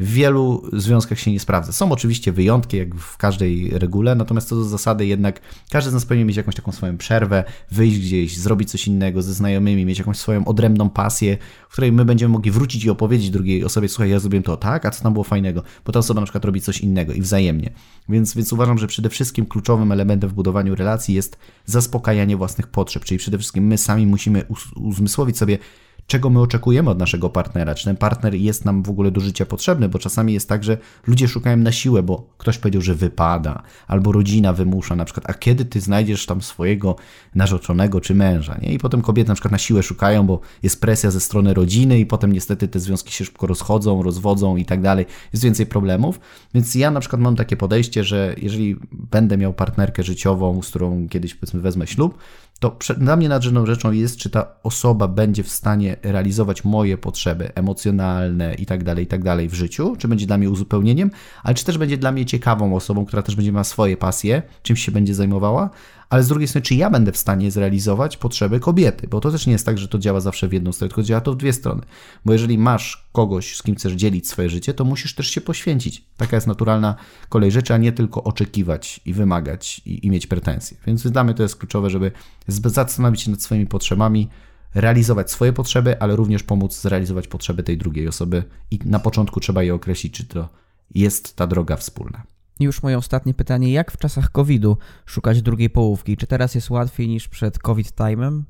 w 0.00 0.12
wielu 0.12 0.62
związkach 0.72 1.18
się 1.18 1.32
nie 1.32 1.40
sprawdza. 1.40 1.72
Są 1.72 1.92
oczywiście 1.92 2.32
wyjątki, 2.32 2.76
jak 2.76 2.94
w 2.94 3.16
każdej 3.16 3.70
regule, 3.70 4.14
natomiast 4.14 4.48
co 4.48 4.56
do 4.56 4.64
zasady 4.64 5.06
jednak 5.06 5.40
każdy 5.70 5.90
z 5.90 5.94
nas 5.94 6.04
powinien 6.04 6.28
mieć 6.28 6.36
jakąś 6.36 6.54
taką 6.54 6.72
swoją 6.72 6.98
przerwę, 6.98 7.44
wyjść 7.70 7.98
gdzieś, 7.98 8.38
zrobić 8.38 8.70
coś 8.70 8.86
innego 8.86 9.22
ze 9.22 9.34
znajomymi, 9.34 9.86
mieć 9.86 9.98
jakąś 9.98 10.16
swoją 10.16 10.44
odrębną 10.44 10.90
pasję, 10.90 11.38
w 11.68 11.72
której 11.72 11.92
my 11.92 12.04
będziemy 12.04 12.32
mogli 12.32 12.50
wrócić 12.50 12.84
i 12.84 12.90
opowiedzieć 12.90 13.30
drugiej 13.30 13.64
osobie, 13.64 13.88
słuchaj, 13.88 14.10
ja 14.10 14.18
zrobiłem 14.18 14.42
to 14.42 14.56
tak, 14.56 14.86
a 14.86 14.90
co 14.90 15.02
tam 15.02 15.12
było 15.12 15.24
fajnego, 15.24 15.62
bo 15.84 15.92
ta 15.92 15.98
osoba 15.98 16.20
na 16.20 16.26
przykład 16.26 16.44
robi 16.44 16.60
coś 16.60 16.80
innego 16.80 17.12
i 17.12 17.20
wzajemnie. 17.20 17.72
Więc, 18.08 18.34
więc 18.34 18.52
uważam, 18.52 18.78
że 18.78 18.86
przede 18.86 19.08
wszystkim 19.08 19.46
kluczowym 19.46 19.92
elementem 19.92 20.30
w 20.30 20.32
budowaniu 20.32 20.74
relacji 20.74 21.14
jest 21.14 21.38
zaspokajanie 21.66 22.36
własnych 22.36 22.66
potrzeb, 22.66 23.04
czyli 23.04 23.18
przede 23.18 23.38
wszystkim 23.38 23.66
my 23.66 23.78
sami 23.78 24.06
musimy 24.06 24.44
uzmysłowić 24.76 25.38
sobie, 25.38 25.58
czego 26.06 26.30
my 26.30 26.40
oczekujemy 26.40 26.90
od 26.90 26.98
naszego 26.98 27.30
partnera, 27.30 27.74
czy 27.74 27.84
ten 27.84 27.96
partner 27.96 28.34
jest 28.34 28.64
nam 28.64 28.82
w 28.82 28.90
ogóle 28.90 29.10
do 29.10 29.20
życia 29.20 29.46
potrzebny, 29.46 29.88
bo 29.88 29.98
czasami 29.98 30.32
jest 30.32 30.48
tak, 30.48 30.64
że 30.64 30.78
ludzie 31.06 31.28
szukają 31.28 31.56
na 31.56 31.72
siłę, 31.72 32.02
bo 32.02 32.26
ktoś 32.38 32.58
powiedział, 32.58 32.82
że 32.82 32.94
wypada, 32.94 33.62
albo 33.86 34.12
rodzina 34.12 34.52
wymusza 34.52 34.96
na 34.96 35.04
przykład, 35.04 35.30
a 35.30 35.34
kiedy 35.34 35.64
ty 35.64 35.80
znajdziesz 35.80 36.26
tam 36.26 36.42
swojego 36.42 36.96
narzeczonego 37.34 38.00
czy 38.00 38.14
męża, 38.14 38.58
nie? 38.62 38.72
I 38.72 38.78
potem 38.78 39.02
kobiety 39.02 39.28
na 39.28 39.34
przykład 39.34 39.52
na 39.52 39.58
siłę 39.58 39.82
szukają, 39.82 40.26
bo 40.26 40.40
jest 40.62 40.80
presja 40.80 41.10
ze 41.10 41.20
strony 41.20 41.54
rodziny 41.54 41.98
i 41.98 42.06
potem 42.06 42.32
niestety 42.32 42.68
te 42.68 42.80
związki 42.80 43.12
się 43.12 43.24
szybko 43.24 43.46
rozchodzą, 43.46 44.02
rozwodzą 44.02 44.56
i 44.56 44.64
tak 44.64 44.80
dalej, 44.80 45.06
jest 45.32 45.44
więcej 45.44 45.66
problemów, 45.66 46.20
więc 46.54 46.74
ja 46.74 46.90
na 46.90 47.00
przykład 47.00 47.22
mam 47.22 47.36
takie 47.36 47.56
podejście, 47.56 48.04
że 48.04 48.34
jeżeli 48.42 48.76
będę 48.92 49.38
miał 49.38 49.54
partnerkę 49.54 50.02
życiową, 50.02 50.62
z 50.62 50.68
którą 50.68 51.08
kiedyś 51.08 51.34
powiedzmy 51.34 51.60
wezmę 51.60 51.86
ślub, 51.86 52.18
to 52.62 52.94
dla 52.98 53.16
mnie 53.16 53.28
nadrzędną 53.28 53.66
rzeczą 53.66 53.92
jest, 53.92 54.16
czy 54.16 54.30
ta 54.30 54.46
osoba 54.62 55.08
będzie 55.08 55.42
w 55.42 55.48
stanie 55.48 55.96
realizować 56.02 56.64
moje 56.64 56.98
potrzeby 56.98 57.54
emocjonalne 57.54 58.54
i 58.54 58.66
tak 58.66 58.84
dalej, 58.84 59.04
i 59.04 59.06
tak 59.06 59.22
dalej 59.22 59.48
w 59.48 59.54
życiu, 59.54 59.96
czy 59.98 60.08
będzie 60.08 60.26
dla 60.26 60.38
mnie 60.38 60.50
uzupełnieniem, 60.50 61.10
ale 61.42 61.54
czy 61.54 61.64
też 61.64 61.78
będzie 61.78 61.98
dla 61.98 62.12
mnie 62.12 62.26
ciekawą 62.26 62.76
osobą, 62.76 63.06
która 63.06 63.22
też 63.22 63.36
będzie 63.36 63.52
miała 63.52 63.64
swoje 63.64 63.96
pasje, 63.96 64.42
czymś 64.62 64.84
się 64.84 64.92
będzie 64.92 65.14
zajmowała, 65.14 65.70
ale 66.12 66.22
z 66.22 66.28
drugiej 66.28 66.48
strony, 66.48 66.62
czy 66.62 66.74
ja 66.74 66.90
będę 66.90 67.12
w 67.12 67.16
stanie 67.16 67.50
zrealizować 67.50 68.16
potrzeby 68.16 68.60
kobiety, 68.60 69.08
bo 69.08 69.20
to 69.20 69.30
też 69.30 69.46
nie 69.46 69.52
jest 69.52 69.66
tak, 69.66 69.78
że 69.78 69.88
to 69.88 69.98
działa 69.98 70.20
zawsze 70.20 70.48
w 70.48 70.52
jedną 70.52 70.72
stronę, 70.72 70.88
tylko 70.88 71.02
działa 71.02 71.20
to 71.20 71.32
w 71.32 71.36
dwie 71.36 71.52
strony. 71.52 71.82
Bo 72.24 72.32
jeżeli 72.32 72.58
masz 72.58 73.08
kogoś, 73.12 73.56
z 73.56 73.62
kim 73.62 73.74
chcesz 73.74 73.92
dzielić 73.92 74.28
swoje 74.28 74.50
życie, 74.50 74.74
to 74.74 74.84
musisz 74.84 75.14
też 75.14 75.26
się 75.26 75.40
poświęcić. 75.40 76.04
Taka 76.16 76.36
jest 76.36 76.46
naturalna 76.46 76.94
kolej 77.28 77.50
rzeczy, 77.50 77.74
a 77.74 77.76
nie 77.76 77.92
tylko 77.92 78.24
oczekiwać 78.24 79.00
i 79.04 79.12
wymagać 79.12 79.80
i, 79.86 80.06
i 80.06 80.10
mieć 80.10 80.26
pretensje. 80.26 80.76
Więc 80.86 81.06
dla 81.06 81.24
mnie 81.24 81.34
to 81.34 81.42
jest 81.42 81.56
kluczowe, 81.56 81.90
żeby 81.90 82.12
zastanowić 82.48 83.20
się 83.20 83.30
nad 83.30 83.42
swoimi 83.42 83.66
potrzebami, 83.66 84.28
realizować 84.74 85.30
swoje 85.30 85.52
potrzeby, 85.52 86.00
ale 86.00 86.16
również 86.16 86.42
pomóc 86.42 86.80
zrealizować 86.80 87.28
potrzeby 87.28 87.62
tej 87.62 87.78
drugiej 87.78 88.08
osoby 88.08 88.44
i 88.70 88.78
na 88.84 88.98
początku 88.98 89.40
trzeba 89.40 89.62
je 89.62 89.74
określić, 89.74 90.14
czy 90.14 90.26
to 90.26 90.48
jest 90.94 91.36
ta 91.36 91.46
droga 91.46 91.76
wspólna. 91.76 92.31
Już 92.60 92.82
moje 92.82 92.98
ostatnie 92.98 93.34
pytanie, 93.34 93.72
jak 93.72 93.92
w 93.92 93.96
czasach 93.96 94.30
COVID-u 94.32 94.76
szukać 95.06 95.42
drugiej 95.42 95.70
połówki? 95.70 96.16
Czy 96.16 96.26
teraz 96.26 96.54
jest 96.54 96.70
łatwiej 96.70 97.08
niż 97.08 97.28
przed 97.28 97.58
COVID 97.58 97.92
time'em? 97.94 98.42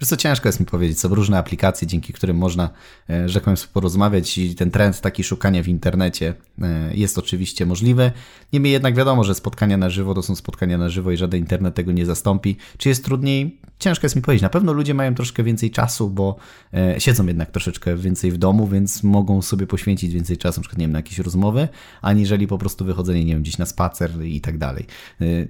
Wiesz 0.00 0.08
co, 0.08 0.16
ciężko 0.16 0.48
jest 0.48 0.60
mi 0.60 0.66
powiedzieć. 0.66 1.00
Są 1.00 1.08
różne 1.08 1.38
aplikacje, 1.38 1.88
dzięki 1.88 2.12
którym 2.12 2.36
można, 2.36 2.70
e, 3.10 3.28
że 3.28 3.34
tak 3.34 3.44
powiem, 3.44 3.56
porozmawiać 3.72 4.38
i 4.38 4.54
ten 4.54 4.70
trend 4.70 5.00
taki 5.00 5.24
szukania 5.24 5.62
w 5.62 5.68
internecie 5.68 6.34
e, 6.62 6.94
jest 6.94 7.18
oczywiście 7.18 7.66
możliwy. 7.66 8.12
Niemniej 8.52 8.72
jednak 8.72 8.94
wiadomo, 8.94 9.24
że 9.24 9.34
spotkania 9.34 9.76
na 9.76 9.90
żywo 9.90 10.14
to 10.14 10.22
są 10.22 10.34
spotkania 10.34 10.78
na 10.78 10.88
żywo 10.88 11.10
i 11.10 11.16
żaden 11.16 11.40
internet 11.40 11.74
tego 11.74 11.92
nie 11.92 12.06
zastąpi. 12.06 12.56
Czy 12.78 12.88
jest 12.88 13.04
trudniej? 13.04 13.58
Ciężko 13.78 14.04
jest 14.04 14.16
mi 14.16 14.22
powiedzieć. 14.22 14.42
Na 14.42 14.48
pewno 14.48 14.72
ludzie 14.72 14.94
mają 14.94 15.14
troszkę 15.14 15.42
więcej 15.42 15.70
czasu, 15.70 16.10
bo 16.10 16.36
e, 16.74 17.00
siedzą 17.00 17.26
jednak 17.26 17.50
troszeczkę 17.50 17.96
więcej 17.96 18.32
w 18.32 18.38
domu, 18.38 18.68
więc 18.68 19.02
mogą 19.02 19.42
sobie 19.42 19.66
poświęcić 19.66 20.14
więcej 20.14 20.36
czasu, 20.36 20.60
na 20.60 20.62
przykład, 20.62 20.78
nie 20.78 20.84
wiem, 20.84 20.92
na 20.92 20.98
jakieś 20.98 21.18
rozmowy, 21.18 21.68
aniżeli 22.02 22.46
po 22.46 22.58
prostu 22.58 22.84
wychodzenie, 22.84 23.24
nie 23.24 23.32
wiem, 23.32 23.42
gdzieś 23.42 23.58
na 23.58 23.66
spacer 23.66 24.24
i 24.24 24.40
tak 24.40 24.58
dalej. 24.58 24.86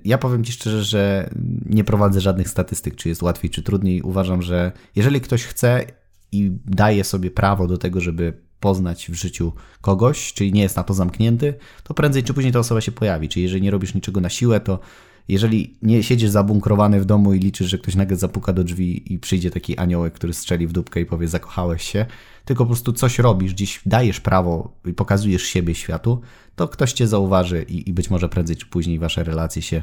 Ja 0.04 0.18
powiem 0.18 0.44
Ci 0.44 0.52
szczerze, 0.52 0.84
że 0.84 1.30
nie 1.66 1.84
prowadzę 1.84 2.20
żadnych 2.20 2.48
statystyk, 2.48 2.96
czy 2.96 3.08
jest 3.08 3.22
łatwiej, 3.22 3.50
czy 3.50 3.62
trudniej. 3.62 4.02
Uważam, 4.02 4.37
uważam, 4.38 4.42
że 4.42 4.72
jeżeli 4.96 5.20
ktoś 5.20 5.44
chce 5.44 5.84
i 6.32 6.52
daje 6.66 7.04
sobie 7.04 7.30
prawo 7.30 7.66
do 7.66 7.78
tego, 7.78 8.00
żeby 8.00 8.32
poznać 8.60 9.10
w 9.10 9.14
życiu 9.14 9.52
kogoś, 9.80 10.32
czyli 10.32 10.52
nie 10.52 10.62
jest 10.62 10.76
na 10.76 10.82
to 10.82 10.94
zamknięty, 10.94 11.54
to 11.84 11.94
prędzej 11.94 12.22
czy 12.22 12.34
później 12.34 12.52
ta 12.52 12.58
osoba 12.58 12.80
się 12.80 12.92
pojawi. 12.92 13.28
Czyli 13.28 13.42
jeżeli 13.42 13.62
nie 13.62 13.70
robisz 13.70 13.94
niczego 13.94 14.20
na 14.20 14.28
siłę, 14.28 14.60
to 14.60 14.80
jeżeli 15.28 15.76
nie 15.82 16.02
siedzisz 16.02 16.30
zabunkrowany 16.30 17.00
w 17.00 17.04
domu 17.04 17.34
i 17.34 17.38
liczysz, 17.38 17.68
że 17.68 17.78
ktoś 17.78 17.94
nagle 17.94 18.16
zapuka 18.16 18.52
do 18.52 18.64
drzwi 18.64 19.12
i 19.12 19.18
przyjdzie 19.18 19.50
taki 19.50 19.78
aniołek, 19.78 20.14
który 20.14 20.32
strzeli 20.32 20.66
w 20.66 20.72
dupkę 20.72 21.00
i 21.00 21.06
powie 21.06 21.28
zakochałeś 21.28 21.82
się, 21.82 22.06
tylko 22.44 22.64
po 22.64 22.66
prostu 22.66 22.92
coś 22.92 23.18
robisz, 23.18 23.52
dziś 23.52 23.80
dajesz 23.86 24.20
prawo 24.20 24.72
i 24.86 24.94
pokazujesz 24.94 25.42
siebie 25.42 25.74
światu, 25.74 26.20
to 26.56 26.68
ktoś 26.68 26.92
cię 26.92 27.06
zauważy 27.06 27.62
i, 27.68 27.88
i 27.88 27.92
być 27.92 28.10
może 28.10 28.28
prędzej 28.28 28.56
czy 28.56 28.66
później 28.66 28.98
wasze 28.98 29.24
relacje 29.24 29.62
się 29.62 29.82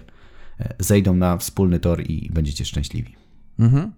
e, 0.60 0.76
zejdą 0.80 1.16
na 1.16 1.38
wspólny 1.38 1.80
tor 1.80 2.02
i 2.02 2.30
będziecie 2.34 2.66
szczęśliwi. 2.66 3.16
Mhm. 3.60 3.92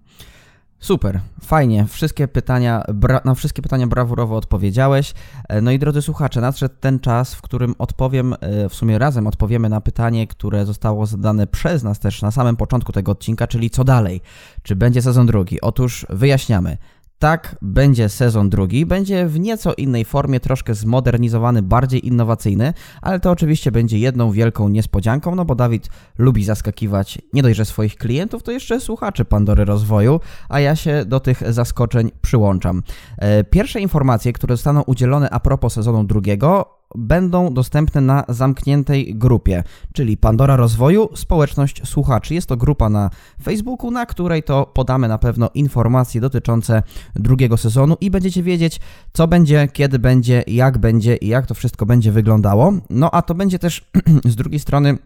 Super, 0.79 1.19
fajnie. 1.41 1.85
Wszystkie 1.87 2.27
pytania, 2.27 2.83
na 3.25 3.35
wszystkie 3.35 3.61
pytania 3.61 3.87
brawurowo 3.87 4.35
odpowiedziałeś. 4.35 5.13
E, 5.49 5.61
no 5.61 5.71
i 5.71 5.79
drodzy 5.79 6.01
słuchacze, 6.01 6.41
nadszedł 6.41 6.75
ten 6.79 6.99
czas, 6.99 7.35
w 7.35 7.41
którym 7.41 7.75
odpowiem, 7.77 8.33
e, 8.33 8.69
w 8.69 8.73
sumie 8.73 8.99
razem 8.99 9.27
odpowiemy 9.27 9.69
na 9.69 9.81
pytanie, 9.81 10.27
które 10.27 10.65
zostało 10.65 11.05
zadane 11.05 11.47
przez 11.47 11.83
nas 11.83 11.99
też 11.99 12.21
na 12.21 12.31
samym 12.31 12.55
początku 12.55 12.91
tego 12.91 13.11
odcinka, 13.11 13.47
czyli 13.47 13.69
co 13.69 13.83
dalej? 13.83 14.21
Czy 14.63 14.75
będzie 14.75 15.01
sezon 15.01 15.27
drugi? 15.27 15.61
Otóż 15.61 16.05
wyjaśniamy. 16.09 16.77
Tak, 17.19 17.55
będzie 17.61 18.09
sezon 18.09 18.49
drugi, 18.49 18.85
będzie 18.85 19.27
w 19.27 19.39
nieco 19.39 19.73
innej 19.73 20.05
formie, 20.05 20.39
troszkę 20.39 20.73
zmodernizowany, 20.73 21.61
bardziej 21.61 22.07
innowacyjny, 22.07 22.73
ale 23.01 23.19
to 23.19 23.31
oczywiście 23.31 23.71
będzie 23.71 23.99
jedną 23.99 24.31
wielką 24.31 24.69
niespodzianką, 24.69 25.35
no 25.35 25.45
bo 25.45 25.55
Dawid 25.55 25.89
lubi 26.17 26.43
zaskakiwać 26.43 27.19
nie 27.33 27.43
dość, 27.43 27.57
że 27.57 27.65
swoich 27.65 27.95
klientów, 27.95 28.43
to 28.43 28.51
jeszcze 28.51 28.79
słuchaczy 28.79 29.25
Pandory 29.25 29.65
Rozwoju, 29.65 30.19
a 30.49 30.59
ja 30.59 30.75
się 30.75 31.05
do 31.05 31.19
tych 31.19 31.53
zaskoczeń 31.53 32.11
przyłączam. 32.21 32.83
E, 33.17 33.43
pierwsze 33.43 33.79
informacje, 33.79 34.33
które 34.33 34.55
zostaną 34.55 34.81
udzielone 34.81 35.29
a 35.29 35.39
propos 35.39 35.73
sezonu 35.73 36.03
drugiego, 36.03 36.76
będą 36.95 37.53
dostępne 37.53 38.01
na 38.01 38.23
zamkniętej 38.29 39.15
grupie, 39.15 39.63
czyli 39.93 40.17
Pandora 40.17 40.55
Rozwoju, 40.55 41.09
społeczność 41.15 41.87
słuchaczy. 41.87 42.33
Jest 42.33 42.49
to 42.49 42.57
grupa 42.57 42.89
na 42.89 43.09
Facebooku, 43.43 43.91
na 43.91 44.05
której 44.05 44.43
to 44.43 44.65
podamy 44.65 45.07
na 45.07 45.17
pewno 45.17 45.49
informacje 45.53 46.21
dotyczące 46.21 46.83
drugiego 47.15 47.57
sezonu 47.57 47.95
i 48.01 48.11
będziecie 48.11 48.43
wiedzieć, 48.43 48.79
co 49.13 49.27
będzie, 49.27 49.67
kiedy 49.73 49.99
będzie, 49.99 50.43
jak 50.47 50.77
będzie 50.77 51.15
i 51.15 51.27
jak 51.27 51.47
to 51.47 51.53
wszystko 51.53 51.85
będzie 51.85 52.11
wyglądało. 52.11 52.73
No 52.89 53.11
a 53.11 53.21
to 53.21 53.35
będzie 53.35 53.59
też 53.59 53.91
z 54.25 54.35
drugiej 54.35 54.59
strony 54.59 54.97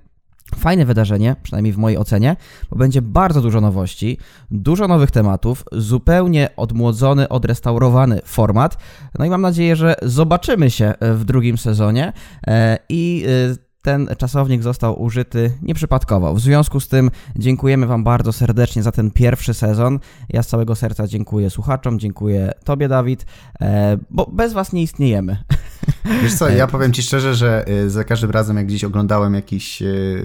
Fajne 0.56 0.86
wydarzenie, 0.86 1.36
przynajmniej 1.44 1.74
w 1.74 1.78
mojej 1.78 1.98
ocenie, 1.98 2.36
bo 2.70 2.76
będzie 2.76 3.02
bardzo 3.02 3.42
dużo 3.42 3.62
nowości, 3.62 4.18
dużo 4.52 4.88
nowych 4.88 5.12
tematów, 5.12 5.64
zupełnie 5.72 6.50
odmłodzony, 6.58 7.30
odrestaurowany 7.30 8.22
format. 8.26 8.78
No 9.20 9.26
i 9.26 9.30
mam 9.30 9.42
nadzieję, 9.42 9.76
że 9.76 9.96
zobaczymy 10.02 10.72
się 10.72 10.94
w 11.02 11.24
drugim 11.26 11.58
sezonie 11.58 12.14
e, 12.48 12.78
i 12.90 13.26
e, 13.52 13.71
ten 13.82 14.08
czasownik 14.18 14.64
został 14.64 15.02
użyty 15.02 15.52
nieprzypadkowo. 15.62 16.34
W 16.34 16.40
związku 16.40 16.80
z 16.80 16.88
tym 16.88 17.12
dziękujemy 17.36 17.88
Wam 17.88 18.04
bardzo 18.04 18.34
serdecznie 18.34 18.84
za 18.84 18.92
ten 18.92 19.12
pierwszy 19.12 19.54
sezon. 19.54 20.00
Ja 20.30 20.44
z 20.44 20.48
całego 20.48 20.76
serca 20.76 21.08
dziękuję 21.08 21.50
słuchaczom, 21.50 22.00
dziękuję 22.00 22.52
Tobie, 22.64 22.88
Dawid, 22.88 23.26
e, 23.62 23.98
bo 24.10 24.30
bez 24.34 24.54
Was 24.54 24.74
nie 24.74 24.82
istniejemy. 24.82 25.38
Wiesz 26.22 26.34
co, 26.34 26.50
ja 26.50 26.68
powiem 26.68 26.94
Ci 26.94 27.04
szczerze, 27.04 27.36
że 27.36 27.66
y, 27.70 27.90
za 27.90 28.04
każdym 28.04 28.32
razem, 28.32 28.58
jak 28.58 28.66
gdzieś 28.66 28.84
oglądałem 28.84 29.34
jakieś 29.34 29.84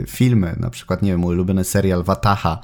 filmy, 0.09 0.57
na 0.61 0.70
przykład, 0.70 1.02
nie 1.02 1.11
wiem, 1.11 1.20
mój 1.20 1.34
ulubiony 1.34 1.64
serial 1.64 2.04
Wataha, 2.04 2.61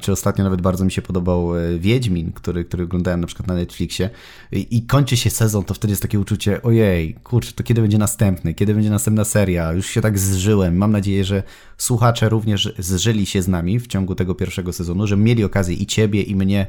czy 0.00 0.12
ostatnio 0.12 0.44
nawet 0.44 0.60
bardzo 0.62 0.84
mi 0.84 0.92
się 0.92 1.02
podobał 1.02 1.48
Wiedźmin, 1.78 2.32
który, 2.32 2.64
który 2.64 2.84
oglądałem 2.84 3.20
na 3.20 3.26
przykład 3.26 3.48
na 3.48 3.54
Netflixie. 3.54 4.10
I, 4.52 4.76
i 4.76 4.82
kończy 4.82 5.16
się 5.16 5.30
sezon, 5.30 5.64
to 5.64 5.74
wtedy 5.74 5.92
jest 5.92 6.02
takie 6.02 6.20
uczucie, 6.20 6.62
ojej, 6.62 7.14
kurczę, 7.14 7.52
to 7.52 7.62
kiedy 7.62 7.80
będzie 7.80 7.98
następny, 7.98 8.54
kiedy 8.54 8.74
będzie 8.74 8.90
następna 8.90 9.24
seria, 9.24 9.72
już 9.72 9.86
się 9.86 10.00
tak 10.00 10.18
zżyłem, 10.18 10.76
mam 10.76 10.92
nadzieję, 10.92 11.24
że 11.24 11.42
słuchacze 11.76 12.28
również 12.28 12.74
zżyli 12.78 13.26
się 13.26 13.42
z 13.42 13.48
nami 13.48 13.80
w 13.80 13.86
ciągu 13.86 14.14
tego 14.14 14.34
pierwszego 14.34 14.72
sezonu, 14.72 15.06
że 15.06 15.16
mieli 15.16 15.44
okazję 15.44 15.74
i 15.74 15.86
Ciebie, 15.86 16.22
i 16.22 16.36
mnie 16.36 16.66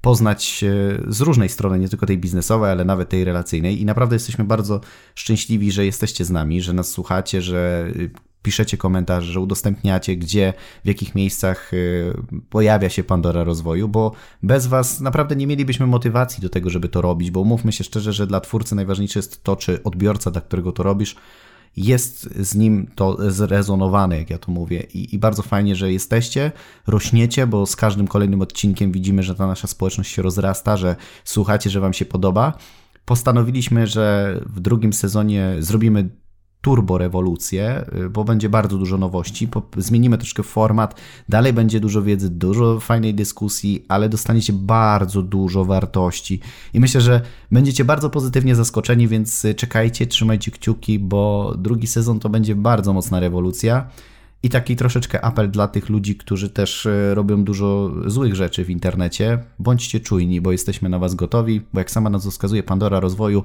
poznać 0.00 0.64
z 1.08 1.20
różnej 1.20 1.48
strony, 1.48 1.78
nie 1.78 1.88
tylko 1.88 2.06
tej 2.06 2.18
biznesowej, 2.18 2.70
ale 2.70 2.84
nawet 2.84 3.08
tej 3.08 3.24
relacyjnej. 3.24 3.80
I 3.80 3.84
naprawdę 3.84 4.16
jesteśmy 4.16 4.44
bardzo 4.44 4.80
szczęśliwi, 5.14 5.72
że 5.72 5.86
jesteście 5.86 6.24
z 6.24 6.30
nami, 6.30 6.62
że 6.62 6.72
nas 6.72 6.88
słuchacie, 6.88 7.42
że 7.42 7.92
piszecie 8.46 8.76
komentarze, 8.76 9.32
że 9.32 9.40
udostępniacie, 9.40 10.16
gdzie, 10.16 10.52
w 10.84 10.88
jakich 10.88 11.14
miejscach 11.14 11.74
y, 11.74 12.12
pojawia 12.50 12.88
się 12.88 13.04
Pandora 13.04 13.44
rozwoju, 13.44 13.88
bo 13.88 14.12
bez 14.42 14.66
Was 14.66 15.00
naprawdę 15.00 15.36
nie 15.36 15.46
mielibyśmy 15.46 15.86
motywacji 15.86 16.42
do 16.42 16.48
tego, 16.48 16.70
żeby 16.70 16.88
to 16.88 17.00
robić, 17.00 17.30
bo 17.30 17.44
mówmy 17.44 17.72
się 17.72 17.84
szczerze, 17.84 18.12
że 18.12 18.26
dla 18.26 18.40
twórcy 18.40 18.74
najważniejsze 18.74 19.18
jest 19.18 19.44
to, 19.44 19.56
czy 19.56 19.82
odbiorca, 19.82 20.30
dla 20.30 20.40
którego 20.40 20.72
to 20.72 20.82
robisz, 20.82 21.16
jest 21.76 22.22
z 22.22 22.54
nim 22.54 22.90
to 22.94 23.30
zrezonowane, 23.30 24.18
jak 24.18 24.30
ja 24.30 24.38
to 24.38 24.52
mówię. 24.52 24.86
I, 24.94 25.14
I, 25.14 25.18
bardzo 25.18 25.42
fajnie, 25.42 25.76
że 25.76 25.92
jesteście, 25.92 26.52
rośniecie, 26.86 27.46
bo 27.46 27.66
z 27.66 27.76
każdym 27.76 28.08
kolejnym 28.08 28.42
odcinkiem 28.42 28.92
widzimy, 28.92 29.22
że 29.22 29.34
ta 29.34 29.46
nasza 29.46 29.66
społeczność 29.66 30.12
się 30.12 30.22
rozrasta, 30.22 30.76
że 30.76 30.96
słuchacie, 31.24 31.70
że 31.70 31.80
Wam 31.80 31.92
się 31.92 32.04
podoba. 32.04 32.52
Postanowiliśmy, 33.04 33.86
że 33.86 34.36
w 34.46 34.60
drugim 34.60 34.92
sezonie 34.92 35.56
zrobimy 35.58 36.08
turbo 36.66 36.98
rewolucję, 36.98 37.84
y, 38.04 38.10
bo 38.10 38.24
będzie 38.24 38.48
bardzo 38.48 38.78
dużo 38.78 38.98
nowości. 38.98 39.48
Zmienimy 39.76 40.18
troszkę 40.18 40.42
format, 40.42 41.00
dalej 41.28 41.52
będzie 41.52 41.80
dużo 41.80 42.02
wiedzy, 42.02 42.30
dużo 42.30 42.80
fajnej 42.80 43.14
dyskusji, 43.14 43.84
ale 43.88 44.08
dostaniecie 44.08 44.52
bardzo 44.52 45.22
dużo 45.22 45.64
wartości. 45.64 46.40
I 46.74 46.80
myślę, 46.80 47.00
że 47.00 47.20
będziecie 47.52 47.84
bardzo 47.84 48.10
pozytywnie 48.10 48.54
zaskoczeni, 48.54 49.08
więc 49.08 49.44
y, 49.44 49.54
czekajcie, 49.54 50.06
trzymajcie 50.06 50.50
kciuki, 50.50 50.98
bo 50.98 51.54
drugi 51.58 51.86
sezon 51.86 52.20
to 52.20 52.28
będzie 52.28 52.54
bardzo 52.54 52.92
mocna 52.92 53.20
rewolucja. 53.20 53.86
I 54.42 54.48
taki 54.48 54.76
troszeczkę 54.76 55.24
apel 55.24 55.50
dla 55.50 55.68
tych 55.68 55.88
ludzi, 55.88 56.16
którzy 56.16 56.50
też 56.50 56.86
y, 56.86 57.14
robią 57.14 57.44
dużo 57.44 57.90
złych 58.06 58.34
rzeczy 58.34 58.64
w 58.64 58.70
internecie. 58.70 59.38
Bądźcie 59.58 60.00
czujni, 60.00 60.40
bo 60.40 60.52
jesteśmy 60.52 60.88
na 60.88 60.98
Was 60.98 61.14
gotowi, 61.14 61.60
bo 61.72 61.80
jak 61.80 61.90
sama 61.90 62.10
nas 62.10 62.26
wskazuje 62.26 62.62
Pandora 62.62 63.00
rozwoju, 63.00 63.44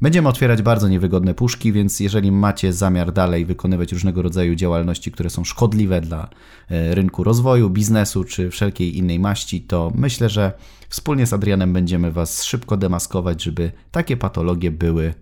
Będziemy 0.00 0.28
otwierać 0.28 0.62
bardzo 0.62 0.88
niewygodne 0.88 1.34
puszki, 1.34 1.72
więc 1.72 2.00
jeżeli 2.00 2.32
macie 2.32 2.72
zamiar 2.72 3.12
dalej 3.12 3.46
wykonywać 3.46 3.92
różnego 3.92 4.22
rodzaju 4.22 4.54
działalności, 4.54 5.12
które 5.12 5.30
są 5.30 5.44
szkodliwe 5.44 6.00
dla 6.00 6.28
e, 6.70 6.94
rynku 6.94 7.24
rozwoju, 7.24 7.70
biznesu 7.70 8.24
czy 8.24 8.50
wszelkiej 8.50 8.98
innej 8.98 9.18
maści, 9.18 9.60
to 9.60 9.92
myślę, 9.94 10.28
że 10.28 10.52
wspólnie 10.88 11.26
z 11.26 11.32
Adrianem 11.32 11.72
będziemy 11.72 12.12
Was 12.12 12.44
szybko 12.44 12.76
demaskować, 12.76 13.42
żeby 13.42 13.72
takie 13.90 14.16
patologie 14.16 14.70
były, 14.70 15.14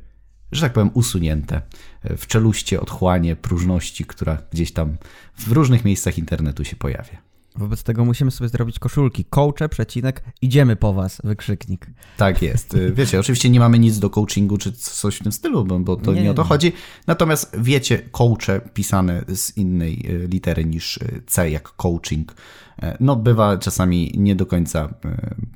że 0.52 0.60
tak 0.60 0.72
powiem, 0.72 0.90
usunięte 0.94 1.62
e, 2.02 2.16
w 2.16 2.26
czeluście, 2.26 2.80
otchłanie, 2.80 3.36
próżności, 3.36 4.04
która 4.04 4.42
gdzieś 4.52 4.72
tam 4.72 4.96
w 5.38 5.52
różnych 5.52 5.84
miejscach 5.84 6.18
internetu 6.18 6.64
się 6.64 6.76
pojawia. 6.76 7.33
Wobec 7.56 7.82
tego 7.82 8.04
musimy 8.04 8.30
sobie 8.30 8.48
zrobić 8.48 8.78
koszulki. 8.78 9.24
Coache, 9.24 9.68
przecinek, 9.68 10.22
idziemy 10.42 10.76
po 10.76 10.92
was, 10.92 11.20
wykrzyknik. 11.24 11.86
Tak 12.16 12.42
jest. 12.42 12.74
Y, 12.74 12.92
wiecie, 12.92 13.20
oczywiście 13.20 13.50
nie 13.50 13.60
mamy 13.60 13.78
nic 13.78 13.98
do 13.98 14.10
coachingu 14.10 14.58
czy 14.58 14.72
coś 14.72 15.16
w 15.16 15.22
tym 15.22 15.32
stylu, 15.32 15.64
bo, 15.64 15.96
to 15.96 16.12
nie. 16.12 16.22
nie 16.22 16.30
o 16.30 16.34
to 16.34 16.44
chodzi. 16.44 16.72
Natomiast 17.06 17.56
wiecie, 17.58 17.98
coache 18.12 18.60
pisane 18.74 19.24
z 19.28 19.56
innej 19.56 20.06
y, 20.10 20.28
litery 20.28 20.64
niż 20.64 20.96
y, 20.96 21.22
C, 21.26 21.50
jak 21.50 21.76
coaching, 21.76 22.34
no 23.00 23.16
bywa 23.16 23.58
czasami 23.58 24.12
nie 24.16 24.36
do 24.36 24.46
końca 24.46 24.94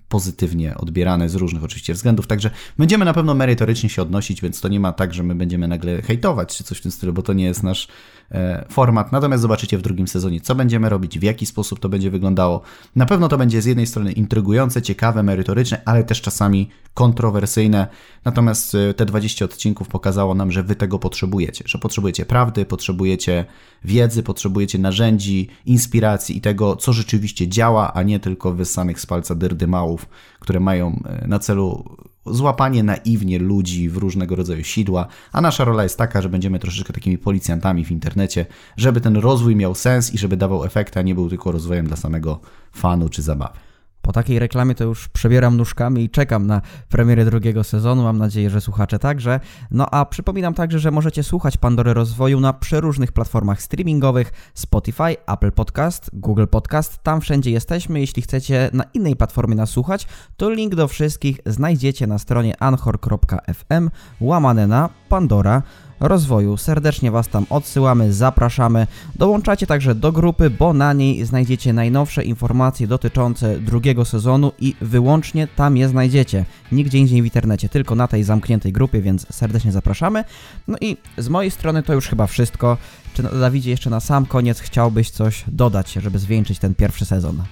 pozytywnie 0.09 0.75
odbierane 0.77 1.29
z 1.29 1.35
różnych 1.35 1.65
oczywiście 1.65 1.95
względów, 1.95 2.27
także 2.27 2.51
będziemy 2.79 3.05
na 3.05 3.15
pewno 3.15 3.35
merytorycznie 3.35 3.89
się 3.89 4.03
odnosić, 4.03 4.41
więc 4.41 4.61
to 4.61 4.69
nie 4.69 4.81
ma 4.81 4.93
tak, 4.93 5.15
że 5.15 5.23
my 5.23 5.35
będziemy 5.35 5.69
nagle 5.69 6.03
hejtować 6.03 6.57
czy 6.57 6.65
coś 6.65 6.79
w 6.79 6.83
tym 6.83 6.93
stylu, 6.93 7.13
bo 7.13 7.23
to 7.23 7.33
nie 7.33 7.45
jest 7.45 7.63
nasz 7.63 7.89
E, 8.33 8.65
format. 8.71 9.13
Natomiast 9.13 9.43
zobaczycie 9.43 9.79
w 9.79 9.83
drugim 9.83 10.09
sezonie, 10.09 10.41
co 10.41 10.55
będziemy 10.55 10.89
robić, 10.89 11.19
w 11.19 11.23
jaki 11.23 11.47
sposób 11.47 11.81
to 11.81 11.88
będzie 11.89 12.11
wyglądało. 12.11 12.61
Na 12.97 13.07
pewno 13.07 13.29
to 13.29 13.39
będzie 13.39 13.63
z 13.63 13.67
jednej 13.67 13.87
strony 13.87 14.13
intrygujące, 14.13 14.83
ciekawe, 14.83 15.23
merytoryczne, 15.23 15.83
ale 15.85 16.05
też 16.05 16.21
czasami 16.21 16.69
kontrowersyjne. 16.95 17.87
Natomiast 18.25 18.75
e, 18.75 18.95
te 18.95 19.07
20 19.07 19.45
odcinków 19.45 19.89
pokazało 19.89 20.35
nam, 20.35 20.53
że 20.53 20.63
wy 20.63 20.77
tego 20.77 20.99
potrzebujecie, 20.99 21.65
że 21.67 21.79
potrzebujecie 21.79 22.27
prawdy, 22.27 22.65
potrzebujecie 22.65 23.45
wiedzy, 23.85 24.23
potrzebujecie 24.23 24.79
narzędzi, 24.79 25.49
inspiracji 25.67 26.37
i 26.37 26.41
tego, 26.41 26.77
co 26.77 26.93
rzeczywiście 26.93 27.49
działa, 27.49 27.93
a 27.95 28.03
nie 28.03 28.21
tylko 28.21 28.53
wyssanych 28.53 29.01
z 29.01 29.07
palca 29.07 29.35
dyrdymałów, 29.35 30.09
które 30.41 30.61
mają 30.61 31.03
e, 31.05 31.29
na 31.29 31.39
celu 31.39 31.97
złapanie 32.27 32.83
naiwnie 32.83 33.39
ludzi 33.39 33.89
w 33.89 33.97
różnego 33.97 34.37
rodzaju 34.37 34.65
sidła, 34.65 35.07
a 35.33 35.41
nasza 35.41 35.65
rola 35.65 35.83
jest 35.83 35.99
taka, 35.99 36.23
że 36.23 36.29
będziemy 36.29 36.59
troszeczkę 36.59 36.93
takimi 36.93 37.19
policjantami 37.19 37.85
w 37.85 37.91
internecie, 37.91 38.47
żeby 38.77 39.01
ten 39.01 39.17
rozwój 39.17 39.57
miał 39.57 39.75
sens 39.75 40.15
i 40.15 40.19
żeby 40.19 40.37
dawał 40.37 40.65
efekty, 40.65 40.99
a 40.99 41.03
nie 41.03 41.15
był 41.15 41.29
tylko 41.29 41.53
rozwojem 41.53 41.87
dla 41.87 41.97
samego 41.97 42.41
fanu 42.73 43.09
czy 43.09 43.23
zabawy. 43.23 43.68
Po 44.09 44.13
takiej 44.13 44.39
reklamie 44.39 44.75
to 44.75 44.85
już 44.85 45.09
przebieram 45.09 45.57
nóżkami 45.57 46.05
i 46.05 46.11
czekam 46.11 46.47
na 46.47 46.63
premierę 46.89 47.25
drugiego 47.25 47.65
sezonu. 47.65 48.03
Mam 48.03 48.19
nadzieję, 48.19 48.51
że 48.51 48.61
słuchacze 48.61 48.99
także. 48.99 49.41
No 49.71 49.87
a 49.91 50.05
przypominam 50.05 50.55
także, 50.55 50.79
że 50.79 50.91
możecie 50.91 51.23
słuchać 51.23 51.57
Pandory 51.57 51.95
Rozwoju 51.95 52.41
na 52.41 52.53
przeróżnych 52.53 53.13
platformach 53.13 53.63
streamingowych 53.63 54.33
Spotify, 54.55 55.17
Apple 55.27 55.53
Podcast, 55.53 56.11
Google 56.13 56.47
Podcast. 56.47 57.03
Tam 57.03 57.21
wszędzie 57.21 57.51
jesteśmy. 57.51 58.01
Jeśli 58.01 58.23
chcecie 58.23 58.71
na 58.73 58.85
innej 58.95 59.17
platformie 59.17 59.55
nas 59.55 59.71
słuchać, 59.71 60.07
to 60.37 60.51
link 60.51 60.75
do 60.75 60.89
wszystkich 60.89 61.41
znajdziecie 61.47 62.07
na 62.07 62.19
stronie 62.19 62.63
anchor.fm 62.63 63.91
łamane 64.21 64.67
na 64.67 64.89
Pandora 65.09 65.63
rozwoju. 66.01 66.57
Serdecznie 66.57 67.11
Was 67.11 67.29
tam 67.29 67.47
odsyłamy, 67.51 68.13
zapraszamy. 68.13 68.87
Dołączacie 69.17 69.67
także 69.67 69.95
do 69.95 70.13
grupy, 70.13 70.51
bo 70.51 70.73
na 70.73 70.93
niej 70.93 71.25
znajdziecie 71.25 71.73
najnowsze 71.73 72.25
informacje 72.25 72.87
dotyczące 72.87 73.61
drugiego 73.61 74.05
sezonu 74.05 74.53
i 74.59 74.75
wyłącznie 74.81 75.49
tam 75.57 75.77
je 75.77 75.89
znajdziecie. 75.89 76.45
Nigdzie 76.73 76.99
indziej 76.99 77.23
w 77.23 77.25
internecie, 77.25 77.69
tylko 77.69 77.95
na 77.95 78.09
tej 78.09 78.25
zamkniętej 78.25 78.73
grupie, 78.73 79.01
więc 79.03 79.27
serdecznie 79.31 79.73
zapraszamy. 79.73 80.25
No 80.69 80.79
i 80.81 80.97
z 81.19 81.29
mojej 81.29 81.51
strony 81.51 81.83
to 81.83 81.95
już 81.95 82.09
chyba 82.09 82.27
wszystko. 82.27 82.77
Czy 83.15 83.23
Dawidzie 83.23 83.71
jeszcze 83.71 83.91
na 83.91 84.01
sam 84.01 84.27
koniec 84.27 84.61
chciałbyś 84.61 85.11
coś 85.11 85.45
dodać, 85.49 85.93
żeby 85.93 86.19
zwieńczyć 86.19 86.59
ten 86.59 86.75
pierwszy 86.75 87.05
sezon? 87.05 87.43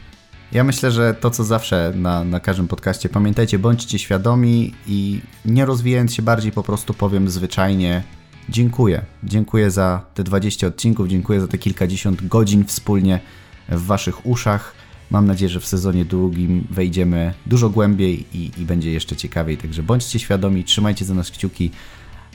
Ja 0.52 0.64
myślę, 0.64 0.90
że 0.90 1.14
to 1.14 1.30
co 1.30 1.44
zawsze 1.44 1.92
na, 1.94 2.24
na 2.24 2.40
każdym 2.40 2.68
podcaście, 2.68 3.08
pamiętajcie, 3.08 3.58
bądźcie 3.58 3.98
świadomi 3.98 4.74
i 4.86 5.20
nie 5.44 5.64
rozwijając 5.64 6.14
się 6.14 6.22
bardziej, 6.22 6.52
po 6.52 6.62
prostu 6.62 6.94
powiem 6.94 7.30
zwyczajnie, 7.30 8.02
dziękuję. 8.48 9.02
Dziękuję 9.24 9.70
za 9.70 10.04
te 10.14 10.24
20 10.24 10.66
odcinków, 10.66 11.08
dziękuję 11.08 11.40
za 11.40 11.48
te 11.48 11.58
kilkadziesiąt 11.58 12.28
godzin 12.28 12.64
wspólnie 12.64 13.20
w 13.68 13.86
Waszych 13.86 14.26
uszach. 14.26 14.74
Mam 15.10 15.26
nadzieję, 15.26 15.48
że 15.48 15.60
w 15.60 15.66
sezonie 15.66 16.04
drugim 16.04 16.66
wejdziemy 16.70 17.34
dużo 17.46 17.70
głębiej 17.70 18.26
i, 18.34 18.50
i 18.58 18.64
będzie 18.64 18.92
jeszcze 18.92 19.16
ciekawiej. 19.16 19.56
Także 19.56 19.82
bądźcie 19.82 20.18
świadomi, 20.18 20.64
trzymajcie 20.64 21.04
za 21.04 21.14
nas 21.14 21.30
kciuki, 21.30 21.70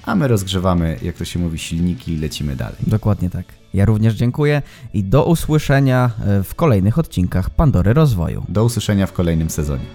a 0.05 0.15
my 0.15 0.27
rozgrzewamy, 0.27 0.97
jak 1.01 1.15
to 1.15 1.25
się 1.25 1.39
mówi, 1.39 1.59
silniki 1.59 2.13
i 2.13 2.17
lecimy 2.17 2.55
dalej. 2.55 2.77
Dokładnie 2.87 3.29
tak. 3.29 3.45
Ja 3.73 3.85
również 3.85 4.13
dziękuję 4.13 4.61
i 4.93 5.03
do 5.03 5.25
usłyszenia 5.25 6.11
e, 6.25 6.43
w 6.43 6.55
kolejnych 6.55 6.97
odcinkach 6.97 7.49
Pandory 7.49 7.93
Rozwoju. 7.93 8.45
Do 8.49 8.63
usłyszenia 8.63 9.07
w 9.07 9.13
kolejnym 9.13 9.49
sezonie. 9.49 9.85